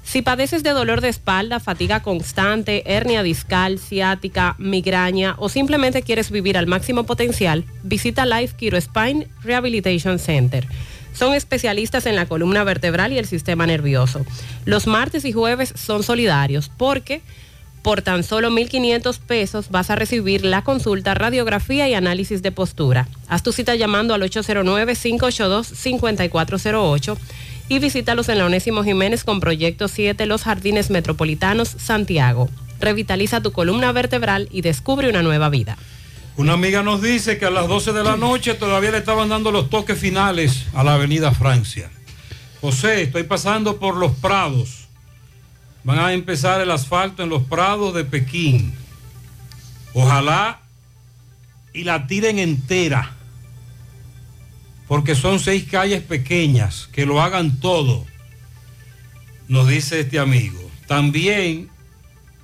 [0.09, 6.31] Si padeces de dolor de espalda, fatiga constante, hernia discal, ciática, migraña o simplemente quieres
[6.31, 10.67] vivir al máximo potencial, visita Life Kiro Spine Rehabilitation Center.
[11.13, 14.25] Son especialistas en la columna vertebral y el sistema nervioso.
[14.65, 17.21] Los martes y jueves son solidarios porque
[17.83, 23.07] por tan solo 1.500 pesos vas a recibir la consulta, radiografía y análisis de postura.
[23.27, 27.15] Haz tu cita llamando al 809-582-5408
[27.69, 32.49] y visítalos en la Onésimo Jiménez con Proyecto 7 Los Jardines Metropolitanos, Santiago.
[32.79, 35.77] Revitaliza tu columna vertebral y descubre una nueva vida.
[36.35, 39.51] Una amiga nos dice que a las 12 de la noche todavía le estaban dando
[39.51, 41.91] los toques finales a la avenida Francia.
[42.59, 44.87] José, estoy pasando por los prados.
[45.83, 48.73] Van a empezar el asfalto en los prados de Pekín.
[49.93, 50.59] Ojalá
[51.73, 53.15] y la tiren entera.
[54.89, 56.89] Porque son seis calles pequeñas.
[56.91, 58.05] Que lo hagan todo.
[59.47, 60.59] Nos dice este amigo.
[60.87, 61.69] También,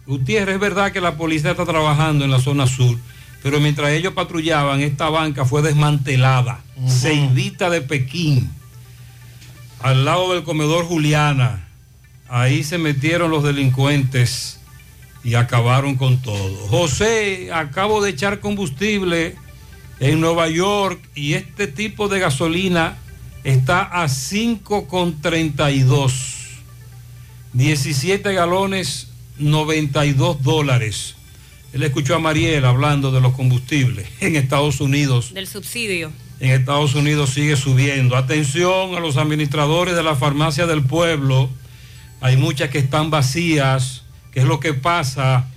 [0.07, 2.97] Gutiérrez, es verdad que la policía está trabajando en la zona sur
[3.45, 8.49] pero mientras ellos patrullaban, esta banca fue desmantelada, Seidita de Pekín,
[9.81, 11.67] al lado del comedor Juliana.
[12.27, 14.59] Ahí se metieron los delincuentes
[15.23, 16.55] y acabaron con todo.
[16.69, 19.35] José, acabo de echar combustible
[19.99, 22.97] en Nueva York y este tipo de gasolina
[23.43, 26.11] está a 5,32.
[27.53, 31.15] 17 galones, 92 dólares.
[31.71, 35.33] Él escuchó a Mariel hablando de los combustibles en Estados Unidos.
[35.33, 36.11] Del subsidio.
[36.39, 38.17] En Estados Unidos sigue subiendo.
[38.17, 41.49] Atención a los administradores de la farmacia del pueblo.
[42.19, 44.03] Hay muchas que están vacías.
[44.33, 45.47] ¿Qué es lo que pasa?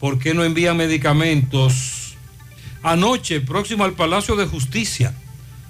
[0.00, 1.91] ¿Por qué no envían medicamentos?
[2.82, 5.14] Anoche, próximo al Palacio de Justicia,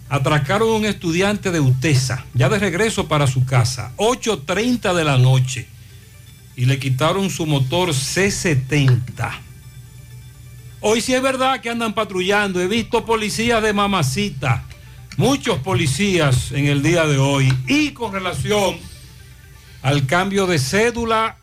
[0.08, 5.18] atracaron a un estudiante de UTESA, ya de regreso para su casa, 8.30 de la
[5.18, 5.68] noche,
[6.56, 9.30] y le quitaron su motor C70.
[10.80, 12.60] Hoy sí es verdad que andan patrullando.
[12.60, 14.64] He visto policías de mamacita.
[15.16, 17.52] Muchos policías en el día de hoy.
[17.68, 18.76] Y con relación
[19.82, 21.36] al cambio de cédula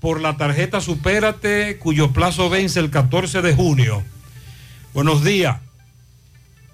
[0.00, 4.02] por la tarjeta Supérate, cuyo plazo vence el 14 de junio.
[4.92, 5.58] Buenos días.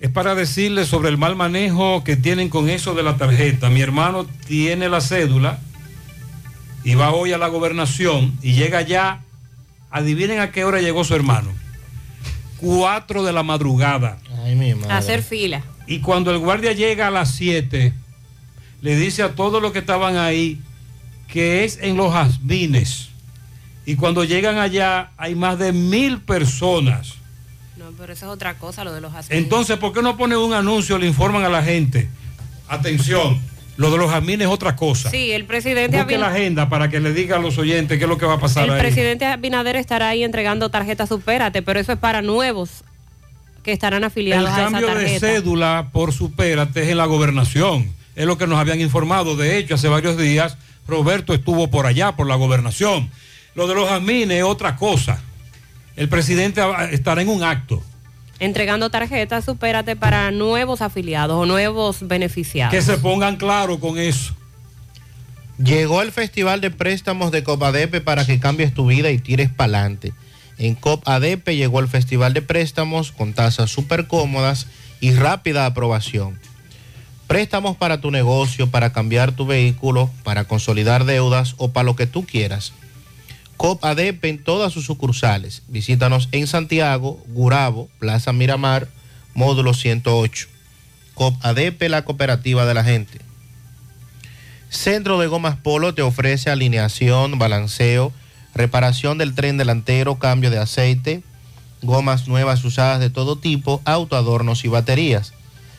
[0.01, 3.69] Es para decirles sobre el mal manejo que tienen con eso de la tarjeta.
[3.69, 5.59] Mi hermano tiene la cédula
[6.83, 9.23] y va hoy a la gobernación y llega ya.
[9.91, 11.51] Adivinen a qué hora llegó su hermano.
[12.61, 14.19] 4 de la madrugada.
[14.89, 15.63] A hacer fila.
[15.87, 17.93] Y cuando el guardia llega a las 7,
[18.81, 20.61] le dice a todos los que estaban ahí
[21.29, 23.11] que es en los jazmines.
[23.85, 27.17] Y cuando llegan allá hay más de mil personas.
[27.99, 29.43] Pero eso es otra cosa, lo de los jazmines.
[29.45, 32.09] Entonces, ¿por qué no ponen un anuncio, le informan a la gente?
[32.69, 33.41] Atención,
[33.77, 35.11] lo de los jazmines es otra cosa.
[35.11, 38.09] Sí, el presidente Busque la agenda para que le diga a los oyentes qué es
[38.09, 38.81] lo que va a pasar El ahí.
[38.81, 42.85] presidente Abinader estará ahí entregando tarjetas Supérate, pero eso es para nuevos
[43.63, 45.27] que estarán El afiliados a esa cambio de tarjeta.
[45.27, 47.91] cédula por supérate es en la gobernación.
[48.15, 49.37] Es lo que nos habían informado.
[49.37, 50.57] De hecho, hace varios días
[50.89, 53.11] Roberto estuvo por allá, por la gobernación.
[53.55, 55.21] Lo de los jazmines es otra cosa.
[55.97, 56.63] El presidente
[56.93, 57.83] estará en un acto
[58.39, 62.75] entregando tarjetas Supérate para nuevos afiliados o nuevos beneficiados.
[62.75, 64.35] Que se pongan claro con eso.
[65.59, 69.79] Llegó el Festival de Préstamos de Copadepe para que cambies tu vida y tires para
[69.79, 70.13] adelante.
[70.59, 74.67] En Copadepe llegó el Festival de Préstamos con tasas súper cómodas
[75.01, 76.39] y rápida aprobación.
[77.27, 82.07] Préstamos para tu negocio, para cambiar tu vehículo, para consolidar deudas o para lo que
[82.07, 82.73] tú quieras.
[83.57, 85.63] COP-ADP en todas sus sucursales.
[85.69, 88.89] Visítanos en Santiago, Gurabo, Plaza Miramar,
[89.35, 90.49] módulo 108.
[91.15, 93.21] COP-ADP, la cooperativa de la gente.
[94.69, 98.13] Centro de Gomas Polo te ofrece alineación, balanceo,
[98.55, 101.23] reparación del tren delantero, cambio de aceite,
[101.83, 105.33] gomas nuevas usadas de todo tipo, autoadornos y baterías.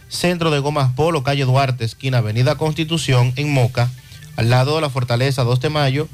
[0.09, 3.91] Centro de Gomas Polo, calle Duarte, esquina Avenida Constitución, en Moca,
[4.37, 6.07] al lado de la Fortaleza 2 de Mayo,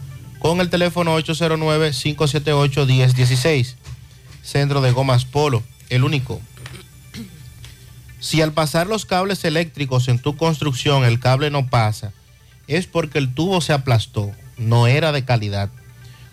[0.44, 3.76] con el teléfono 809-578-1016.
[4.44, 6.42] Centro de Gomas Polo, el único.
[8.20, 12.12] Si al pasar los cables eléctricos en tu construcción el cable no pasa,
[12.68, 15.70] es porque el tubo se aplastó, no era de calidad.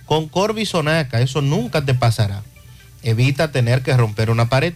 [0.06, 2.42] Con Corby Sonaca eso nunca te pasará.
[3.04, 4.74] Evita tener que romper una pared.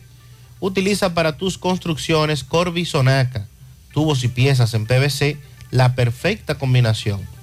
[0.60, 3.48] Utiliza para tus construcciones Corby Sonaca,
[3.92, 5.38] tubos y piezas en PVC,
[5.72, 7.33] la perfecta combinación.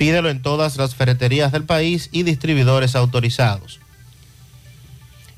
[0.00, 3.80] Pídelo en todas las ferreterías del país y distribuidores autorizados.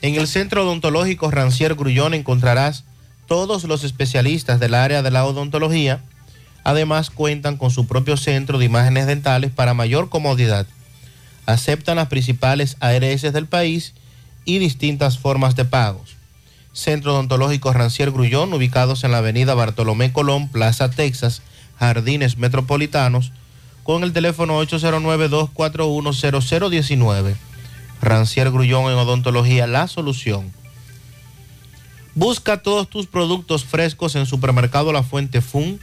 [0.02, 2.84] En el Centro Odontológico Rancier Grullón encontrarás
[3.26, 6.00] todos los especialistas del área de la odontología.
[6.62, 10.68] Además cuentan con su propio centro de imágenes dentales para mayor comodidad.
[11.44, 13.94] Aceptan las principales ARS del país
[14.44, 16.14] y distintas formas de pagos.
[16.72, 21.42] Centro Odontológico Rancier Grullón, ubicados en la avenida Bartolomé Colón, Plaza Texas,
[21.80, 23.32] Jardines Metropolitanos,
[23.82, 27.34] con el teléfono 809-241-0019.
[28.00, 30.52] Rancier Grullón en Odontología, la solución.
[32.14, 35.80] Busca todos tus productos frescos en Supermercado La Fuente Fun,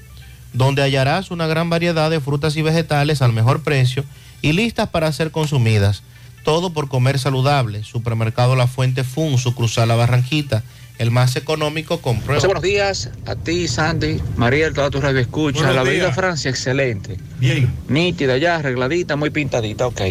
[0.54, 4.06] donde hallarás una gran variedad de frutas y vegetales al mejor precio
[4.42, 6.04] y listas para ser consumidas.
[6.44, 7.84] Todo por comer saludable.
[7.84, 10.64] Supermercado La Fuente Fun, su cruzar la Barranquita,
[11.00, 12.36] el más económico con prueba.
[12.36, 15.60] José, buenos días a ti, Sandy, María, toda tu radio escucha.
[15.60, 16.16] Buenos la avenida días.
[16.16, 17.18] Francia, excelente.
[17.40, 17.74] Bien.
[17.88, 20.02] Nítida ya, arregladita, muy pintadita, ok.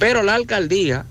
[0.00, 1.06] Pero la alcaldía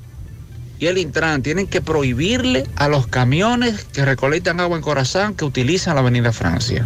[0.80, 5.46] y el Intran tienen que prohibirle a los camiones que recolectan agua en Corazán que
[5.46, 6.86] utilizan la avenida Francia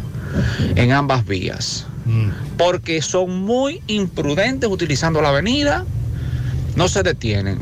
[0.76, 1.88] en ambas vías.
[2.58, 5.86] Porque son muy imprudentes utilizando la avenida,
[6.76, 7.60] no se detienen.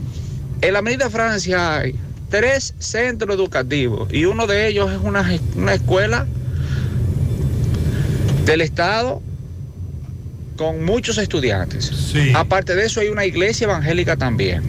[0.61, 1.95] En la avenida Francia hay
[2.29, 6.25] tres centros educativos y uno de ellos es una, una escuela
[8.45, 9.21] del Estado
[10.57, 12.13] con muchos estudiantes.
[12.33, 14.63] Aparte de eso hay una iglesia evangélica también.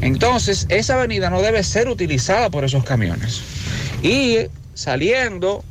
[0.00, 3.40] Entonces, esa avenida no debe ser utilizada por esos camiones.
[4.02, 4.38] Y
[4.74, 5.64] saliendo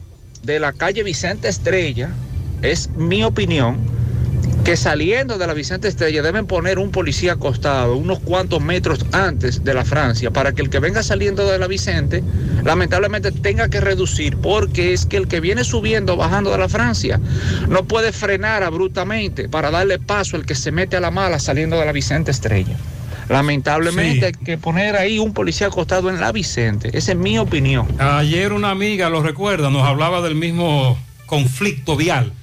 [0.44, 2.10] de la calle Vicente Estrella,
[2.62, 3.78] es mi opinión,
[4.68, 9.64] que saliendo de la Vicente Estrella deben poner un policía acostado unos cuantos metros antes
[9.64, 12.22] de la Francia para que el que venga saliendo de la Vicente
[12.66, 16.68] lamentablemente tenga que reducir porque es que el que viene subiendo o bajando de la
[16.68, 17.18] Francia
[17.70, 21.80] no puede frenar abruptamente para darle paso al que se mete a la mala saliendo
[21.80, 22.76] de la Vicente Estrella.
[23.30, 24.26] Lamentablemente Sí.
[24.26, 26.90] hay que poner ahí un policía acostado en la Vicente.
[26.92, 27.88] Esa es mi opinión.
[28.00, 32.34] Ayer una amiga, lo recuerda, nos hablaba del mismo conflicto vial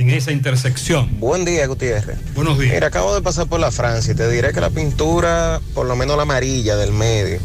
[0.00, 1.20] en esa intersección.
[1.20, 2.16] Buen día, Gutiérrez.
[2.34, 2.72] Buenos días.
[2.72, 5.94] Mira, acabo de pasar por la Francia y te diré que la pintura, por lo
[5.94, 7.38] menos la amarilla del medio,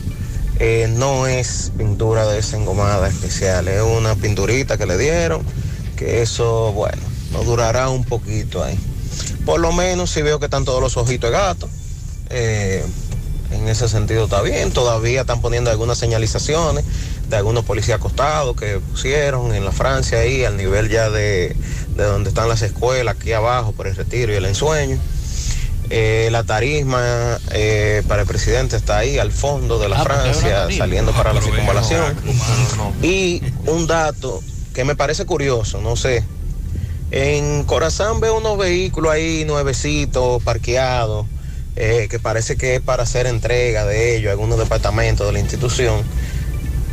[0.60, 5.42] eh, no es pintura desengomada especial, es una pinturita que le dieron,
[5.98, 7.02] que eso, bueno,
[7.34, 8.80] nos durará un poquito ahí.
[9.46, 11.70] Por lo menos si veo que están todos los ojitos de gato,
[12.30, 12.86] eh,
[13.52, 16.86] en ese sentido está bien, todavía están poniendo algunas señalizaciones
[17.30, 21.56] de algunos policías acostados que pusieron en la Francia ahí al nivel ya de,
[21.96, 24.98] de donde están las escuelas, aquí abajo por el retiro y el ensueño.
[25.92, 30.68] Eh, la tarisma eh, para el presidente está ahí al fondo de la Ah, Francia,
[30.76, 32.16] saliendo Ah, para la circunvalación.
[32.26, 32.34] no,
[32.78, 33.06] no, no.
[33.08, 34.42] Y un dato
[34.74, 36.24] que me parece curioso, no sé.
[37.12, 41.28] En Corazán veo unos vehículos ahí nuevecitos, parqueados,
[41.76, 45.40] eh, que parece que es para hacer entrega de ellos, a algunos departamentos de la
[45.40, 46.02] institución.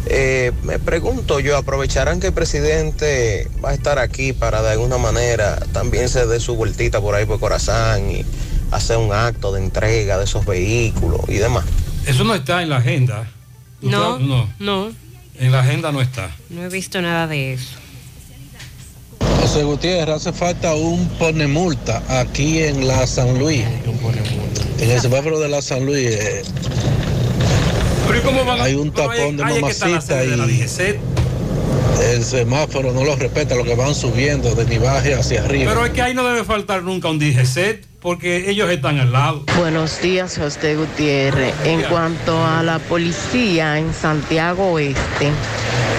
[0.07, 4.99] Eh, me pregunto yo, ¿aprovecharán que el presidente va a estar aquí para de alguna
[4.99, 8.25] manera también se dé su vueltita por ahí por Corazán y
[8.73, 11.65] hacer un acto de entrega de esos vehículos y demás?
[12.07, 13.31] Eso no está en la agenda.
[13.81, 14.93] No, no, no,
[15.39, 16.31] en la agenda no está.
[16.51, 17.79] no he visto nada de eso.
[19.41, 23.65] José Gutiérrez, hace falta un pone multa aquí en la San Luis.
[24.79, 26.07] En el semáforo de la San Luis.
[26.07, 26.43] eh,
[28.61, 30.99] Hay un tapón de mamacita y DGC.
[32.13, 35.73] el semáforo no lo respeta, lo que van subiendo de nivaje hacia arriba.
[35.73, 39.45] Pero es que ahí no debe faltar nunca un DGC porque ellos están al lado.
[39.57, 41.55] Buenos días, José Gutiérrez.
[41.65, 45.31] En cuanto a la policía en Santiago Oeste,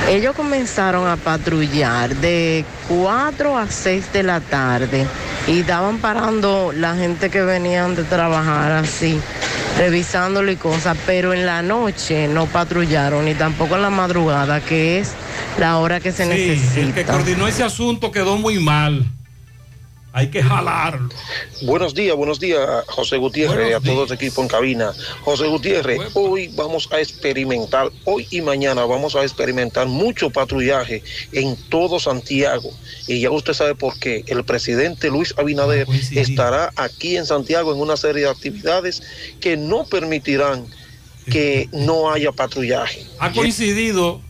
[0.09, 5.05] ellos comenzaron a patrullar de 4 a 6 de la tarde
[5.47, 9.19] y estaban parando la gente que venían de trabajar así,
[9.77, 14.99] revisándolo y cosas, pero en la noche no patrullaron ni tampoco en la madrugada, que
[14.99, 15.13] es
[15.59, 17.13] la hora que se Sí, el que necesita.
[17.13, 19.05] coordinó ese asunto quedó muy mal.
[20.15, 21.09] Hay que jalarlo.
[21.63, 24.93] Buenos días, buenos días, José Gutiérrez, a todo el equipo en cabina.
[25.21, 31.57] José Gutiérrez, hoy vamos a experimentar, hoy y mañana vamos a experimentar mucho patrullaje en
[31.69, 32.69] todo Santiago.
[33.07, 34.23] Y ya usted sabe por qué.
[34.27, 39.01] El presidente Luis Abinader estará aquí en Santiago en una serie de actividades
[39.41, 40.67] que no permitirán
[41.31, 43.03] que no haya patrullaje.
[43.17, 44.21] Ha coincidido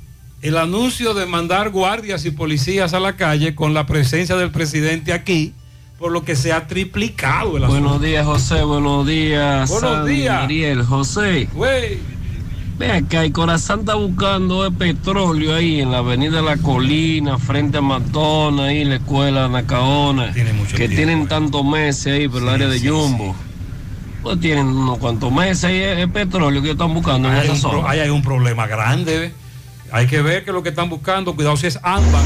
[0.41, 5.11] el anuncio de mandar guardias y policías a la calle con la presencia del presidente
[5.11, 5.53] aquí,
[5.99, 7.81] por lo que se ha triplicado el asunto.
[7.81, 8.63] Buenos días, José.
[8.63, 9.69] Buenos días.
[9.69, 10.43] Buenos Sandy, días.
[10.43, 11.47] Ariel, José.
[11.53, 11.99] Güey.
[12.77, 17.77] Ve acá, el corazón está buscando el petróleo ahí en la avenida La Colina, frente
[17.77, 20.33] a Matona, ahí en la escuela Nacaona.
[20.33, 23.35] que tienen tantos meses ahí por el área de Jumbo.
[24.23, 27.69] Pues tienen unos cuantos meses ahí el, petróleo que están buscando en Ahí hay, esa
[27.69, 27.89] pro- zona.
[27.91, 29.33] ahí hay un problema grande.
[29.91, 32.23] Hay que ver que lo que están buscando, cuidado si es ámbar.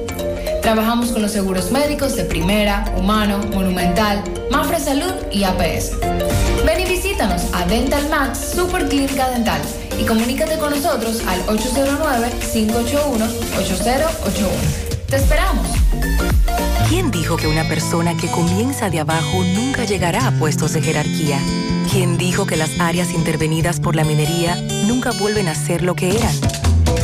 [0.61, 5.97] Trabajamos con los seguros médicos de Primera, Humano, Monumental, Mafre Salud y APS.
[6.65, 9.59] Ven y visítanos a Dental Max Super Clínica Dental
[9.99, 14.47] y comunícate con nosotros al 809-581-8081.
[15.07, 15.65] ¡Te esperamos!
[16.89, 21.39] ¿Quién dijo que una persona que comienza de abajo nunca llegará a puestos de jerarquía?
[21.91, 24.55] ¿Quién dijo que las áreas intervenidas por la minería
[24.85, 26.35] nunca vuelven a ser lo que eran?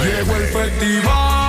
[0.00, 1.43] Llegó el festival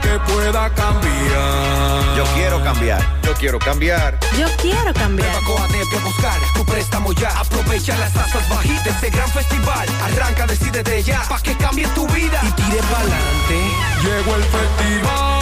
[0.00, 2.16] que pueda cambiar.
[2.16, 3.00] Yo quiero cambiar.
[3.22, 4.18] Yo quiero cambiar.
[4.38, 5.42] Yo quiero cambiar.
[5.44, 7.28] Coatec a buscar tu préstamo ya.
[7.38, 9.88] Aprovecha las tasas bajitas de este gran festival.
[10.04, 13.58] Arranca, decide de ya pa' que cambie tu vida y tire pa'lante.
[14.02, 15.41] Llegó el festival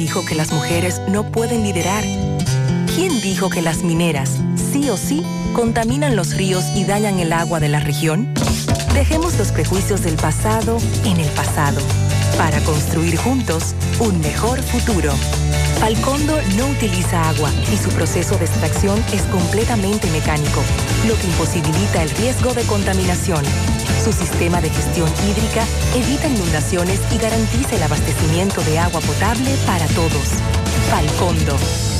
[0.00, 2.02] ¿Quién dijo que las mujeres no pueden liderar?
[2.96, 5.22] ¿Quién dijo que las mineras, sí o sí,
[5.52, 8.32] contaminan los ríos y dañan el agua de la región?
[8.94, 11.82] Dejemos los prejuicios del pasado en el pasado
[12.36, 15.12] para construir juntos un mejor futuro.
[15.80, 20.62] Falcondo no utiliza agua y su proceso de extracción es completamente mecánico,
[21.06, 23.44] lo que imposibilita el riesgo de contaminación.
[24.04, 29.86] Su sistema de gestión hídrica evita inundaciones y garantiza el abastecimiento de agua potable para
[29.88, 30.28] todos.
[30.90, 31.99] Falcondo.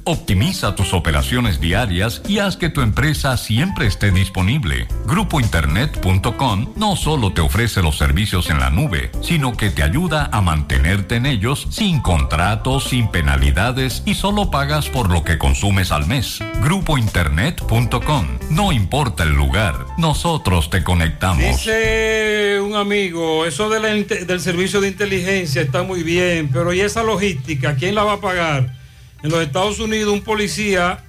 [0.03, 4.87] Optimiza tus operaciones diarias y haz que tu empresa siempre esté disponible.
[5.05, 10.41] Grupointernet.com no solo te ofrece los servicios en la nube, sino que te ayuda a
[10.41, 16.07] mantenerte en ellos sin contratos, sin penalidades y solo pagas por lo que consumes al
[16.07, 16.39] mes.
[16.63, 18.27] Grupointernet.com.
[18.49, 21.43] No importa el lugar, nosotros te conectamos.
[21.43, 27.75] Dice un amigo, eso del servicio de inteligencia está muy bien, pero ¿y esa logística?
[27.75, 28.80] ¿Quién la va a pagar?
[29.23, 31.03] En los Estados Unidos un policía,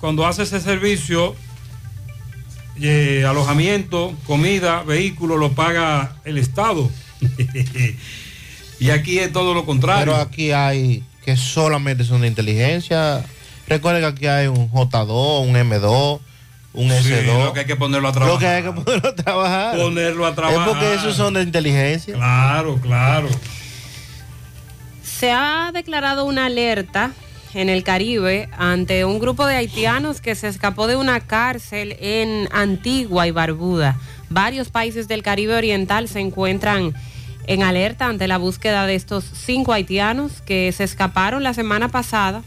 [0.00, 1.34] cuando hace ese servicio,
[2.80, 6.90] eh, alojamiento, comida, vehículo, lo paga el Estado.
[8.80, 10.04] y aquí es todo lo contrario.
[10.04, 13.24] Pero aquí hay que solamente son de inteligencia.
[13.66, 16.20] Recuerden que aquí hay un J2, un M2,
[16.74, 17.44] un Sí, S2.
[17.44, 18.34] lo que hay que ponerlo a trabajar.
[18.34, 19.76] Lo que hay que ponerlo a trabajar.
[19.76, 20.68] Ponerlo a Es trabajar.
[20.68, 22.14] porque esos son de inteligencia.
[22.14, 23.28] Claro, claro.
[25.02, 27.12] Se ha declarado una alerta
[27.54, 32.48] en el Caribe ante un grupo de haitianos que se escapó de una cárcel en
[32.52, 33.98] Antigua y Barbuda.
[34.30, 36.94] Varios países del Caribe Oriental se encuentran
[37.46, 42.42] en alerta ante la búsqueda de estos cinco haitianos que se escaparon la semana pasada.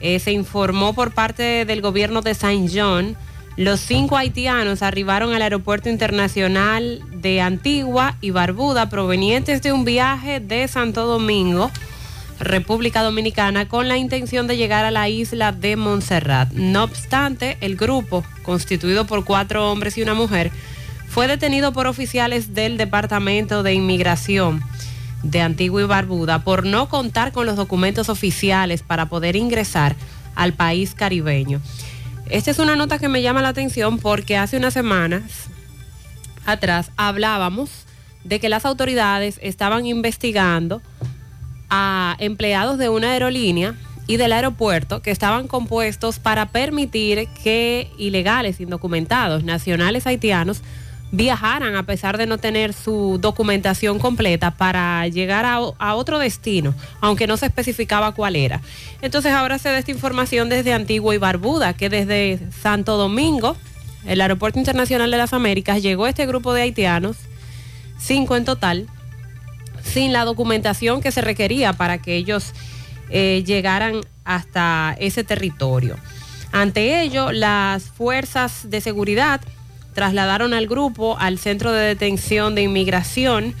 [0.00, 3.16] Eh, se informó por parte del gobierno de Saint John
[3.56, 10.40] Los cinco haitianos arribaron al aeropuerto internacional de Antigua y Barbuda provenientes de un viaje
[10.40, 11.70] de Santo Domingo,
[12.40, 16.52] República Dominicana, con la intención de llegar a la isla de Montserrat.
[16.52, 20.50] No obstante, el grupo, constituido por cuatro hombres y una mujer,
[21.08, 24.62] fue detenido por oficiales del Departamento de Inmigración
[25.22, 29.96] de Antigua y Barbuda por no contar con los documentos oficiales para poder ingresar
[30.34, 31.60] al país caribeño.
[32.28, 35.22] Esta es una nota que me llama la atención porque hace unas semanas
[36.46, 37.70] atrás hablábamos
[38.24, 40.82] de que las autoridades estaban investigando
[41.76, 43.74] a empleados de una aerolínea
[44.06, 50.62] y del aeropuerto que estaban compuestos para permitir que ilegales, indocumentados, nacionales haitianos,
[51.10, 56.74] viajaran a pesar de no tener su documentación completa para llegar a, a, otro destino,
[57.00, 58.60] aunque no se especificaba cuál era.
[59.02, 63.56] Entonces ahora se da esta información desde Antigua y Barbuda, que desde Santo Domingo,
[64.06, 67.16] el Aeropuerto Internacional de las Américas, llegó este grupo de haitianos,
[67.98, 68.86] cinco en total,
[69.84, 72.52] sin la documentación que se requería para que ellos
[73.10, 75.96] eh, llegaran hasta ese territorio.
[76.52, 79.40] Ante ello, las fuerzas de seguridad
[79.92, 83.54] trasladaron al grupo al centro de detención de inmigración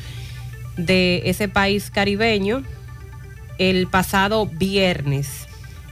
[0.76, 2.64] de ese país caribeño
[3.58, 5.43] el pasado viernes.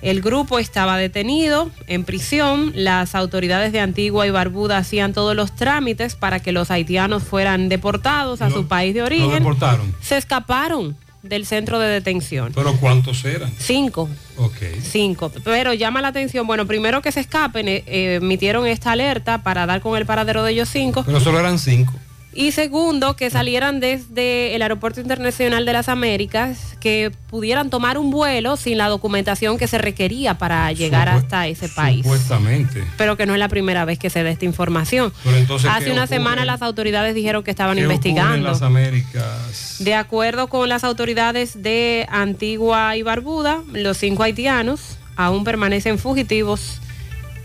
[0.03, 2.73] El grupo estaba detenido en prisión.
[2.75, 7.69] Las autoridades de Antigua y Barbuda hacían todos los trámites para que los haitianos fueran
[7.69, 9.31] deportados a No, su país de ¿Lo origen.
[9.31, 9.95] deportaron?
[10.03, 12.51] Se escaparon del centro de detención.
[12.53, 13.53] ¿Pero cuántos eran?
[13.57, 14.09] Cinco.
[14.39, 14.57] Ok.
[14.83, 15.31] Cinco.
[15.45, 19.67] Pero llama la atención, bueno, primero que se escapen, eh, eh, emitieron esta alerta para
[19.67, 21.05] dar con el paradero de ellos cinco.
[21.07, 21.93] Pero solo eran cinco.
[22.35, 28.11] Y segundo, que salieran desde el Aeropuerto Internacional de las Américas, que pudieran tomar un
[28.11, 32.03] vuelo sin la documentación que se requería para llegar hasta ese país.
[32.05, 32.85] Supuestamente.
[32.97, 35.13] Pero que no es la primera vez que se da esta información.
[35.25, 36.17] Pero entonces, Hace ¿qué una ocurre?
[36.17, 38.49] semana las autoridades dijeron que estaban ¿Qué ocurre en investigando.
[38.49, 39.77] las Américas?
[39.81, 46.81] De acuerdo con las autoridades de Antigua y Barbuda, los cinco haitianos aún permanecen fugitivos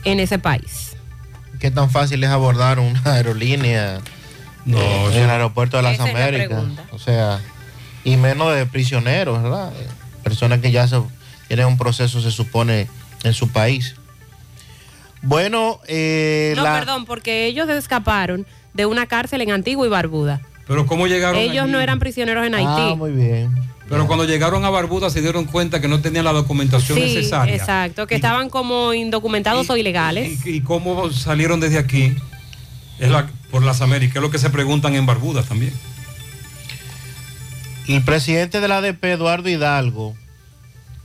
[0.05, 0.95] en ese país.
[1.59, 3.99] ¿Qué tan fácil es abordar una aerolínea
[4.67, 6.63] No, eh, en eso- el aeropuerto de las la Américas?
[6.91, 7.39] O sea,
[8.03, 9.71] y menos de prisioneros, ¿verdad?
[9.75, 9.87] Eh,
[10.23, 11.01] Personas que ya se,
[11.47, 12.87] tienen un proceso, se supone,
[13.23, 13.95] en su país.
[15.21, 20.41] Bueno, eh, No, la- perdón, porque ellos escaparon de una cárcel en Antigua y Barbuda.
[20.67, 21.71] Pero ¿cómo llegaron Ellos allí?
[21.71, 22.67] no eran prisioneros en Haití.
[22.91, 23.55] Ah, muy bien.
[23.89, 27.55] Pero cuando llegaron a Barbuda se dieron cuenta que no tenían la documentación sí, necesaria.
[27.55, 30.45] exacto, que estaban como indocumentados o ilegales.
[30.45, 32.13] ¿Y, y cómo salieron desde aquí?
[32.99, 35.73] Es la- por las Américas, es lo que se preguntan en Barbuda también.
[37.87, 40.15] El presidente de la ADP, Eduardo Hidalgo,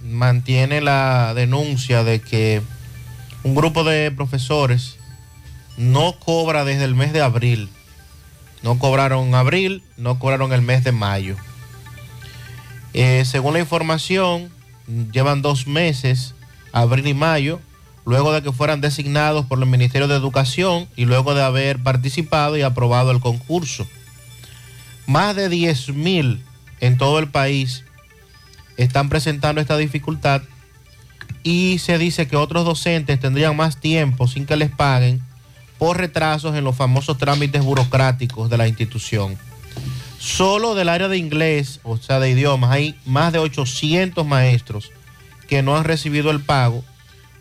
[0.03, 2.61] mantiene la denuncia de que
[3.45, 4.97] un grupo de profesores
[5.77, 7.71] no cobra desde el mes de abril.
[8.63, 11.37] No cobraron abril, no cobraron el mes de mayo.
[12.95, 14.51] Eh, según la información,
[15.13, 16.35] llevan dos meses,
[16.73, 17.61] abril y mayo,
[18.05, 22.57] luego de que fueran designados por el Ministerio de Educación y luego de haber participado
[22.57, 23.87] y aprobado el concurso.
[25.07, 26.43] Más de 10 mil
[26.81, 27.85] en todo el país
[28.77, 30.43] están presentando esta dificultad
[31.43, 35.21] y se dice que otros docentes tendrían más tiempo sin que les paguen
[35.79, 39.37] por retrasos en los famosos trámites burocráticos de la institución.
[40.19, 44.93] Solo del área de inglés, o sea, de idiomas, hay más de 800 maestros
[45.49, 46.85] que no han recibido el pago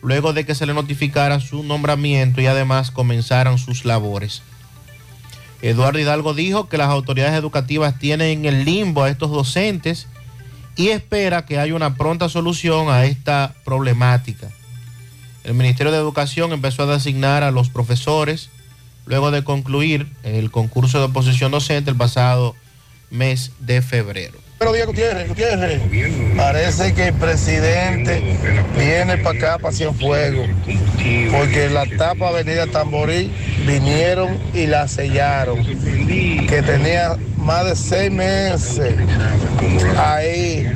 [0.02, 4.42] luego de que se le notificara su nombramiento y además comenzaran sus labores.
[5.62, 10.08] Eduardo Hidalgo dijo que las autoridades educativas tienen en el limbo a estos docentes
[10.76, 14.50] y espera que haya una pronta solución a esta problemática.
[15.44, 18.50] El Ministerio de Educación empezó a designar a los profesores
[19.06, 22.56] luego de concluir el concurso de oposición docente el pasado
[23.10, 24.40] mes de febrero.
[24.62, 25.28] Buenos días, Gutiérrez.
[25.28, 25.82] Gutiérrez,
[26.38, 28.22] parece que el presidente
[28.78, 30.48] viene para acá, para Cienfuegos,
[31.32, 33.32] porque la tapa Avenida Tamborí
[33.66, 38.94] vinieron y la sellaron, que tenía más de seis meses
[39.98, 40.72] ahí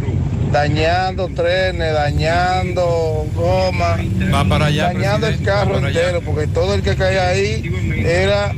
[0.51, 3.97] dañando trenes, dañando goma,
[4.33, 7.71] Va para allá, dañando el carro entero, porque todo el que caía ahí
[8.03, 8.51] era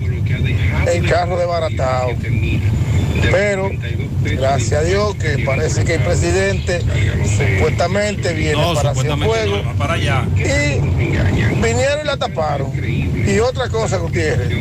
[0.90, 2.12] el carro desbaratado.
[3.32, 3.72] Pero
[4.22, 6.82] gracias a Dios que parece que el presidente
[7.38, 9.62] supuestamente viene No, para Cienfuegos
[10.36, 10.80] y
[11.62, 12.72] vinieron y la taparon.
[13.28, 14.52] Y otra cosa, Gutiérrez,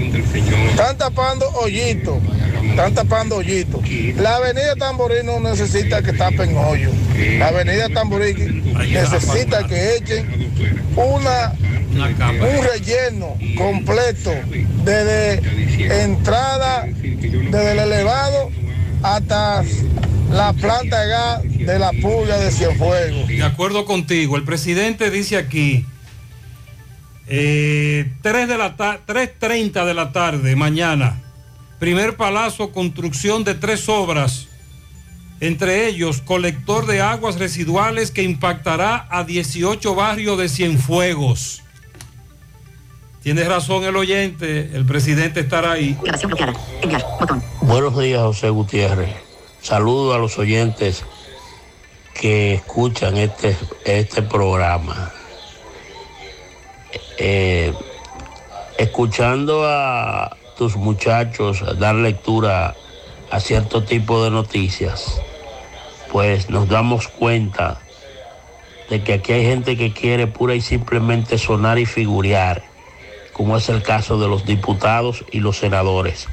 [0.70, 2.18] están tapando hoyitos,
[2.70, 3.80] están tapando hoyitos.
[4.16, 6.90] La avenida Tamborí no necesita que tapen hoyo.
[7.38, 8.34] La avenida Tamborí
[8.90, 10.52] necesita que echen
[10.96, 11.52] una
[11.96, 14.30] un relleno completo
[14.84, 18.50] desde entrada, desde el elevado
[19.02, 19.62] hasta
[20.30, 23.28] la planta de gas de la pulga de Cienfuegos.
[23.28, 25.86] De acuerdo contigo, el presidente dice aquí,
[27.28, 31.20] eh, 3 de la ta- 3.30 de la tarde, mañana,
[31.78, 34.48] primer palazo, construcción de tres obras,
[35.40, 41.62] entre ellos colector de aguas residuales que impactará a 18 barrios de Cienfuegos.
[43.22, 45.98] Tiene razón el oyente, el presidente estará ahí.
[47.60, 49.16] Buenos días, José Gutiérrez.
[49.60, 51.04] Saludo a los oyentes
[52.14, 55.12] que escuchan este, este programa.
[57.18, 57.74] Eh,
[58.78, 62.74] escuchando a tus muchachos dar lectura
[63.30, 65.20] a cierto tipo de noticias,
[66.10, 67.80] pues nos damos cuenta
[68.88, 72.64] de que aquí hay gente que quiere pura y simplemente sonar y figurear,
[73.32, 76.28] como es el caso de los diputados y los senadores.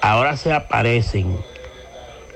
[0.00, 1.36] Ahora se aparecen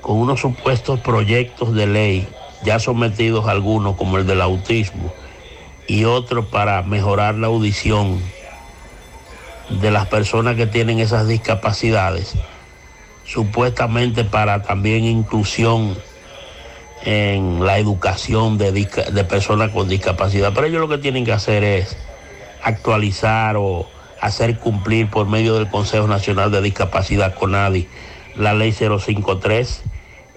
[0.01, 2.27] con unos supuestos proyectos de ley
[2.63, 5.13] ya sometidos algunos como el del autismo
[5.87, 8.19] y otros para mejorar la audición
[9.79, 12.33] de las personas que tienen esas discapacidades,
[13.25, 15.95] supuestamente para también inclusión
[17.03, 20.51] en la educación de, de personas con discapacidad.
[20.53, 21.97] Pero ellos lo que tienen que hacer es
[22.63, 23.87] actualizar o
[24.19, 27.87] hacer cumplir por medio del Consejo Nacional de Discapacidad CONADI
[28.35, 29.83] la ley 053,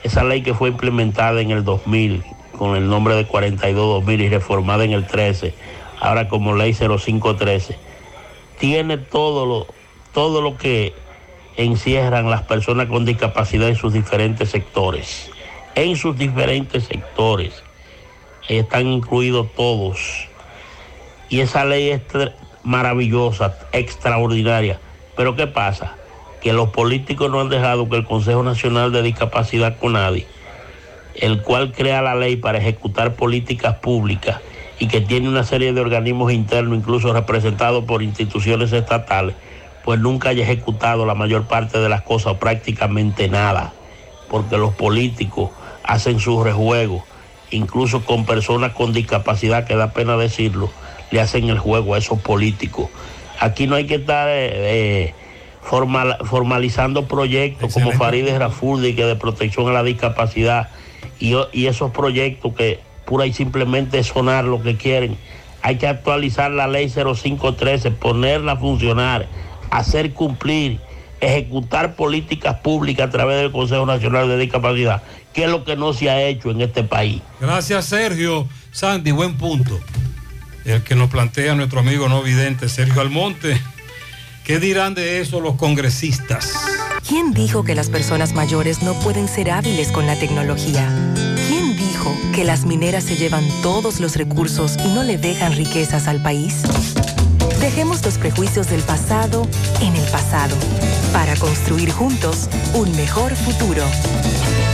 [0.03, 2.25] esa ley que fue implementada en el 2000
[2.59, 5.55] con el nombre de 42-2000 y reformada en el 13,
[6.01, 7.77] ahora como ley 0513,
[8.59, 9.67] tiene todo lo,
[10.13, 10.95] todo lo que
[11.57, 15.31] encierran las personas con discapacidad en sus diferentes sectores.
[15.75, 17.63] En sus diferentes sectores
[18.49, 20.29] están incluidos todos.
[21.29, 22.03] Y esa ley es
[22.63, 24.79] maravillosa, extraordinaria.
[25.17, 25.97] Pero ¿qué pasa?
[26.41, 30.27] Que los políticos no han dejado que el Consejo Nacional de Discapacidad CONADI,
[31.17, 34.41] el cual crea la ley para ejecutar políticas públicas
[34.79, 39.35] y que tiene una serie de organismos internos, incluso representados por instituciones estatales,
[39.85, 43.73] pues nunca haya ejecutado la mayor parte de las cosas, o prácticamente nada,
[44.29, 45.51] porque los políticos
[45.85, 47.03] hacen sus rejuegos,
[47.51, 50.71] incluso con personas con discapacidad, que da pena decirlo,
[51.11, 52.89] le hacen el juego a esos políticos.
[53.39, 55.15] Aquí no hay que estar eh, eh,
[55.63, 60.71] formal- formalizando proyectos como Farideh Rafuldi, que de protección a la discapacidad,
[61.21, 65.17] y esos proyectos que pura y simplemente sonar lo que quieren.
[65.63, 69.27] Hay que actualizar la ley 0513, ponerla a funcionar,
[69.71, 70.79] hacer cumplir,
[71.21, 75.03] ejecutar políticas públicas a través del Consejo Nacional de Discapacidad,
[75.33, 77.23] que es lo que no se ha hecho en este país.
[77.41, 78.47] Gracias, Sergio.
[78.73, 79.81] Sandy, buen punto.
[80.65, 83.61] El que nos plantea nuestro amigo no vidente, Sergio Almonte.
[84.45, 86.53] ¿Qué dirán de eso los congresistas?
[87.07, 90.89] ¿Quién dijo que las personas mayores no pueden ser hábiles con la tecnología?
[92.05, 96.07] ¿Quién dijo que las mineras se llevan todos los recursos y no le dejan riquezas
[96.07, 96.63] al país?
[97.61, 99.47] Dejemos los prejuicios del pasado
[99.81, 100.55] en el pasado
[101.13, 103.85] para construir juntos un mejor futuro.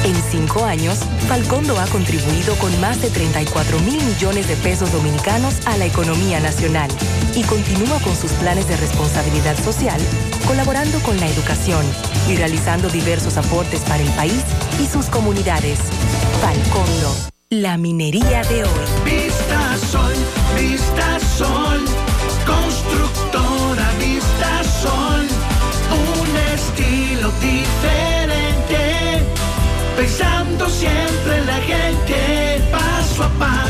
[0.05, 5.55] En cinco años, Falcondo ha contribuido con más de 34 mil millones de pesos dominicanos
[5.67, 6.91] a la economía nacional
[7.36, 10.00] y continúa con sus planes de responsabilidad social,
[10.47, 11.84] colaborando con la educación
[12.28, 14.42] y realizando diversos aportes para el país
[14.81, 15.78] y sus comunidades.
[16.41, 17.15] Falcondo,
[17.50, 18.70] la minería de hoy.
[19.05, 20.12] Vista Sol,
[20.59, 21.84] Vista Sol,
[22.47, 25.26] constructora Vista Sol,
[25.92, 29.23] un estilo diferente,
[29.97, 33.69] pensando siempre en la gente, paso a paso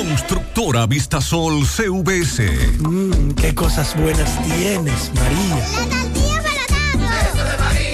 [0.00, 2.78] Constructora Vistasol CVS.
[2.78, 5.56] Mmm, qué cosas buenas tienes, María.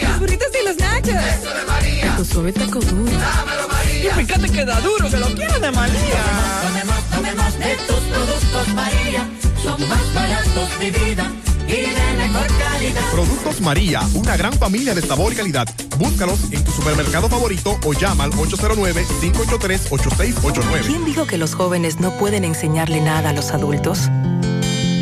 [0.03, 1.17] Los burritos y los nachos.
[1.17, 2.17] Eso de María.
[2.17, 3.11] Tu suave taco duro.
[3.11, 4.13] Dámelo, María.
[4.13, 6.23] Y fíjate que da duro, que lo quiero de María.
[6.63, 9.29] Tomemos, tomemos de tus productos María,
[9.65, 11.29] son más baratos de vida
[11.69, 13.03] y mejor calidad.
[13.13, 15.69] Productos María, una gran familia de sabor y calidad.
[15.99, 20.87] Búscalos en tu supermercado favorito o llama al 809-583-8689.
[20.87, 24.09] ¿Quién dijo que los jóvenes no pueden enseñarle nada a los adultos?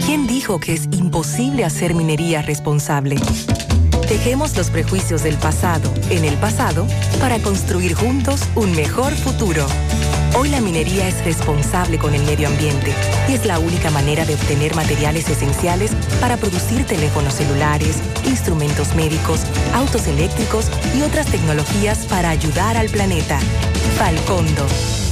[0.06, 3.16] ¿Quién dijo que es imposible hacer minería responsable?
[4.08, 6.86] Dejemos los prejuicios del pasado en el pasado
[7.20, 9.66] para construir juntos un mejor futuro.
[10.36, 12.92] Hoy la minería es responsable con el medio ambiente
[13.28, 19.42] y es la única manera de obtener materiales esenciales para producir teléfonos celulares, instrumentos médicos,
[19.74, 23.38] autos eléctricos y otras tecnologías para ayudar al planeta.
[23.96, 24.66] Falcondo,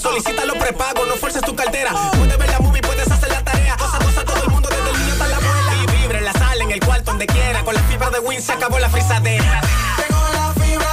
[0.00, 1.92] Solicita los prepagos, no fuerces tu cartera.
[2.16, 3.76] Puedes ver la movie, puedes hacer la tarea.
[3.76, 5.74] Cosa, cosa, todo el mundo desde el niño hasta la abuela.
[5.82, 7.62] Y vibra en la sala, en el cuarto, donde quiera.
[7.62, 9.60] Con la fibra de Win se acabó la frisadera.
[9.98, 10.92] Llegó la fibra,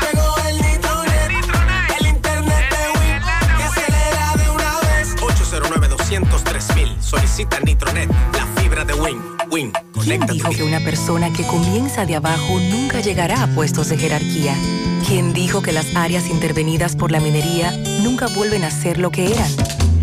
[0.00, 1.30] llegó el nitronet,
[2.00, 3.22] el internet de Win
[3.56, 5.14] que acelera de una vez.
[5.20, 6.96] 809 203 mil.
[7.02, 9.37] Solicita Nitronet, la fibra de Win.
[10.04, 14.54] ¿Quién dijo que una persona que comienza de abajo nunca llegará a puestos de jerarquía?
[15.08, 17.72] ¿Quién dijo que las áreas intervenidas por la minería
[18.02, 19.50] nunca vuelven a ser lo que eran?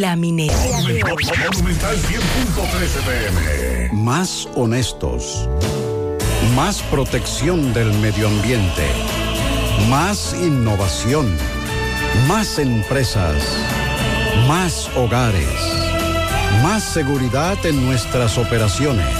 [0.00, 0.16] la.
[3.92, 5.48] Más honestos.
[6.54, 8.86] Más protección del medio ambiente.
[9.88, 11.36] Más innovación.
[12.26, 13.36] Más empresas.
[14.48, 15.48] Más hogares.
[16.62, 19.14] Más seguridad en nuestras operaciones.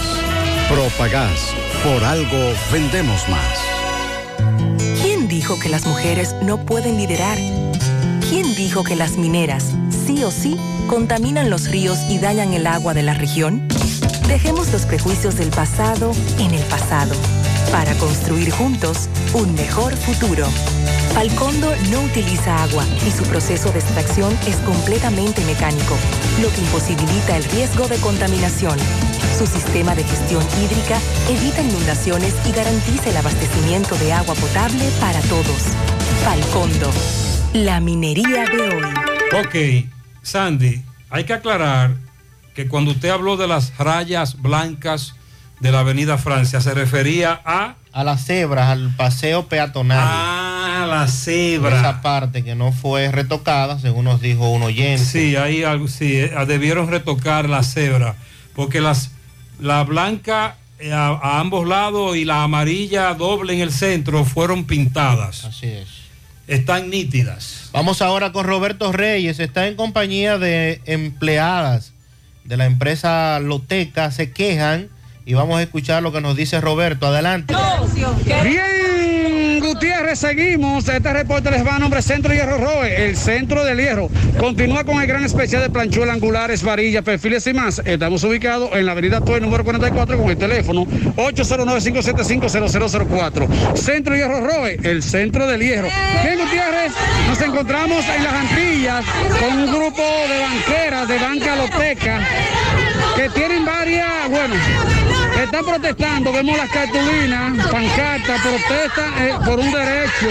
[0.69, 1.53] Propagás.
[1.83, 3.59] Por algo vendemos más.
[5.01, 7.37] ¿Quién dijo que las mujeres no pueden liderar?
[8.33, 9.73] ¿Quién dijo que las mineras,
[10.07, 13.67] sí o sí, contaminan los ríos y dañan el agua de la región?
[14.27, 17.13] Dejemos los prejuicios del pasado en el pasado
[17.71, 20.47] para construir juntos un mejor futuro.
[21.13, 25.95] Falcondo no utiliza agua y su proceso de extracción es completamente mecánico,
[26.41, 28.79] lo que imposibilita el riesgo de contaminación.
[29.37, 30.97] Su sistema de gestión hídrica
[31.29, 35.61] evita inundaciones y garantiza el abastecimiento de agua potable para todos.
[36.25, 36.89] Falcondo,
[37.53, 38.83] la minería de hoy.
[39.39, 39.85] Ok,
[40.21, 41.95] Sandy, hay que aclarar
[42.55, 45.15] que cuando usted habló de las rayas blancas
[45.59, 47.75] de la Avenida Francia, se refería a...
[47.91, 49.99] A las cebras, al paseo peatonal.
[50.01, 51.79] Ah, la cebra.
[51.79, 55.05] Esa parte que no fue retocada, según nos dijo un oyente.
[55.05, 58.15] Sí, ahí algo, sí, eh, debieron retocar la cebra,
[58.55, 59.11] porque las,
[59.59, 64.65] la blanca eh, a, a ambos lados y la amarilla doble en el centro fueron
[64.65, 65.45] pintadas.
[65.45, 66.02] Así es.
[66.47, 67.69] Están nítidas.
[67.71, 69.39] Vamos ahora con Roberto Reyes.
[69.39, 71.93] Está en compañía de empleadas
[72.43, 74.11] de la empresa Loteca.
[74.11, 74.89] Se quejan
[75.25, 77.07] y vamos a escuchar lo que nos dice Roberto.
[77.07, 77.55] Adelante.
[78.43, 78.82] Bien,
[80.15, 80.87] Seguimos.
[80.89, 84.09] Este reporte les va a nombre Centro Hierro Roe, el centro del hierro.
[84.37, 87.81] Continúa con el gran especial de planchuela, angulares, varillas, perfiles y más.
[87.83, 93.75] Estamos ubicados en la avenida Toy número 44 con el teléfono 809-575-0004.
[93.75, 95.87] Centro Hierro Roe, el centro del hierro.
[96.23, 96.91] Bien, Gutiérrez,
[97.27, 99.03] nos encontramos en las Antillas
[99.39, 102.19] con un grupo de banqueras de Banca Loteca
[103.15, 104.53] que tienen varias, bueno,
[105.41, 110.27] están protestando, vemos las cartulinas, pancartas, protestan eh, por un derecho.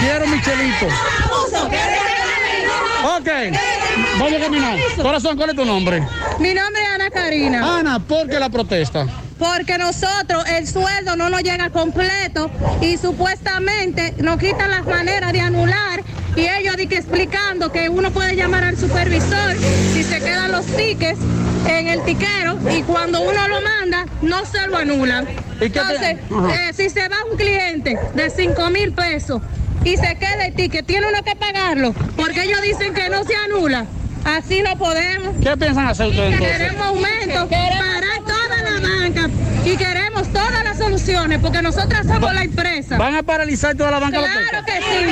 [0.00, 0.86] Quiero Michelito.
[3.02, 3.28] Ok,
[4.18, 4.78] vamos a caminar.
[5.00, 6.06] Corazón, ¿cuál es tu nombre?
[6.38, 7.78] Mi nombre es Ana Karina.
[7.78, 9.06] Ana, ¿por qué la protesta?
[9.38, 12.50] Porque nosotros el sueldo no nos llega completo
[12.82, 16.02] y supuestamente nos quitan las maneras de anular
[16.36, 19.56] y ellos di que explicando que uno puede llamar al supervisor
[19.92, 21.18] si se quedan los tickets
[21.66, 25.26] en el tiquero y cuando uno lo manda no se lo anulan.
[25.60, 29.42] Entonces, eh, si se va un cliente de 5 mil pesos
[29.84, 33.34] y se queda el ticket, tiene uno que pagarlo porque ellos dicen que no se
[33.34, 33.86] anula.
[34.24, 35.34] Así no podemos.
[35.42, 36.58] ¿Qué piensan hacer ustedes entonces?
[36.58, 39.30] Queremos aumento, parar toda la banca
[39.64, 40.80] y queremos todas las
[41.40, 42.96] porque nosotras somos la empresa.
[42.98, 45.06] ¿Van a paralizar toda la banca Claro que sí.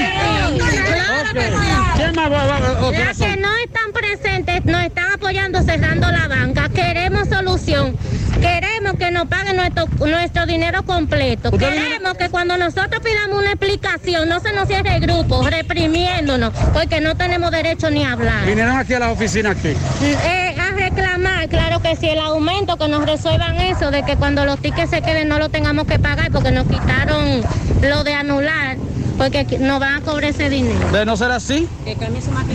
[0.58, 1.72] Claro que sí.
[1.96, 3.30] ¿Quién más va- va- va- otra Ya razón?
[3.30, 6.68] que no están presentes, nos están apoyando cerrando la banca.
[6.68, 7.96] Queremos solución.
[8.40, 11.50] Queremos que nos paguen nuestro, nuestro dinero completo.
[11.50, 17.00] Queremos que cuando nosotros pidamos una explicación no se nos cierre el grupo reprimiéndonos porque
[17.00, 18.46] no tenemos derecho ni a hablar.
[18.46, 19.74] Vinieron aquí a la oficina aquí.
[20.02, 24.44] Eh, a reclamar, claro que sí, el aumento, que nos resuelvan eso, de que cuando
[24.44, 27.42] los tickets se queden no lo tengamos que pagar porque nos quitaron
[27.82, 28.76] lo de anular,
[29.16, 30.90] porque nos van a cobrar ese dinero.
[30.92, 31.98] De no ser así, Vamos,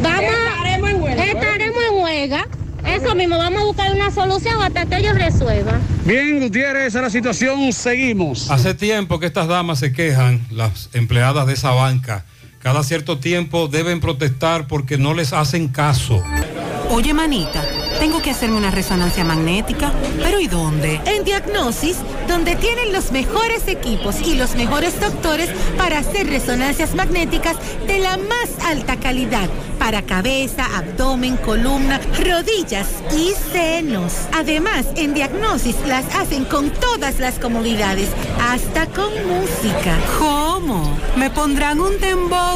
[0.02, 1.26] estaremos en huelga.
[1.26, 2.48] Estaremos en huelga.
[2.86, 5.80] Eso mismo, vamos a buscar una solución hasta que ellos resuelvan.
[6.06, 7.72] bien, Gutiérrez, esa es la situación.
[7.72, 8.52] Seguimos.
[8.52, 12.26] Hace tiempo que estas damas se quejan, las empleadas de esa banca.
[12.64, 16.24] Cada cierto tiempo deben protestar porque no les hacen caso.
[16.90, 17.62] Oye, manita,
[18.00, 19.92] tengo que hacerme una resonancia magnética.
[20.22, 21.02] ¿Pero y dónde?
[21.06, 27.58] En Diagnosis, donde tienen los mejores equipos y los mejores doctores para hacer resonancias magnéticas
[27.86, 34.14] de la más alta calidad para cabeza, abdomen, columna, rodillas y senos.
[34.34, 38.08] Además, en Diagnosis las hacen con todas las comodidades,
[38.42, 39.98] hasta con música.
[40.20, 40.98] ¿Cómo?
[41.18, 42.53] ¿Me pondrán un dembow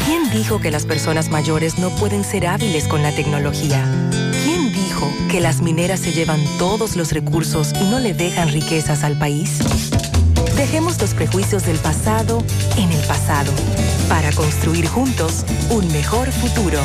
[0.07, 3.85] ¿Quién dijo que las personas mayores no pueden ser hábiles con la tecnología?
[5.03, 9.03] ¿Quién dijo que las mineras se llevan todos los recursos y no le dejan riquezas
[9.03, 9.59] al país?
[10.57, 12.43] Dejemos los prejuicios del pasado
[12.77, 13.51] en el pasado
[14.09, 16.79] para construir juntos un mejor futuro.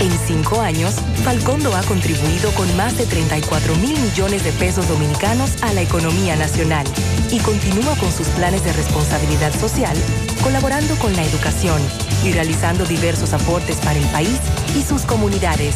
[0.00, 5.62] En cinco años, Falcondo ha contribuido con más de 34 mil millones de pesos dominicanos
[5.62, 6.86] a la economía nacional
[7.30, 9.96] y continúa con sus planes de responsabilidad social,
[10.42, 11.82] colaborando con la educación
[12.24, 14.38] y realizando diversos aportes para el país
[14.76, 15.74] y sus comunidades.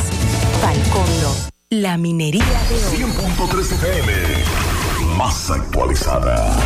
[0.60, 1.34] Falcondo,
[1.70, 3.12] la minería de hoy.
[3.12, 4.12] 100.3 FM,
[5.16, 6.56] más actualizada.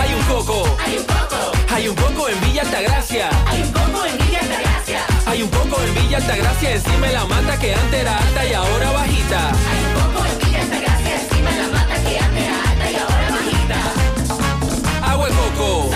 [0.00, 0.64] Hay un coco.
[0.84, 1.52] Hay un coco.
[1.74, 3.30] Hay un coco en Villa Altagracia.
[3.46, 5.00] Hay un coco en Villa Altagracia.
[5.26, 8.52] Hay un coco en Villa Altagracia encima de la mata que antes era alta y
[8.54, 9.50] ahora bajita.
[9.50, 12.96] Hay un coco en Villa Altagracia encima de la mata que antes era alta y
[12.96, 13.78] ahora bajita.
[15.12, 15.95] Agua de coco.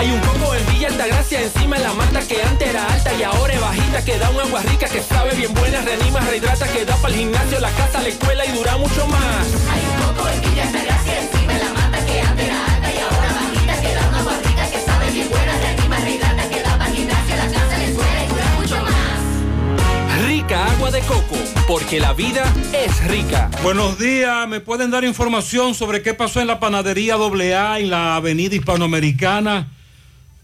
[0.00, 3.22] Hay un coco en Villa Altagracia encima de la mata que antes era alta y
[3.22, 6.86] ahora es bajita que da un agua rica que sabe bien buena, reanima, rehidrata, que
[6.86, 9.46] da para el gimnasio, la casa, la escuela y dura mucho más.
[9.70, 12.98] Hay un coco en Villa Altagracia encima de la mata que antes era alta y
[12.98, 16.78] ahora bajita que da un agua rica que sabe bien buena, reanima, rehidrata, que da
[16.78, 20.24] para el gimnasio, la casa, la escuela y dura mucho más.
[20.26, 21.36] Rica agua de coco,
[21.68, 23.50] porque la vida es rica.
[23.62, 28.16] Buenos días, ¿me pueden dar información sobre qué pasó en la panadería AA en la
[28.16, 29.68] avenida hispanoamericana?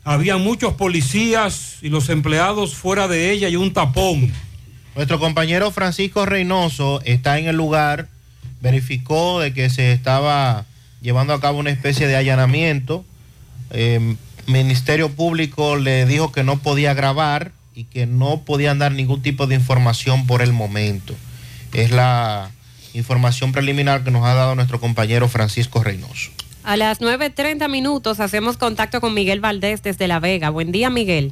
[0.07, 4.33] Había muchos policías y los empleados fuera de ella y un tapón.
[4.95, 8.07] Nuestro compañero Francisco Reynoso está en el lugar,
[8.61, 10.65] verificó de que se estaba
[11.03, 13.05] llevando a cabo una especie de allanamiento.
[13.71, 14.15] Eh,
[14.47, 19.49] Ministerio Público le dijo que no podía grabar y que no podían dar ningún tipo
[19.49, 21.17] de información por el momento.
[21.73, 22.53] Es la
[22.95, 26.31] información preliminar que nos ha dado nuestro compañero Francisco Reynoso.
[26.67, 30.51] A las 9.30 minutos hacemos contacto con Miguel Valdés desde La Vega.
[30.51, 31.31] Buen día, Miguel.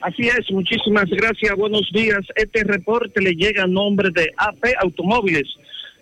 [0.00, 2.20] Así es, muchísimas gracias, buenos días.
[2.36, 5.48] Este reporte le llega a nombre de AP Automóviles.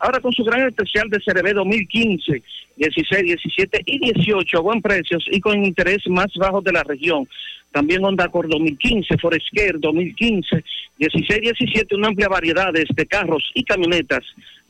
[0.00, 2.42] Ahora con su gran especial de CRB 2015,
[2.76, 7.26] 16, 17 y 18 a buen precios y con interés más bajo de la región.
[7.73, 10.62] También Honda Accord 2015, Forescare 2015,
[10.98, 14.24] 16, 17, una amplia variedad de carros y camionetas.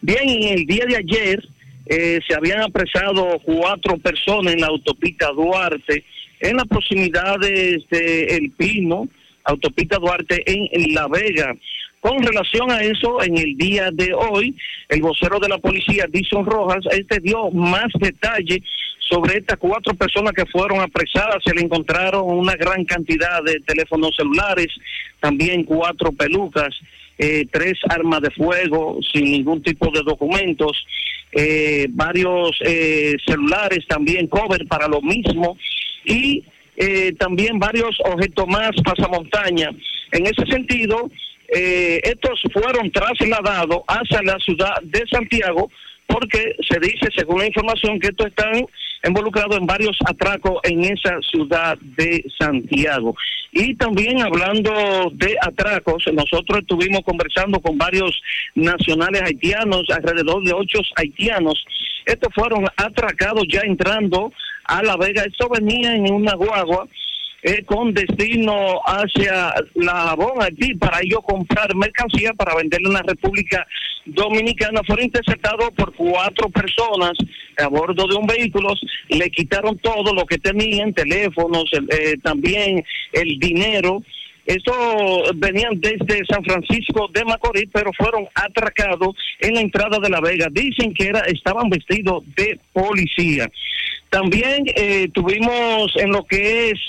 [0.00, 1.44] Bien, en el día de ayer
[1.86, 6.04] eh, se habían apresado cuatro personas en la autopista Duarte,
[6.38, 9.08] en las proximidades de El Pino,
[9.42, 11.52] autopista Duarte en La Vega.
[12.00, 14.54] Con relación a eso, en el día de hoy,
[14.88, 18.62] el vocero de la policía, Dison Rojas, este dio más detalle
[19.00, 21.38] sobre estas cuatro personas que fueron apresadas.
[21.44, 24.68] Se le encontraron una gran cantidad de teléfonos celulares,
[25.20, 26.74] también cuatro pelucas,
[27.18, 30.86] eh, tres armas de fuego sin ningún tipo de documentos,
[31.32, 35.58] eh, varios eh, celulares también, cover para lo mismo
[36.04, 36.44] y
[36.76, 39.70] eh, también varios objetos más pasamontaña.
[40.12, 41.10] En ese sentido,
[41.48, 45.70] eh, estos fueron trasladados hacia la ciudad de Santiago
[46.06, 48.66] porque se dice, según la información, que estos están
[49.06, 53.14] involucrados en varios atracos en esa ciudad de Santiago.
[53.52, 54.72] Y también hablando
[55.12, 58.20] de atracos, nosotros estuvimos conversando con varios
[58.54, 61.62] nacionales haitianos, alrededor de ocho haitianos.
[62.06, 64.32] Estos fueron atracados ya entrando
[64.64, 65.24] a La Vega.
[65.24, 66.88] Esto venía en una guagua
[67.42, 73.02] eh, con destino hacia la Jabón, aquí, para ellos comprar mercancía para venderla en la
[73.02, 73.66] República
[74.06, 74.80] Dominicana.
[74.86, 77.12] Fueron interceptados por cuatro personas
[77.58, 78.74] a bordo de un vehículo,
[79.08, 84.02] le quitaron todo lo que tenían, teléfonos, el- eh, también el dinero.
[84.46, 84.74] Estos
[85.36, 90.48] venían desde San Francisco de Macorís, pero fueron atracados en la entrada de La Vega.
[90.50, 93.46] Dicen que era, estaban vestidos de policía.
[94.10, 96.80] También eh, tuvimos en lo que es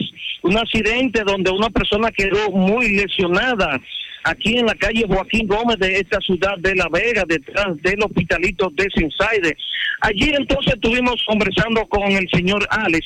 [0.43, 3.79] un accidente donde una persona quedó muy lesionada
[4.23, 8.71] aquí en la calle Joaquín Gómez de esta ciudad de La Vega, detrás del hospitalito
[8.73, 9.57] de Sensaide.
[10.01, 13.05] Allí entonces estuvimos conversando con el señor Alex,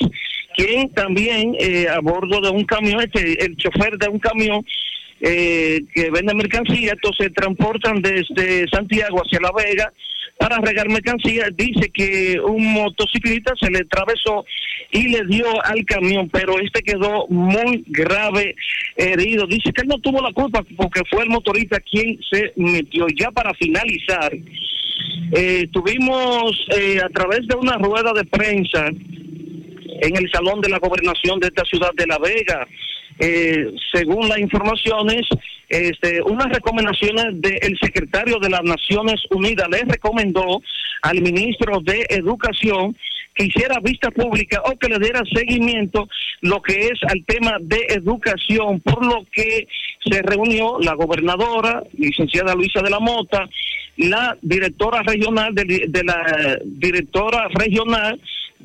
[0.56, 4.66] quien también eh, a bordo de un camión, este, el chofer de un camión,
[5.22, 9.93] eh, que vende mercancía, entonces transportan desde Santiago hacia La Vega
[10.44, 11.48] para regar mercancía.
[11.56, 14.44] Dice que un motociclista se le atravesó
[14.92, 18.54] y le dio al camión, pero este quedó muy grave
[18.98, 19.48] herido.
[19.48, 23.08] Dice que él no tuvo la culpa porque fue el motorista quien se metió.
[23.18, 24.34] Ya para finalizar,
[25.32, 30.80] eh, tuvimos eh, a través de una rueda de prensa en el salón de la
[30.80, 32.68] gobernación de esta ciudad de La Vega.
[33.19, 35.22] Eh, según las informaciones,
[35.69, 40.61] este, unas recomendaciones del secretario de las Naciones Unidas le recomendó
[41.01, 42.95] al ministro de Educación
[43.35, 46.08] que hiciera vista pública o que le diera seguimiento
[46.42, 49.67] lo que es al tema de educación, por lo que
[50.06, 53.50] se reunió la gobernadora, licenciada Luisa de la Mota,
[53.98, 58.19] la directora regional de, de la directora regional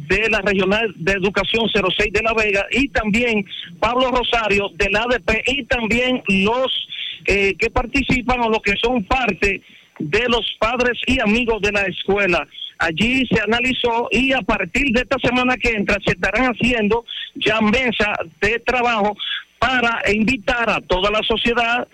[0.06, 3.44] de la Regional de Educación 06 de La Vega y también
[3.80, 6.88] Pablo Rosario del ADP y también los
[7.26, 9.60] eh, que participan o los que son parte
[9.98, 12.46] de los padres y amigos de la escuela.
[12.78, 17.04] Allí se analizó y a partir de esta semana que entra se estarán haciendo
[17.34, 19.16] ya mesa de trabajo
[19.58, 21.88] para invitar a toda la sociedad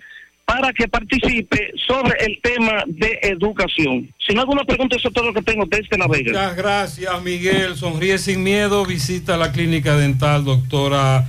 [0.44, 4.12] para que participe sobre el tema de educación.
[4.18, 6.32] Si no alguna pregunta, eso es todo lo que tengo desde La Vega.
[6.32, 7.76] Muchas gracias, Miguel.
[7.76, 8.84] Sonríe sin miedo.
[8.84, 11.26] Visita la clínica dental doctora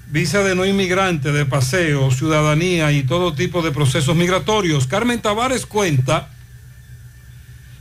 [0.10, 4.88] visa de no inmigrante, de paseo, ciudadanía y todo tipo de procesos migratorios.
[4.88, 6.30] Carmen Tavares cuenta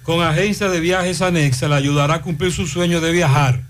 [0.07, 3.61] con agencia de viajes anexa, le ayudará a cumplir su sueño de viajar.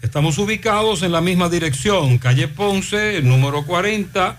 [0.00, 4.38] Estamos ubicados en la misma dirección, calle Ponce, número 40,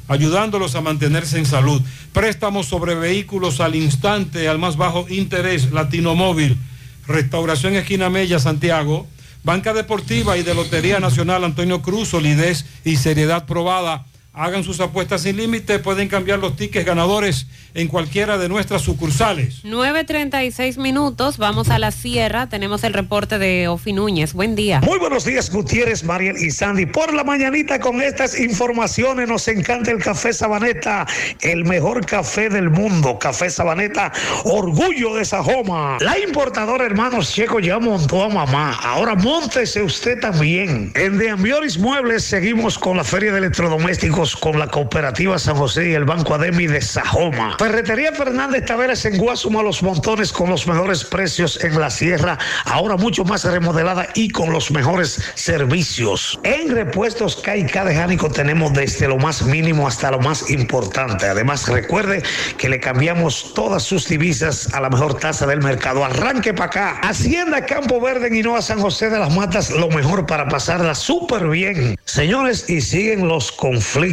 [0.07, 1.80] ayudándolos a mantenerse en salud.
[2.11, 6.57] Préstamos sobre vehículos al instante, al más bajo interés, Latino Móvil,
[7.06, 9.06] Restauración Esquina Mella, Santiago,
[9.43, 14.07] Banca Deportiva y de Lotería Nacional Antonio Cruz, solidez y seriedad probada.
[14.38, 19.64] Hagan sus apuestas sin límite, pueden cambiar los tickets ganadores en cualquiera de nuestras sucursales.
[19.64, 24.33] 9.36 minutos, vamos a la sierra, tenemos el reporte de Ofi Núñez.
[24.33, 24.81] Buen día.
[24.81, 26.85] Muy buenos días, Gutiérrez, Mariel y Sandy.
[26.85, 31.07] Por la mañanita con estas informaciones nos encanta el café Sabaneta,
[31.39, 33.17] el mejor café del mundo.
[33.17, 34.11] Café Sabaneta,
[34.43, 35.97] orgullo de Sajoma.
[36.01, 38.73] La importadora Hermanos Checo ya montó a mamá.
[38.83, 40.91] Ahora montese usted también.
[40.95, 45.89] En De Ambioris Muebles seguimos con la feria de electrodomésticos con la cooperativa San José
[45.89, 47.57] y el Banco Ademi de Sajoma.
[47.59, 52.95] Ferretería Fernández Taveras en Guasuma Los Montones con los mejores precios en la sierra, ahora
[52.95, 56.39] mucho más remodelada y con los mejores servicios.
[56.43, 61.27] En repuestos KK de Jánico tenemos desde lo más mínimo hasta lo más importante.
[61.27, 62.23] Además, recuerde
[62.57, 66.05] que le cambiamos todas sus divisas a la mejor tasa del mercado.
[66.05, 66.99] Arranque para acá.
[67.01, 71.47] Hacienda Campo Verde en Hinoa San José de las Matas, lo mejor para pasarla súper
[71.47, 71.97] bien.
[72.05, 74.05] Señores, y siguen los conflictos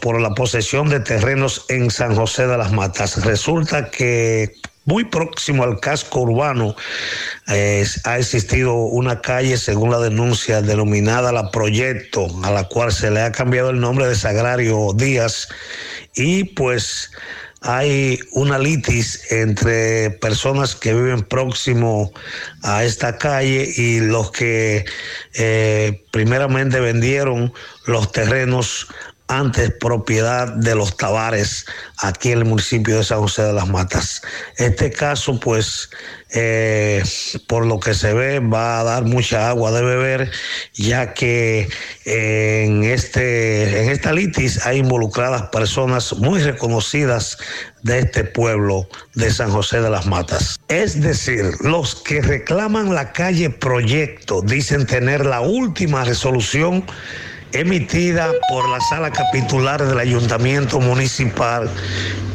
[0.00, 3.24] por la posesión de terrenos en San José de las Matas.
[3.24, 6.74] Resulta que muy próximo al casco urbano
[7.46, 13.20] ha existido una calle, según la denuncia, denominada La Proyecto, a la cual se le
[13.20, 15.48] ha cambiado el nombre de Sagrario Díaz.
[16.14, 17.10] Y pues
[17.62, 22.10] hay una litis entre personas que viven próximo
[22.62, 24.86] a esta calle y los que
[25.34, 27.52] eh, primeramente vendieron
[27.86, 28.88] los terrenos
[29.30, 31.64] antes propiedad de los Tavares
[31.98, 34.22] aquí en el municipio de San José de las Matas.
[34.56, 35.88] Este caso, pues,
[36.30, 37.02] eh,
[37.46, 40.30] por lo que se ve, va a dar mucha agua de beber,
[40.74, 41.68] ya que
[42.04, 47.38] en, este, en esta litis hay involucradas personas muy reconocidas
[47.82, 50.58] de este pueblo de San José de las Matas.
[50.68, 56.84] Es decir, los que reclaman la calle Proyecto dicen tener la última resolución
[57.52, 61.68] emitida por la sala capitular del ayuntamiento municipal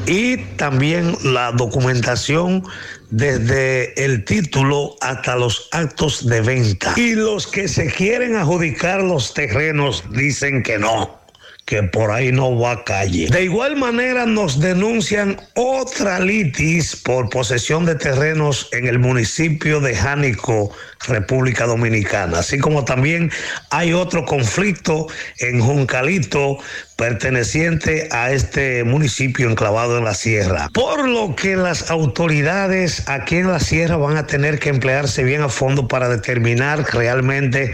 [0.05, 2.63] y también la documentación
[3.09, 6.93] desde el título hasta los actos de venta.
[6.95, 11.24] Y los que se quieren adjudicar los terrenos dicen que no
[11.65, 13.27] que por ahí no va a calle.
[13.27, 19.95] De igual manera nos denuncian otra litis por posesión de terrenos en el municipio de
[19.95, 20.71] Jánico,
[21.07, 23.31] República Dominicana, así como también
[23.71, 25.07] hay otro conflicto
[25.39, 26.59] en Juncalito
[26.97, 30.69] perteneciente a este municipio enclavado en la sierra.
[30.71, 35.41] Por lo que las autoridades aquí en la sierra van a tener que emplearse bien
[35.41, 37.73] a fondo para determinar realmente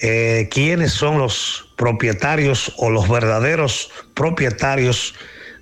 [0.00, 5.14] eh, quiénes son los propietarios o los verdaderos propietarios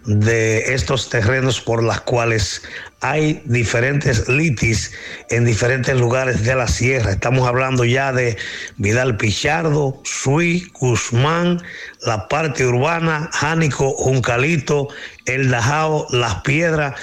[0.05, 2.63] de estos terrenos por las cuales
[3.01, 4.93] hay diferentes litis
[5.29, 7.13] en diferentes lugares de la sierra.
[7.13, 8.37] Estamos hablando ya de
[8.79, 11.63] Vidal Pichardo, Sui, Guzmán,
[12.03, 14.89] la parte urbana, Jánico, Juncalito,
[15.27, 16.95] El Dajao, Las Piedras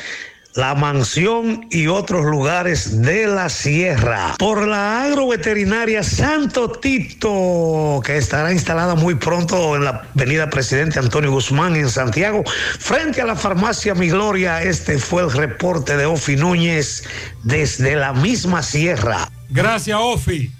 [0.55, 4.35] la mansión y otros lugares de la sierra.
[4.39, 11.31] Por la agroveterinaria Santo Tito, que estará instalada muy pronto en la avenida Presidente Antonio
[11.31, 12.43] Guzmán en Santiago,
[12.79, 14.63] frente a la farmacia Mi Gloria.
[14.63, 17.03] Este fue el reporte de Ofi Núñez
[17.43, 19.29] desde la misma sierra.
[19.49, 20.51] Gracias, Ofi.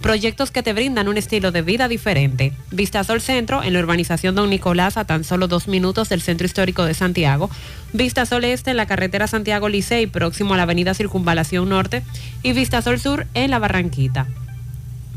[0.00, 2.54] Proyectos que te brindan un estilo de vida diferente.
[2.70, 6.84] Vistasol Centro, en la urbanización Don Nicolás, a tan solo dos minutos del Centro Histórico
[6.84, 7.50] de Santiago.
[7.92, 12.02] Vistasol Este, en la carretera Santiago Licey, próximo a la avenida Circunvalación Norte.
[12.42, 14.26] Y Vistasol Sur, en la Barranquita.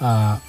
[0.00, 0.40] a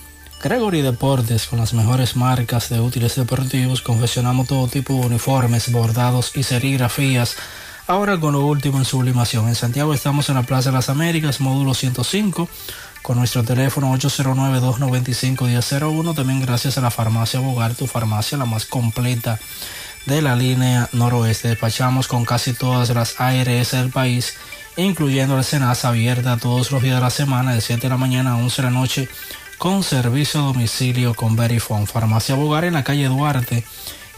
[0.44, 6.36] Gregory Deportes, con las mejores marcas de útiles deportivos, confeccionamos todo tipo de uniformes, bordados
[6.36, 7.36] y serigrafías.
[7.86, 9.50] Ahora con lo último en sublimación.
[9.50, 12.50] En Santiago estamos en la Plaza de las Américas, módulo 105,
[13.04, 16.16] con nuestro teléfono 809-295-1001.
[16.16, 19.38] También gracias a la farmacia Bogar, tu farmacia, la más completa
[20.08, 21.50] de la línea noroeste.
[21.50, 24.34] Despachamos con casi todas las ARS del país,
[24.76, 28.32] incluyendo la Senasa abierta todos los días de la semana, de 7 de la mañana
[28.32, 29.08] a 11 de la noche
[29.62, 31.86] con servicio a domicilio con Verifone.
[31.86, 33.64] Farmacia Bogar en la calle Duarte,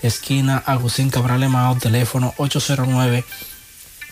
[0.02, 3.26] esquina Agustín Cabral Emao, teléfono 809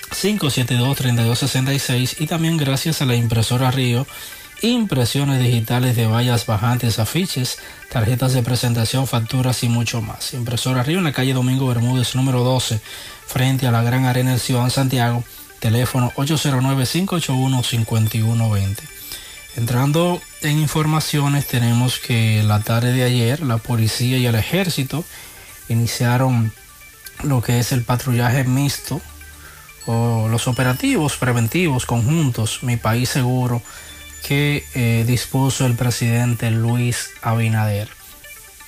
[0.09, 4.05] 572-3266 y también gracias a la impresora Río,
[4.61, 10.33] impresiones digitales de vallas bajantes, afiches, tarjetas de presentación, facturas y mucho más.
[10.33, 12.81] Impresora Río en la calle Domingo Bermúdez número 12,
[13.25, 15.23] frente a la Gran Arena del Ciudad Santiago,
[15.61, 19.00] teléfono 809-581-5120.
[19.55, 25.03] Entrando en informaciones, tenemos que la tarde de ayer la policía y el ejército
[25.67, 26.53] iniciaron
[27.23, 29.01] lo que es el patrullaje mixto
[29.85, 33.61] o los operativos preventivos conjuntos, mi país seguro,
[34.25, 37.89] que eh, dispuso el presidente Luis Abinader.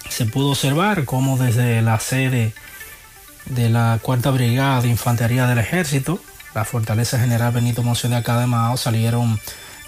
[0.10, 2.54] Se pudo observar cómo desde la sede
[3.46, 6.20] de la Cuarta Brigada de Infantería del Ejército,
[6.54, 9.40] la Fortaleza General Benito Monción de Academao, salieron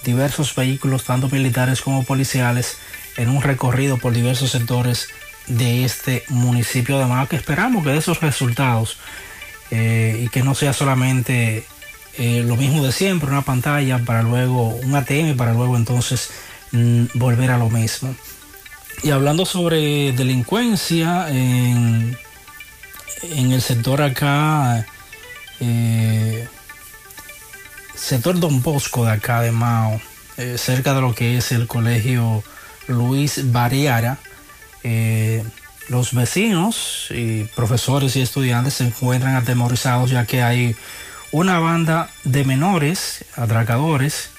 [0.06, 2.77] diversos vehículos, tanto militares como policiales,
[3.17, 5.09] en un recorrido por diversos sectores
[5.48, 8.98] de este municipio de Mao, que esperamos que de esos resultados
[9.72, 11.66] eh, y que no sea solamente
[12.17, 16.30] eh, lo mismo de siempre, una pantalla para luego, un ATM para luego entonces
[16.72, 18.16] mm, volver a lo mismo.
[19.03, 22.17] Y hablando sobre delincuencia en,
[23.24, 24.85] en el sector acá,
[25.59, 26.48] eh,
[27.95, 29.99] sector Don Bosco de acá de Mao,
[30.38, 32.43] eh, cerca de lo que es el colegio
[32.88, 34.17] Luis Bariara,
[34.83, 35.43] eh,
[35.90, 40.75] los vecinos y profesores y estudiantes se encuentran atemorizados ya que hay
[41.32, 44.30] una banda de menores atracadores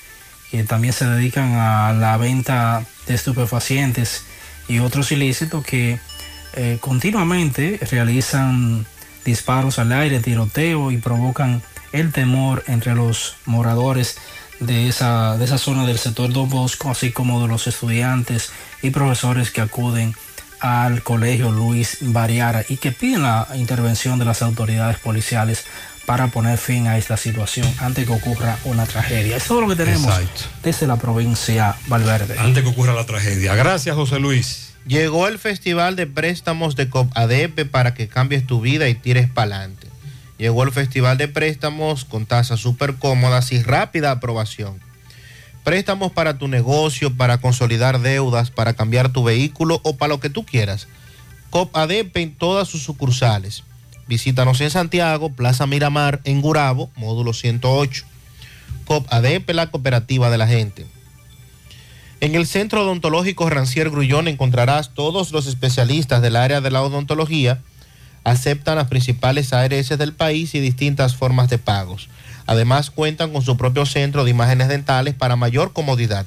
[0.50, 4.24] que también se dedican a la venta de estupefacientes
[4.68, 5.98] y otros ilícitos que
[6.54, 8.86] eh, continuamente realizan
[9.24, 11.62] disparos al aire, tiroteo y provocan
[11.92, 14.16] el temor entre los moradores
[14.60, 18.50] de esa, de esa zona del sector Don Bosco, así como de los estudiantes
[18.82, 20.14] y profesores que acuden
[20.60, 25.64] al colegio Luis Bariara y que piden la intervención de las autoridades policiales
[26.06, 29.36] para poner fin a esta situación antes que ocurra una tragedia.
[29.36, 30.42] Es todo lo que tenemos Exacto.
[30.62, 32.38] desde la provincia Valverde.
[32.38, 33.54] Antes que ocurra la tragedia.
[33.56, 34.72] Gracias, José Luis.
[34.86, 39.56] Llegó el Festival de Préstamos de COPADEPE para que cambies tu vida y tires para
[39.56, 39.88] adelante.
[40.38, 44.80] Llegó el Festival de Préstamos con tasas súper cómodas y rápida aprobación.
[45.64, 50.30] Préstamos para tu negocio, para consolidar deudas, para cambiar tu vehículo o para lo que
[50.30, 50.86] tú quieras.
[51.50, 53.64] COPADEPE en todas sus sucursales.
[54.06, 58.04] Visítanos en Santiago, Plaza Miramar, en Gurabo, módulo 108.
[58.84, 60.86] COPADEPE, la cooperativa de la gente.
[62.20, 67.60] En el Centro Odontológico Rancier Grullón encontrarás todos los especialistas del área de la odontología.
[68.26, 72.08] Aceptan las principales ARS del país y distintas formas de pagos.
[72.46, 76.26] Además cuentan con su propio centro de imágenes dentales para mayor comodidad.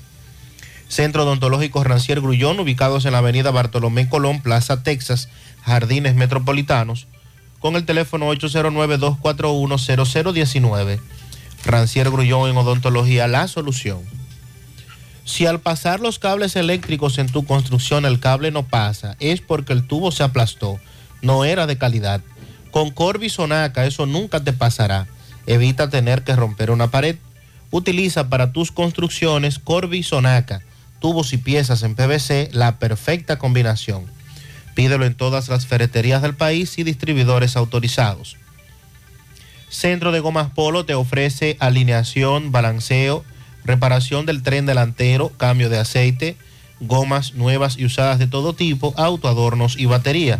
[0.87, 5.27] Centro Odontológico Rancier Grullón, ubicados en la avenida Bartolomé Colón, Plaza Texas,
[5.65, 7.07] Jardines Metropolitanos,
[7.59, 11.01] con el teléfono 809-241-0019.
[11.65, 13.99] Rancier Grullón en Odontología, la solución.
[15.25, 19.73] Si al pasar los cables eléctricos en tu construcción el cable no pasa, es porque
[19.73, 20.79] el tubo se aplastó,
[21.21, 22.21] no era de calidad.
[22.71, 25.07] Con Corby Sonaca eso nunca te pasará.
[25.45, 27.15] Evita tener que romper una pared.
[27.71, 30.61] Utiliza para tus construcciones Corby Sonaca,
[30.99, 34.05] tubos y piezas en PVC, la perfecta combinación.
[34.75, 38.37] Pídelo en todas las ferreterías del país y distribuidores autorizados.
[39.69, 43.23] Centro de Gomas Polo te ofrece alineación, balanceo,
[43.63, 46.37] reparación del tren delantero, cambio de aceite,
[46.79, 50.39] gomas nuevas y usadas de todo tipo, autoadornos y batería.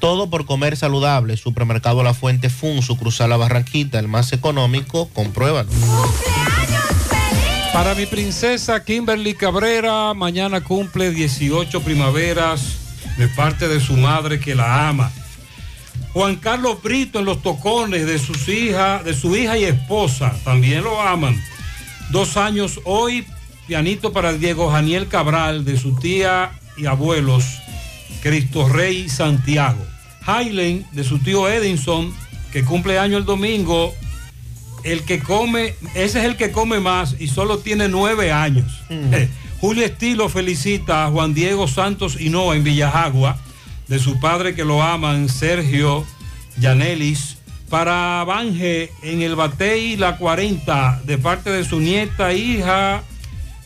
[0.00, 1.36] Todo por comer saludable.
[1.36, 5.70] Supermercado La Fuente Fun, su cruzar la Barranquita, el más económico, compruébalo.
[7.72, 12.78] Para mi princesa Kimberly Cabrera, mañana cumple 18 primaveras
[13.18, 15.12] de parte de su madre que la ama.
[16.12, 20.82] Juan Carlos Brito en los tocones de sus hijas, de su hija y esposa, también
[20.82, 21.40] lo aman.
[22.10, 23.26] Dos años hoy,
[23.66, 27.44] pianito para Diego Janiel Cabral, de su tía y abuelos,
[28.22, 29.84] Cristo Rey Santiago.
[30.26, 32.12] Highland, de su tío Edinson,
[32.52, 33.94] que cumple año el domingo,
[34.84, 38.82] el que come, ese es el que come más y solo tiene nueve años.
[38.90, 39.28] Eh,
[39.60, 43.38] Julio Estilo felicita a Juan Diego Santos Hinoa en Villajagua,
[43.88, 46.04] de su padre que lo aman, Sergio
[46.58, 47.38] Yanelis,
[47.68, 53.02] para Banje en el Batey La 40, de parte de su nieta, hija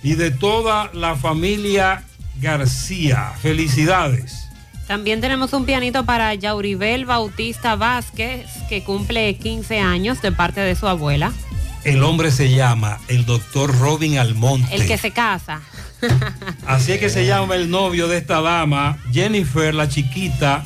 [0.02, 2.04] y de toda la familia
[2.42, 3.32] García.
[3.40, 4.48] Felicidades.
[4.86, 10.74] También tenemos un pianito para Yauribel Bautista Vázquez, que cumple 15 años de parte de
[10.74, 11.32] su abuela.
[11.84, 14.74] El hombre se llama el doctor Robin Almonte.
[14.74, 15.62] El que se casa.
[16.66, 20.64] Así es que se llama el novio de esta dama, Jennifer, la chiquita,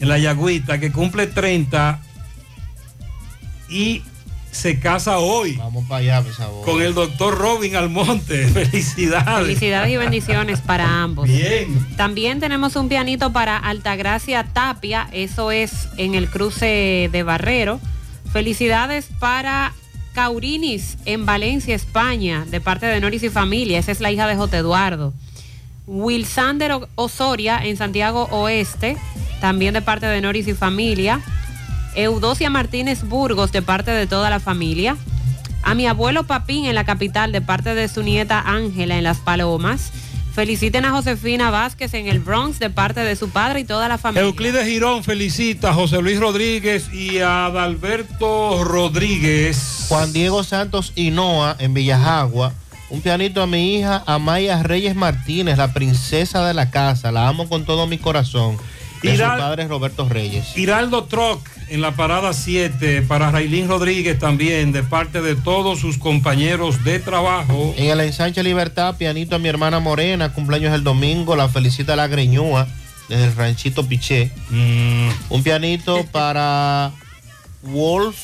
[0.00, 2.00] la Yagüita, que cumple 30
[3.68, 4.02] y
[4.58, 5.56] se casa hoy.
[5.56, 6.24] Vamos para allá.
[6.64, 8.46] Con el doctor Robin Almonte.
[8.52, 9.46] Felicidades.
[9.46, 11.28] Felicidades y bendiciones para ambos.
[11.28, 11.86] Bien.
[11.96, 17.80] También tenemos un pianito para Altagracia Tapia, eso es en el cruce de Barrero.
[18.32, 19.72] Felicidades para
[20.12, 23.78] Caurinis en Valencia, España, de parte de Noris y familia.
[23.78, 24.58] Esa es la hija de J.
[24.58, 25.14] Eduardo.
[25.86, 28.96] Wilsander O- Osoria en Santiago Oeste,
[29.40, 31.20] también de parte de Noris y familia.
[32.02, 34.96] Eudosia Martínez Burgos de parte de toda la familia.
[35.62, 39.18] A mi abuelo Papín en la capital de parte de su nieta Ángela en Las
[39.18, 39.90] Palomas.
[40.32, 43.98] Feliciten a Josefina Vázquez en el Bronx de parte de su padre y toda la
[43.98, 44.22] familia.
[44.28, 49.86] Euclides Girón felicita a José Luis Rodríguez y a Adalberto Rodríguez.
[49.88, 52.52] Juan Diego Santos Hinoa en Villajagua.
[52.90, 57.10] Un pianito a mi hija Amaya Reyes Martínez, la princesa de la casa.
[57.10, 58.56] La amo con todo mi corazón.
[59.02, 60.56] De su Iral- padre Roberto Reyes.
[60.56, 61.40] Hiraldo Troc
[61.70, 66.98] en la parada 7 para Railín Rodríguez también de parte de todos sus compañeros de
[66.98, 67.74] trabajo.
[67.76, 72.06] En el ensanche Libertad, pianito a mi hermana Morena, cumpleaños el domingo, la felicita la
[72.08, 72.66] Greñúa
[73.08, 74.30] desde el ranchito Piché.
[74.50, 75.08] Mm.
[75.30, 76.92] Un pianito para
[77.62, 78.16] Wolf,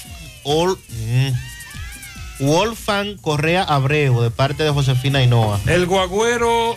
[0.45, 5.61] Ol- mm, Wolfgang Correa Abreu de parte de Josefina Hinoa.
[5.67, 6.77] El guagüero,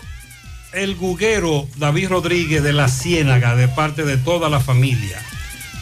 [0.73, 5.17] el guguero David Rodríguez de la Ciénaga de parte de toda la familia.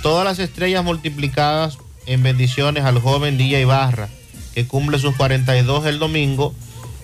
[0.06, 4.08] Todas las estrellas multiplicadas en bendiciones al joven DJ Ibarra,
[4.54, 6.54] que cumple sus 42 el domingo,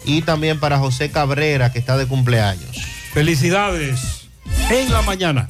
[0.06, 2.78] y también para José Cabrera, que está de cumpleaños.
[3.12, 4.30] Felicidades
[4.70, 5.48] en la mañana.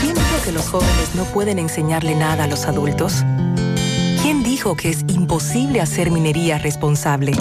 [0.00, 3.22] ¿Quién dijo que los jóvenes no pueden enseñarle nada a los adultos?
[4.60, 7.32] ¿Quién dijo que es imposible hacer minería responsable?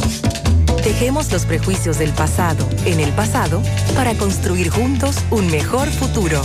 [0.85, 3.61] Dejemos los prejuicios del pasado en el pasado
[3.93, 6.41] para construir juntos un mejor futuro.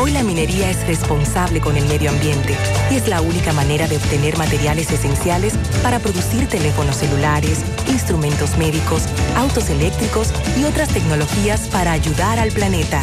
[0.00, 2.54] Hoy la minería es responsable con el medio ambiente
[2.88, 9.08] y es la única manera de obtener materiales esenciales para producir teléfonos celulares, instrumentos médicos,
[9.34, 13.02] autos eléctricos y otras tecnologías para ayudar al planeta.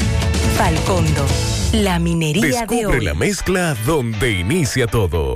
[0.55, 1.25] Falcondo,
[1.73, 3.05] la minería de Descubre hoy.
[3.05, 5.35] la mezcla donde inicia todo.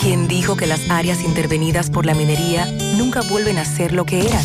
[0.00, 4.28] ¿Quién dijo que las áreas intervenidas por la minería nunca vuelven a ser lo que
[4.28, 4.44] eran?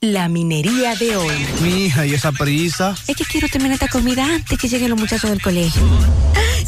[0.00, 1.46] la minería de hoy.
[1.60, 2.94] Mi hija, ¿y esa prisa?
[3.08, 5.82] Es que quiero terminar esta comida antes que lleguen los muchachos del colegio.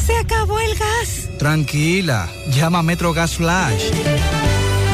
[0.05, 1.29] ¡Se acabó el gas!
[1.39, 3.83] Tranquila, llama a Metro Gas Flash.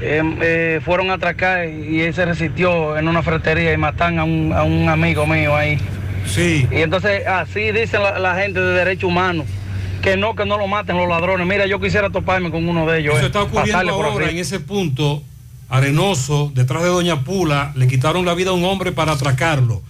[0.00, 4.24] Eh, eh, fueron a atracar y él se resistió en una ferretería y matan a
[4.24, 5.78] un, a un amigo mío ahí.
[6.26, 6.66] Sí.
[6.70, 9.46] Y entonces así dicen la, la gente de derechos humanos.
[10.02, 11.46] Que no, que no lo maten los ladrones.
[11.46, 13.14] Mira, yo quisiera toparme con uno de ellos.
[13.14, 15.22] Eso eh, está ocurriendo ahora en ese punto
[15.68, 19.82] Arenoso, detrás de Doña Pula, le quitaron la vida a un hombre para atracarlo.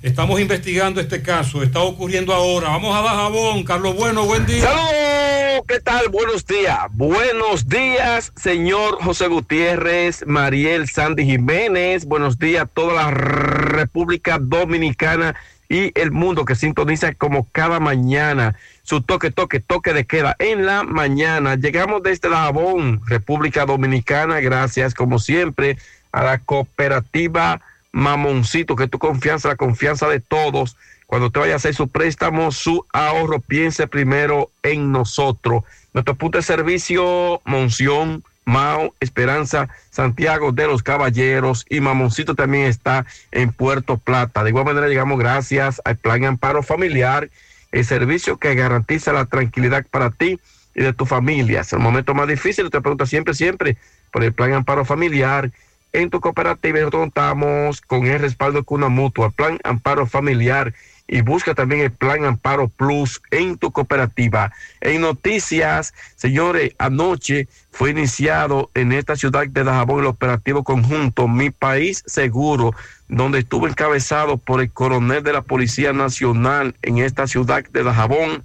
[0.00, 2.68] Estamos investigando este caso, está ocurriendo ahora.
[2.68, 4.62] Vamos a Dajabón, Carlos Bueno, buen día.
[4.62, 6.08] Saludos, ¿qué tal?
[6.08, 6.78] Buenos días.
[6.92, 12.04] Buenos días, señor José Gutiérrez, Mariel Sandy Jiménez.
[12.04, 15.34] Buenos días a toda la República Dominicana
[15.68, 18.56] y el mundo que sintoniza como cada mañana
[18.88, 21.56] su toque, toque, toque de queda en la mañana.
[21.56, 25.76] Llegamos desde Dajabón, República Dominicana, gracias como siempre
[26.10, 27.60] a la cooperativa
[27.92, 30.78] Mamoncito, que tu confianza, la confianza de todos.
[31.06, 35.64] Cuando te vaya a hacer su préstamo, su ahorro, piense primero en nosotros.
[35.92, 43.04] Nuestro punto de servicio, Monción, Mao, Esperanza, Santiago de los Caballeros y Mamoncito también está
[43.32, 44.42] en Puerto Plata.
[44.42, 47.28] De igual manera llegamos gracias al Plan Amparo Familiar,
[47.72, 50.38] el servicio que garantiza la tranquilidad para ti
[50.74, 51.60] y de tu familia.
[51.60, 53.76] Es el momento más difícil, te pregunto siempre, siempre
[54.12, 55.50] por el Plan Amparo Familiar
[55.92, 60.74] en tu cooperativa nosotros contamos con el respaldo de Cuna Mutua, Plan Amparo Familiar
[61.08, 64.52] y busca también el Plan Amparo Plus en tu cooperativa.
[64.80, 71.50] En noticias, señores, anoche fue iniciado en esta ciudad de Dajabón el operativo conjunto Mi
[71.50, 72.74] País Seguro,
[73.08, 78.44] donde estuvo encabezado por el coronel de la Policía Nacional en esta ciudad de Dajabón,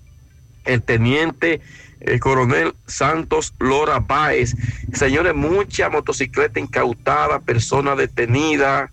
[0.63, 1.61] el teniente
[1.99, 4.55] el coronel Santos Lora Báez.
[4.93, 8.91] Señores, mucha motocicleta incautada, persona detenida,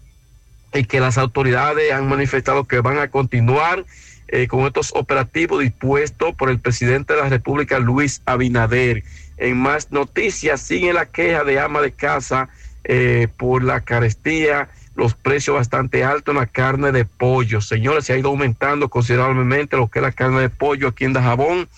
[0.73, 3.85] y que las autoridades han manifestado que van a continuar
[4.29, 9.03] eh, con estos operativos dispuestos por el presidente de la República, Luis Abinader.
[9.37, 12.49] En más noticias, sigue la queja de ama de casa
[12.85, 17.61] eh, por la carestía, los precios bastante altos en la carne de pollo.
[17.61, 21.15] Señores, se ha ido aumentando considerablemente lo que es la carne de pollo aquí en
[21.15, 21.69] Dajabón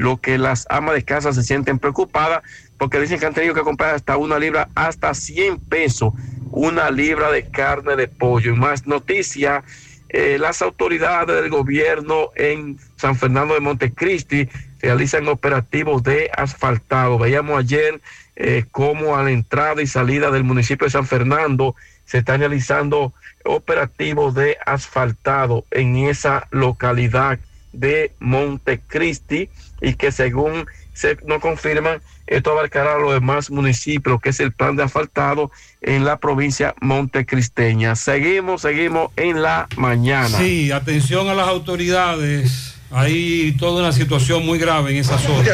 [0.00, 2.42] lo que las amas de casa se sienten preocupadas
[2.80, 6.14] porque dicen que han tenido que comprar hasta una libra, hasta 100 pesos,
[6.50, 8.54] una libra de carne de pollo.
[8.54, 9.62] Y más noticias,
[10.08, 14.48] eh, las autoridades del gobierno en San Fernando de Montecristi
[14.80, 17.18] realizan operativos de asfaltado.
[17.18, 18.00] Veíamos ayer
[18.34, 21.74] eh, cómo a la entrada y salida del municipio de San Fernando
[22.06, 23.12] se están realizando
[23.44, 27.38] operativos de asfaltado en esa localidad
[27.74, 29.50] de Montecristi
[29.82, 34.52] y que según se nos confirman, esto abarcará a los demás municipios, que es el
[34.52, 37.96] plan de asfaltado en la provincia montecristeña.
[37.96, 40.38] Seguimos, seguimos en la mañana.
[40.38, 42.74] Sí, atención a las autoridades.
[42.90, 45.48] Hay toda una situación muy grave en esa zona.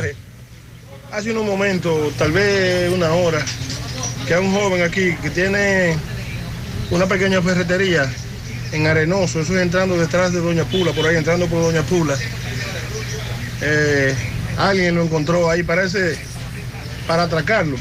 [1.12, 3.44] Hace unos momentos, tal vez una hora,
[4.26, 5.96] que hay un joven aquí que tiene
[6.90, 8.10] una pequeña ferretería
[8.72, 12.16] en Arenoso, eso es entrando detrás de Doña Pula, por ahí entrando por Doña Pula.
[13.60, 14.14] Eh,
[14.56, 16.18] alguien lo encontró ahí, parece,
[17.06, 17.76] para atracarlo.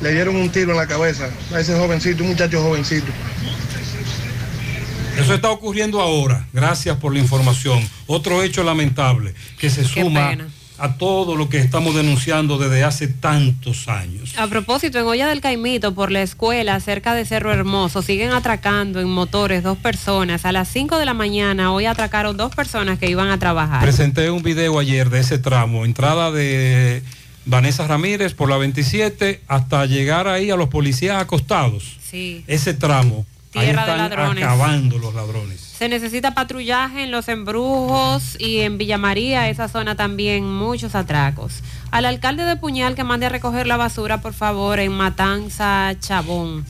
[0.00, 3.12] Le dieron un tiro en la cabeza a ese jovencito, un muchacho jovencito.
[5.18, 6.46] Eso está ocurriendo ahora.
[6.52, 7.80] Gracias por la información.
[8.06, 10.36] Otro hecho lamentable que se suma
[10.78, 14.34] a todo lo que estamos denunciando desde hace tantos años.
[14.38, 19.00] A propósito, en Olla del Caimito, por la escuela, cerca de Cerro Hermoso, siguen atracando
[19.00, 20.44] en motores dos personas.
[20.44, 23.82] A las 5 de la mañana hoy atracaron dos personas que iban a trabajar.
[23.82, 27.02] Presenté un video ayer de ese tramo, entrada de
[27.44, 31.96] Vanessa Ramírez por la 27 hasta llegar ahí a los policías acostados.
[32.08, 32.44] Sí.
[32.46, 33.26] Ese tramo.
[33.58, 34.44] Ahí Tierra de están ladrones.
[34.44, 35.60] acabando los ladrones.
[35.60, 41.62] Se necesita patrullaje en Los Embrujos y en Villa María, esa zona también, muchos atracos.
[41.90, 46.64] Al alcalde de Puñal que mande a recoger la basura, por favor, en Matanza, Chabón.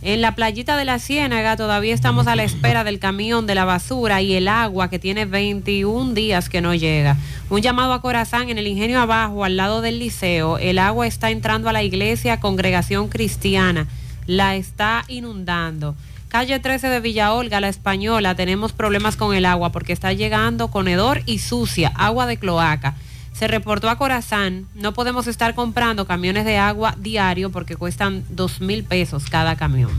[0.00, 3.64] En la playita de la Ciénaga todavía estamos a la espera del camión de la
[3.64, 7.16] basura y el agua que tiene 21 días que no llega.
[7.50, 10.56] Un llamado a Corazán en el ingenio abajo, al lado del liceo.
[10.58, 13.88] El agua está entrando a la iglesia Congregación Cristiana.
[14.26, 15.96] La está inundando.
[16.28, 20.68] Calle 13 de Villa Olga, La Española, tenemos problemas con el agua porque está llegando
[20.68, 22.94] con hedor y sucia, agua de cloaca.
[23.32, 28.60] Se reportó a Corazán, no podemos estar comprando camiones de agua diario porque cuestan dos
[28.60, 29.90] mil pesos cada camión.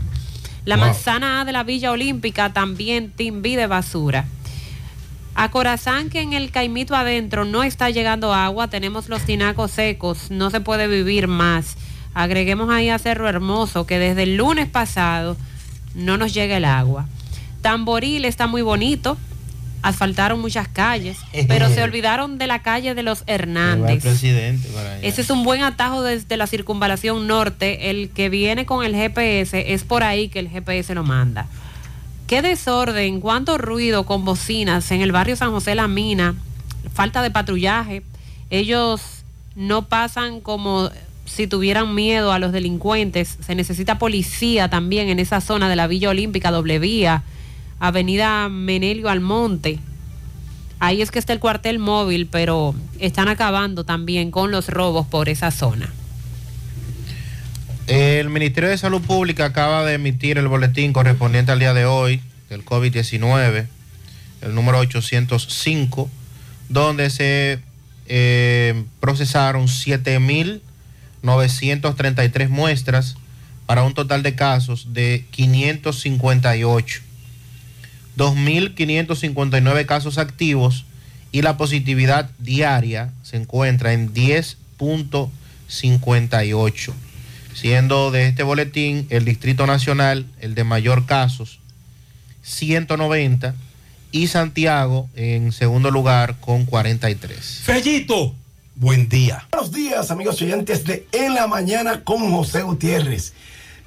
[0.66, 0.86] La Wow.
[0.86, 4.26] manzana A de la Villa Olímpica también timbi de basura.
[5.34, 10.30] A Corazán que en el Caimito adentro no está llegando agua, tenemos los tinacos secos,
[10.30, 11.76] no se puede vivir más.
[12.14, 15.36] Agreguemos ahí a Cerro Hermoso que desde el lunes pasado
[15.94, 17.06] no nos llega el agua.
[17.62, 19.18] Tamboril está muy bonito,
[19.82, 24.02] asfaltaron muchas calles, pero se olvidaron de la calle de los Hernández.
[24.02, 25.06] presidente para allá.
[25.06, 27.90] Ese es un buen atajo desde la circunvalación norte.
[27.90, 31.46] El que viene con el GPS es por ahí que el GPS lo manda.
[32.26, 36.34] Qué desorden, cuánto ruido con bocinas en el barrio San José La Mina,
[36.94, 38.02] falta de patrullaje.
[38.50, 39.00] Ellos
[39.56, 40.90] no pasan como
[41.24, 43.38] si tuvieran miedo a los delincuentes.
[43.44, 47.22] Se necesita policía también en esa zona de la Villa Olímpica, doble vía,
[47.78, 49.78] Avenida Menelio Almonte.
[50.80, 55.28] Ahí es que está el cuartel móvil, pero están acabando también con los robos por
[55.28, 55.92] esa zona.
[57.86, 62.22] El Ministerio de Salud Pública acaba de emitir el boletín correspondiente al día de hoy
[62.48, 63.66] del COVID-19,
[64.42, 66.08] el número 805,
[66.68, 67.58] donde se
[68.06, 69.66] eh, procesaron
[71.22, 73.16] 7.933 muestras
[73.66, 77.00] para un total de casos de 558.
[78.16, 80.84] 2.559 casos activos
[81.32, 86.92] y la positividad diaria se encuentra en 10.58,
[87.54, 91.60] siendo de este boletín el Distrito Nacional el de mayor casos,
[92.42, 93.54] 190,
[94.12, 97.60] y Santiago en segundo lugar con 43.
[97.62, 98.34] Fellito,
[98.80, 99.46] buen día.
[99.52, 103.34] Buenos días, amigos oyentes de En la Mañana con José Gutiérrez.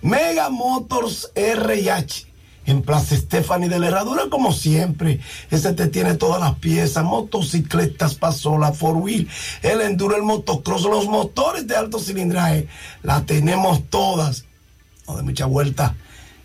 [0.04, 2.28] Mega Motors RH
[2.68, 5.20] en Plaza Stephanie de la Herradura, como siempre.
[5.50, 9.28] Ese te tiene todas las piezas, motocicletas, pasola, four wheel,
[9.64, 12.68] el enduro, el motocross, los motores de alto cilindraje.
[13.02, 14.46] La tenemos todas.
[15.08, 15.96] No de mucha vuelta.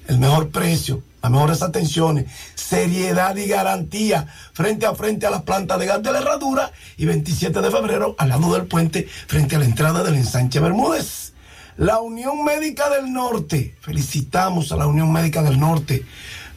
[0.06, 5.78] El mejor precio, las mejores atenciones, seriedad y garantía frente a frente a la planta
[5.78, 9.58] de gas de la Herradura y 27 de febrero al lado del puente frente a
[9.58, 11.32] la entrada del ensanche Bermúdez.
[11.76, 16.04] La Unión Médica del Norte, felicitamos a la Unión Médica del Norte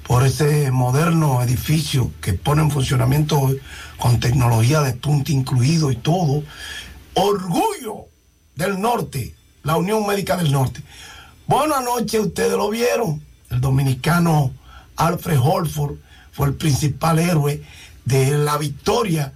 [0.07, 3.49] por ese moderno edificio que pone en funcionamiento
[3.97, 6.43] con tecnología de punta incluido y todo.
[7.13, 8.07] Orgullo
[8.55, 10.81] del Norte, la Unión Médica del Norte.
[11.45, 13.21] Buenas noches, ustedes lo vieron.
[13.51, 14.53] El dominicano
[14.95, 15.95] Alfred Holford
[16.31, 17.61] fue el principal héroe
[18.05, 19.33] de la victoria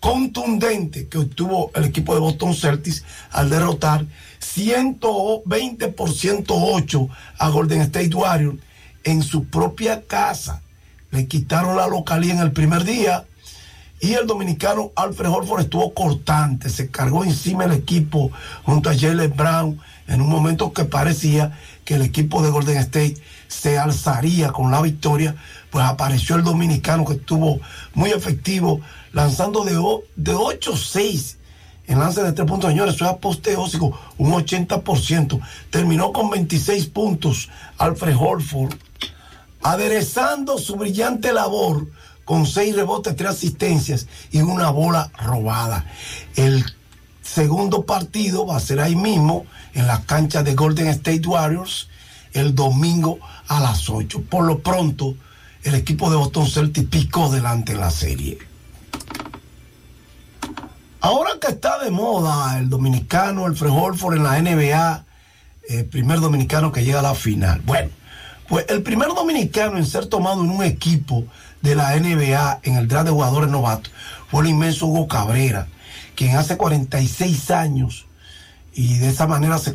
[0.00, 4.04] contundente que obtuvo el equipo de Boston Celtics al derrotar
[4.40, 7.08] 120 por 108
[7.38, 8.58] a Golden State Warriors
[9.04, 10.60] en su propia casa.
[11.12, 13.26] Le quitaron la localía en el primer día
[14.00, 18.32] y el dominicano Alfred Horford estuvo cortante, se cargó encima el equipo
[18.64, 23.14] junto a Jalen Brown en un momento que parecía que el equipo de Golden State
[23.52, 25.36] se alzaría con la victoria,
[25.70, 27.60] pues apareció el dominicano que estuvo
[27.94, 28.80] muy efectivo
[29.12, 29.72] lanzando de,
[30.16, 31.36] de 8-6
[31.86, 35.40] en lance de tres puntos, señores, eso es aposteósico, un 80%.
[35.68, 38.72] Terminó con 26 puntos Alfred Holford,
[39.62, 41.88] aderezando su brillante labor
[42.24, 45.84] con seis rebotes, tres asistencias y una bola robada.
[46.36, 46.64] El
[47.20, 51.88] segundo partido va a ser ahí mismo, en la cancha de Golden State Warriors,
[52.32, 53.18] el domingo
[53.56, 54.22] a las 8.
[54.28, 55.14] Por lo pronto,
[55.62, 58.38] el equipo de Boston Celtics picó delante en la serie.
[61.00, 65.04] Ahora que está de moda el dominicano, el Holford en la NBA,
[65.68, 67.60] el primer dominicano que llega a la final.
[67.64, 67.90] Bueno,
[68.48, 71.24] pues el primer dominicano en ser tomado en un equipo
[71.60, 73.92] de la NBA en el draft de jugadores novatos
[74.30, 75.68] fue el inmenso Hugo Cabrera,
[76.14, 78.06] quien hace 46 años
[78.74, 79.74] y de esa manera se,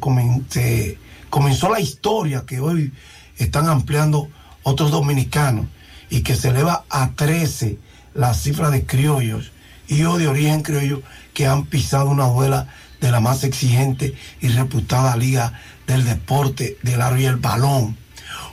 [0.50, 0.98] se
[1.30, 2.94] comenzó la historia que hoy
[3.38, 4.30] están ampliando
[4.64, 5.68] otros dominicanos
[6.10, 7.78] y que se eleva a 13
[8.14, 9.52] la cifra de criollos
[9.88, 11.02] y de origen criollo
[11.34, 12.68] que han pisado una duela
[13.00, 15.54] de la más exigente y reputada liga
[15.86, 17.98] del deporte del aro y el balón.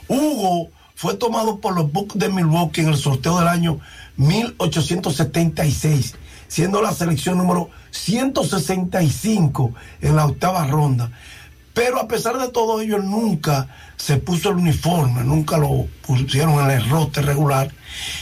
[0.07, 3.79] Hugo fue tomado por los Bucks de Milwaukee en el sorteo del año
[4.17, 6.15] 1876,
[6.47, 11.11] siendo la selección número 165 en la octava ronda.
[11.75, 16.71] Pero a pesar de todo ello, nunca se puso el uniforme, nunca lo pusieron en
[16.71, 17.69] el rote regular.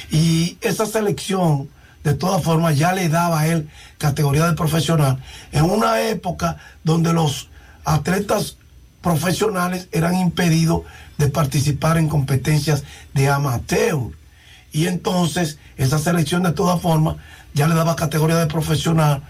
[0.09, 1.69] Y esa selección
[2.03, 7.13] de todas formas ya le daba a él categoría de profesional en una época donde
[7.13, 7.49] los
[7.85, 8.57] atletas
[9.01, 10.81] profesionales eran impedidos
[11.19, 12.83] de participar en competencias
[13.13, 13.99] de amateur.
[14.71, 17.17] Y entonces esa selección de todas formas
[17.53, 19.21] ya le daba categoría de profesional,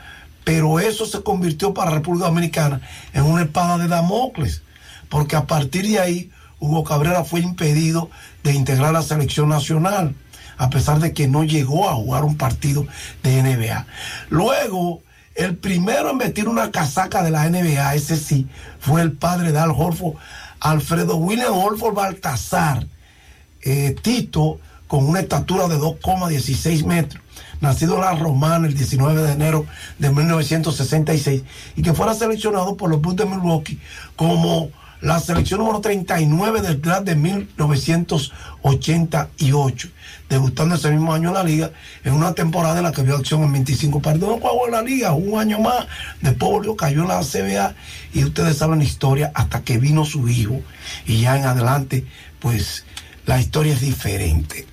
[0.44, 2.82] pero eso se convirtió para la República Dominicana
[3.14, 4.62] en una espada de Damocles,
[5.10, 8.10] porque a partir de ahí Hugo Cabrera fue impedido
[8.44, 10.16] de integrar la selección nacional
[10.58, 12.86] a pesar de que no llegó a jugar un partido
[13.22, 13.86] de NBA.
[14.30, 15.02] Luego,
[15.36, 18.48] el primero en meter una casaca de la NBA, ese sí,
[18.80, 20.16] fue el padre de Al Horford,
[20.60, 22.88] Alfredo William Horford Baltazar,
[23.62, 27.23] eh, Tito, con una estatura de 2,16 metros,
[27.64, 29.66] nacido la Romana el 19 de enero
[29.98, 31.42] de 1966,
[31.78, 33.80] y que fuera seleccionado por los Bulls de Milwaukee
[34.16, 34.70] como
[35.02, 39.90] la selección número 39 del draft de 1988,
[40.30, 41.72] debutando ese mismo año en la liga,
[42.04, 45.14] en una temporada en la que vio acción en 25 partidos, jugó en la liga,
[45.14, 45.88] un año más,
[46.22, 47.76] después volvió, cayó en la CBA,
[48.14, 50.62] y ustedes saben la historia hasta que vino su hijo,
[51.06, 52.06] y ya en adelante,
[52.40, 52.86] pues
[53.26, 54.73] la historia es diferente.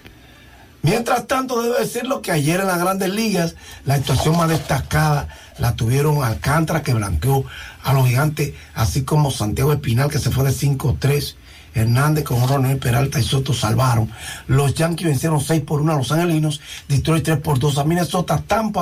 [0.83, 5.29] Mientras tanto, debo decirlo que ayer en las grandes ligas, la actuación más destacada
[5.59, 7.45] la tuvieron Alcántara, que blanqueó
[7.83, 11.37] a los gigantes, así como Santiago Espinal, que se fue de 5-3.
[11.75, 14.11] Hernández con Ronald Peralta y Soto salvaron.
[14.47, 18.43] Los Yankees vencieron 6 por 1 a los Angelinos, Detroit 3 por 2 a Minnesota,
[18.47, 18.79] Tampa